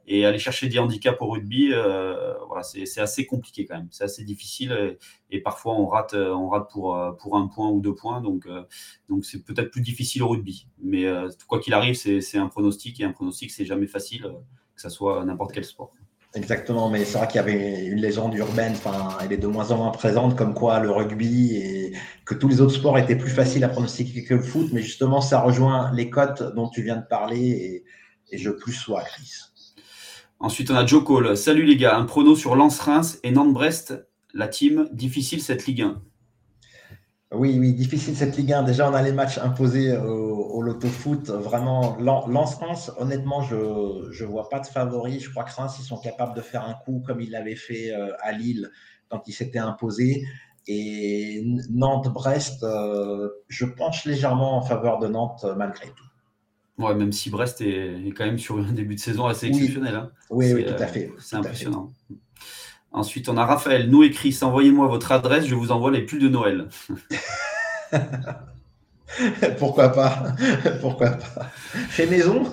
[0.06, 3.88] Et aller chercher des handicaps au rugby, euh, voilà, c'est assez compliqué quand même.
[3.92, 4.98] C'est assez difficile
[5.30, 8.20] et, parfois on rate, euh, on rate pour, euh, pour un point ou deux points.
[8.20, 8.48] Donc
[9.08, 10.66] donc c'est peut-être plus difficile au rugby.
[10.82, 11.04] Mais
[11.46, 14.22] quoi qu'il arrive, c'est un pronostic et un pronostic, c'est jamais facile,
[14.74, 15.92] que ce soit n'importe quel sport.
[16.34, 19.70] Exactement, mais c'est vrai qu'il y avait une légende urbaine, enfin, elle est de moins
[19.70, 21.92] en moins présente, comme quoi le rugby et
[22.24, 25.20] que tous les autres sports étaient plus faciles à pronostiquer que le foot, mais justement,
[25.20, 27.84] ça rejoint les cotes dont tu viens de parler
[28.30, 29.30] et, je plus sois, Chris.
[30.40, 31.36] Ensuite, on a Joe Cole.
[31.36, 34.88] Salut les gars, un prono sur Lens-Reims et Nantes-Brest, la team.
[34.90, 36.00] Difficile cette Ligue 1.
[37.34, 38.62] Oui, oui, difficile cette Ligue 1.
[38.62, 41.30] Déjà, on a les matchs imposés au, loto foot.
[41.30, 45.18] Vraiment, Lens-Reims, honnêtement, je ne vois pas de favori.
[45.18, 47.92] Je crois que Reims, ils sont capables de faire un coup comme ils l'avaient fait
[47.92, 48.70] euh, à Lille
[49.08, 50.24] quand ils s'étaient imposés.
[50.68, 56.04] Et Nantes-Brest, euh, je penche légèrement en faveur de Nantes malgré tout.
[56.78, 59.94] Ouais, même si Brest est, quand même sur un début de saison assez exceptionnel.
[59.94, 60.10] Hein.
[60.30, 61.10] Oui, oui, tout à fait.
[61.18, 61.92] C'est impressionnant.
[62.92, 63.88] Ensuite, on a Raphaël.
[63.88, 66.68] Nous et Chris, envoyez-moi votre adresse, je vous envoie les pulls de Noël.
[69.58, 70.34] Pourquoi pas?
[70.80, 71.44] Pourquoi pas?
[71.88, 72.44] Fait maison?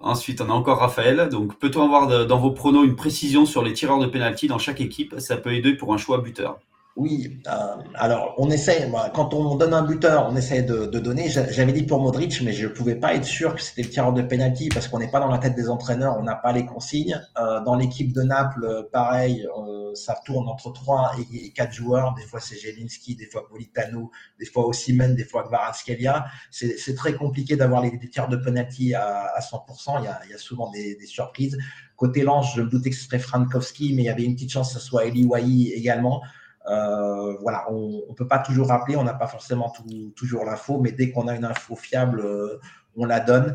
[0.00, 1.28] Ensuite, on a encore Raphaël.
[1.28, 4.80] Donc, peut-on avoir dans vos pronos une précision sur les tireurs de pénalty dans chaque
[4.80, 5.16] équipe?
[5.18, 6.58] Ça peut aider pour un choix buteur.
[6.98, 11.28] Oui, euh, alors on essaie, quand on donne un buteur, on essaie de, donner.
[11.28, 14.12] J'avais dit pour Modric, mais je ne pouvais pas être sûr que c'était le tireur
[14.12, 16.66] de penalty parce qu'on n'est pas dans la tête des entraîneurs, on n'a pas les
[16.66, 17.22] consignes.
[17.38, 22.14] Euh, dans l'équipe de Naples, pareil, euh, ça tourne entre 3 et, 4 joueurs.
[22.14, 24.10] Des fois c'est Jelinski, des fois Politano,
[24.40, 26.26] des fois Osimhen, des fois Kvaratskhelia.
[26.50, 30.00] C'est très compliqué d'avoir les, tireurs de penalty à, 100%.
[30.00, 31.56] Il y, a, il y a souvent des, des surprises.
[31.94, 34.50] Côté Lance, je me doutais que ce serait Frankowski, mais il y avait une petite
[34.50, 36.22] chance que ce soit Eli également.
[36.70, 39.72] Euh, voilà, on ne peut pas toujours rappeler, on n'a pas forcément
[40.16, 42.60] toujours l'info, mais dès qu'on a une info fiable, euh,
[42.96, 43.54] on la donne.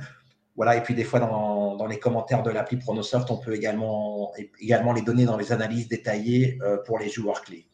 [0.56, 5.02] Voilà, et puis des fois dans, les commentaires de l'appli Pronosoft, on peut également, les
[5.02, 7.68] donner dans les analyses détaillées euh, pour les joueurs clés.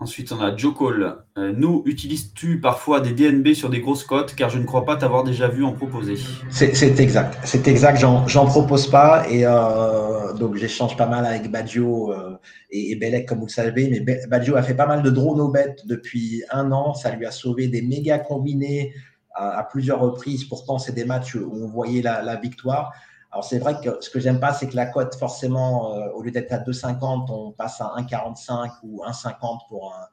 [0.00, 1.16] Ensuite, on a Joe Cole.
[1.36, 4.36] Euh, nous, utilises-tu parfois des DNB sur des grosses cotes?
[4.36, 6.14] Car je ne crois pas t'avoir déjà vu en proposer.
[6.50, 7.36] C'est exact.
[7.42, 7.98] C'est exact.
[7.98, 9.28] J'en propose pas.
[9.28, 12.38] Et euh, donc, j'échange pas mal avec Baggio euh,
[12.70, 13.88] et, Belek, comme vous le savez.
[13.88, 16.94] Mais Baggio a fait pas mal de drone au bêtes depuis un an.
[16.94, 18.94] Ça lui a sauvé des méga combinés
[19.34, 20.44] à, plusieurs reprises.
[20.44, 22.92] Pourtant, c'est des matchs où on voyait la victoire.
[23.30, 26.22] Alors c'est vrai que ce que j'aime pas, c'est que la cote, forcément, euh, au
[26.22, 30.06] lieu d'être à 2,50, on passe à 1,45 ou 1,50 pour un,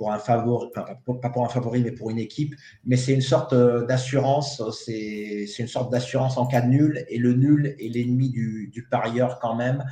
[0.00, 2.54] pour un favori, pas pour un favori, mais pour une équipe.
[2.86, 7.18] Mais c'est une sorte euh, d'assurance, c'est une sorte d'assurance en cas de nul, et
[7.18, 9.84] le nul est l'ennemi du, parieur quand même.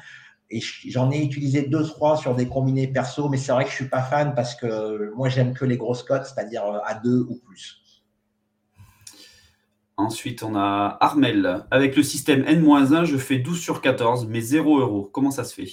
[0.50, 3.74] Et j'en ai utilisé deux, trois sur des combinés perso, mais c'est vrai que je
[3.76, 7.26] suis pas fan parce que moi j'aime que les grosses cotes, c'est-à-dire euh, à deux
[7.28, 7.82] ou plus.
[9.98, 11.64] Ensuite, on a Armel.
[11.72, 15.10] Avec le système N-1, je fais 12 sur 14, mais 0 euros.
[15.12, 15.68] Comment ça se fait?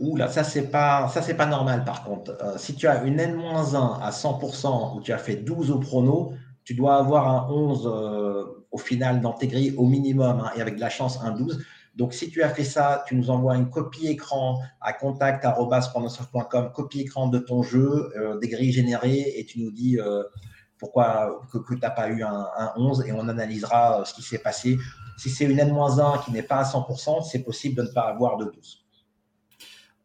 [0.00, 2.32] Ouh ça c'est pas ça c'est pas normal par contre.
[2.42, 6.32] Euh, si tu as une N-1 à 100% où tu as fait 12 au prono,
[6.64, 10.62] tu dois avoir un 11 euh, au final dans tes grilles au minimum hein, et
[10.62, 11.62] avec de la chance un 12.
[11.96, 17.02] Donc si tu as fait ça, tu nous envoies une copie écran à contact@pronosoft.com, copie
[17.02, 19.98] écran de ton jeu, euh, des grilles générées et tu nous dis
[20.80, 24.38] pourquoi que, tu n'as pas eu un, 11 et on analysera euh, ce qui s'est
[24.38, 24.78] passé.
[25.18, 28.38] Si c'est une N-1 qui n'est pas à 100%, c'est possible de ne pas avoir
[28.38, 28.84] de 12.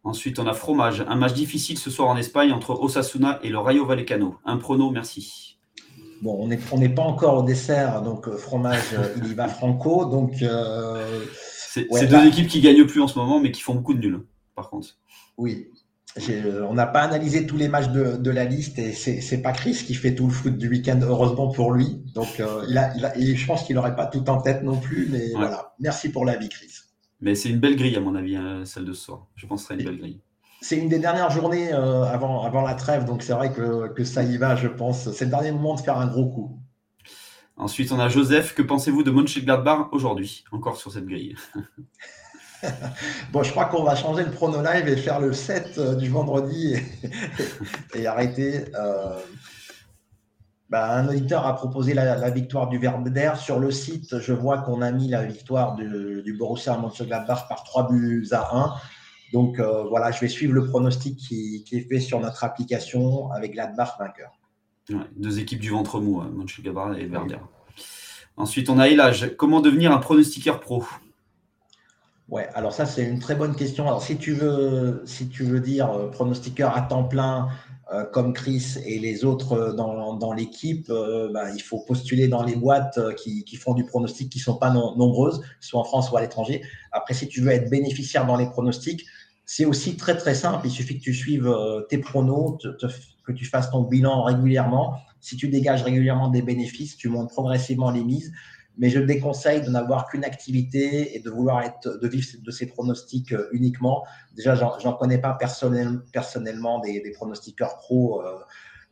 [0.03, 1.03] Ensuite, on a fromage.
[1.07, 4.35] Un match difficile ce soir en Espagne entre Osasuna et le Rayo Vallecano.
[4.45, 5.57] Un prono, merci.
[6.21, 9.47] Bon, on n'est on pas encore au dessert, donc euh, fromage, euh, il y va
[9.47, 10.05] franco.
[10.05, 10.33] Donc,
[11.71, 14.25] c'est deux équipes qui gagnent plus en ce moment, mais qui font beaucoup de nuls,
[14.55, 14.97] par contre.
[15.37, 15.69] Oui,
[16.17, 19.93] on n'a pas analysé tous les matchs de, la liste et c'est pas Chris qui
[19.93, 22.01] fait tout le foot du week-end, heureusement pour lui.
[22.13, 25.31] Donc, euh, il a, je pense qu'il n'aurait pas tout en tête non plus, mais
[25.31, 25.73] voilà.
[25.79, 26.71] Merci pour l'avis, Chris.
[27.21, 29.27] Mais c'est une belle grille, à mon avis, hein, celle de ce soir.
[29.35, 30.21] Je pense que ce une belle grille.
[30.61, 34.23] c'est une des dernières journées avant, avant la trêve, donc c'est vrai que, que, ça
[34.23, 35.11] y va, je pense.
[35.11, 36.59] C'est le dernier moment de faire un gros coup.
[37.57, 38.53] Ensuite, on a Joseph.
[38.53, 41.35] Que pensez-vous de Mönchengladbach aujourd'hui Encore sur cette grille?
[43.31, 46.09] bon, je crois qu'on va changer le prono live et faire le 7 euh, du
[46.09, 46.75] vendredi
[47.95, 48.65] et, arrêter.
[48.75, 49.19] Euh,
[50.69, 53.33] bah, un auditeur a proposé la, victoire du Werder.
[53.37, 57.89] Sur le site, je vois qu'on a mis la victoire du, Borussia Mönchengladbach par 3
[57.89, 58.73] buts à 1.
[59.33, 63.53] Donc euh, voilà, je vais suivre le pronostic qui, est fait sur notre application avec
[63.53, 64.31] Gladbach vainqueur.
[65.15, 67.39] deux équipes du ventre mou, hein, Mönchengladbach et Werder.
[68.37, 69.35] Ensuite, on a Elage.
[69.37, 70.83] Comment devenir un pronostiqueur pro?
[72.29, 73.85] Ouais, alors ça c'est une très bonne question.
[73.85, 77.49] Alors si tu veux, si tu veux dire euh, pronostiqueur à temps plein
[77.93, 80.91] euh, comme Chris et les autres euh, dans, l'équipe,
[81.31, 85.41] bah, il faut postuler dans les boîtes qui, font du pronostic qui sont pas nombreuses,
[85.59, 86.63] soit en France ou à l'étranger.
[86.91, 89.05] Après, si tu veux être bénéficiaire dans les pronostics,
[89.45, 90.65] c'est aussi très très simple.
[90.65, 91.53] Il suffit que tu suives
[91.89, 92.57] tes pronos,
[93.23, 94.95] que tu fasses ton bilan régulièrement.
[95.19, 98.33] Si tu dégages régulièrement des bénéfices, tu montes progressivement les mises
[98.77, 102.67] mais je déconseille de n'avoir qu'une activité et de vouloir être, de vivre de ces
[102.67, 104.05] pronostics euh, uniquement.
[104.35, 108.21] Déjà, j'en connais pas personnel, personnellement des, pronostiqueurs pros.
[108.21, 108.37] Euh,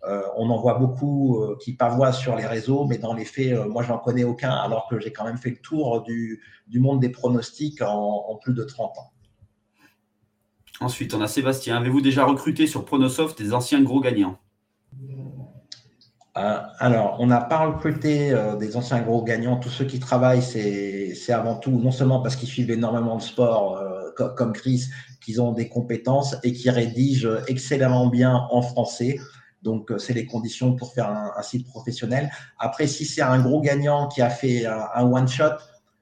[0.06, 3.84] euh, on en voit beaucoup qui pavoient sur les réseaux, mais dans les faits, moi,
[3.84, 7.10] j'en connais aucun, alors que j'ai quand même fait le tour du, du monde des
[7.10, 9.14] pronostics en, en, plus de 30 ans.
[10.82, 11.78] Ensuite, on a Sébastien.
[11.78, 14.38] Avez-vous déjà recruté sur Pronosoft des anciens gros gagnants?
[16.36, 19.58] Euh, alors, on n'a pas recruté euh, des anciens gros gagnants.
[19.58, 23.78] Tous ceux qui travaillent, c'est avant tout, non seulement parce qu'ils suivent énormément de sport,
[23.78, 24.86] euh, comme Chris,
[25.24, 29.20] qu'ils ont des compétences et qui rédigent excellemment bien en français.
[29.62, 32.30] Donc, c'est les conditions pour faire un, site professionnel.
[32.60, 35.54] Après, si c'est un gros gagnant qui a fait un, one-shot,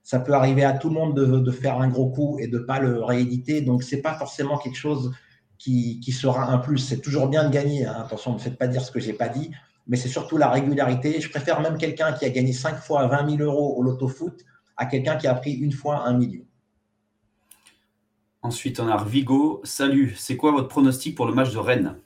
[0.01, 2.63] ça peut arriver à tout le monde de, faire un gros coup et de ne
[2.63, 3.61] pas le rééditer.
[3.61, 5.11] Donc, ce n'est pas forcément quelque chose
[5.59, 6.79] qui, qui sera un plus.
[6.79, 7.85] C'est toujours bien de gagner.
[7.85, 7.97] Hein.
[7.99, 9.51] Attention, ne faites pas dire ce que je n'ai pas dit
[9.91, 11.19] mais c'est surtout la régularité.
[11.19, 14.41] Je préfère même quelqu'un qui a gagné 5 fois 20 000 euros au loto foot
[14.77, 16.45] à quelqu'un qui a pris une fois un million.
[18.41, 19.59] Ensuite, on a Vigo.
[19.65, 21.97] Salut, c'est quoi votre pronostic pour le match de Rennes?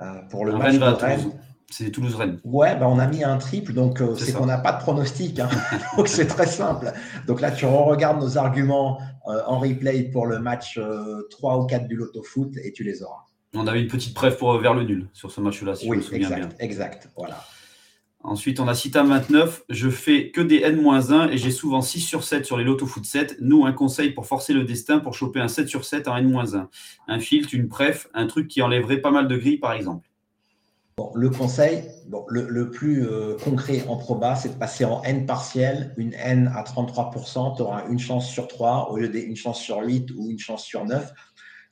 [0.00, 1.32] Euh, Pour le match de Rennes
[1.70, 2.38] c'est Toulouse-Rennes.
[2.44, 5.40] Ouais, ben on a mis un triple, donc euh, c'est qu'on n'a pas de pronostic.
[5.40, 5.48] Hein.
[5.96, 6.92] donc c'est très simple.
[7.26, 10.78] Donc là, tu regardes nos arguments euh, en replay pour le match
[11.30, 13.24] 3 ou 4 du Loto Foot et tu les auras.
[13.54, 16.00] On avait une petite preuve pour vers le nul sur ce match-là, si je me
[16.00, 16.48] souviens exact, bien.
[16.58, 17.44] Exact, voilà.
[18.26, 19.64] Ensuite, on a Citam 29.
[19.68, 23.04] Je fais que des N-1 et j'ai souvent 6 sur 7 sur les loto foot
[23.04, 23.36] 7.
[23.40, 26.66] Nous, un conseil pour forcer le destin pour choper un 7 sur 7 en N-1.
[27.06, 30.08] Un filtre, une pref, un truc qui enlèverait pas mal de grilles, par exemple.
[30.96, 35.26] Bon, le conseil, bon, le, plus euh, concret en proba, c'est de passer en N
[35.26, 35.92] partiel.
[35.96, 39.80] Une N à 33%, tu auras une chance sur 3 au lieu d'une chance sur
[39.80, 41.12] 8 ou une chance sur 9.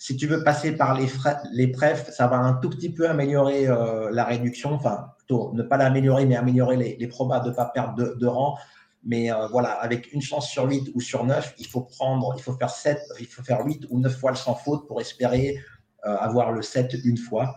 [0.05, 4.11] Si tu veux passer par les, prefs, ça va un tout petit peu améliorer euh,
[4.11, 4.73] la réduction.
[4.73, 8.27] Enfin, plutôt ne pas l'améliorer, mais améliorer les, les probas de ne pas perdre de,
[8.27, 8.59] rang.
[9.05, 12.43] Mais euh, voilà, avec une chance sur 8 ou sur 9, il faut prendre, il
[12.43, 15.57] faut faire 7, il faut faire 8 ou 9 fois le sans faute pour espérer
[16.05, 17.55] euh, avoir le 7 une fois.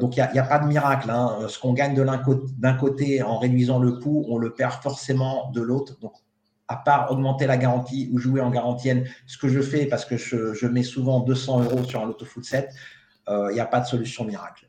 [0.00, 1.08] donc, il n'y a, pas de miracle.
[1.08, 1.46] Hein.
[1.46, 6.00] Ce qu'on gagne d'un côté en réduisant le coût, on le perd forcément de l'autre.
[6.00, 6.14] Donc,
[6.70, 10.16] à part augmenter la garantie ou jouer en garantienne, ce que je fais parce que
[10.16, 12.70] je, mets souvent 200 euros sur un loto foot 7,
[13.28, 14.68] il n'y a pas de solution miracle.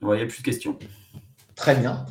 [0.00, 0.78] Il n'y a plus de questions.
[1.54, 2.06] Très bien.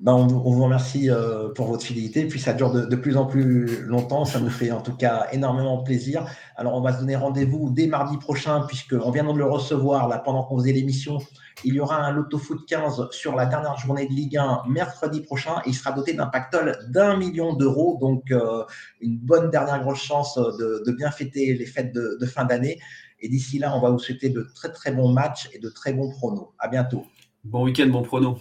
[0.00, 2.24] Ben, on, vous remercie euh, pour votre fidélité.
[2.24, 4.24] Puis ça dure de, plus en plus longtemps.
[4.24, 6.24] Ça nous fait en tout cas énormément plaisir.
[6.56, 10.18] Alors on va se donner rendez-vous dès mardi prochain, puisqu'on vient de le recevoir là
[10.18, 11.18] pendant qu'on faisait l'émission.
[11.64, 15.20] Il y aura un Loto Foot 15 sur la dernière journée de Ligue 1 mercredi
[15.20, 15.58] prochain.
[15.66, 17.98] Et il sera doté d'un pactole d'un million d'euros.
[18.00, 18.64] Donc euh,
[19.02, 22.80] une bonne dernière grosse chance de, bien fêter les fêtes de, de fin d'année.
[23.20, 25.92] Et d'ici là, on va vous souhaiter de très très bons matchs et de très
[25.92, 26.54] bons pronos.
[26.58, 27.04] À bientôt.
[27.44, 28.38] Bon week-end, bon pronos.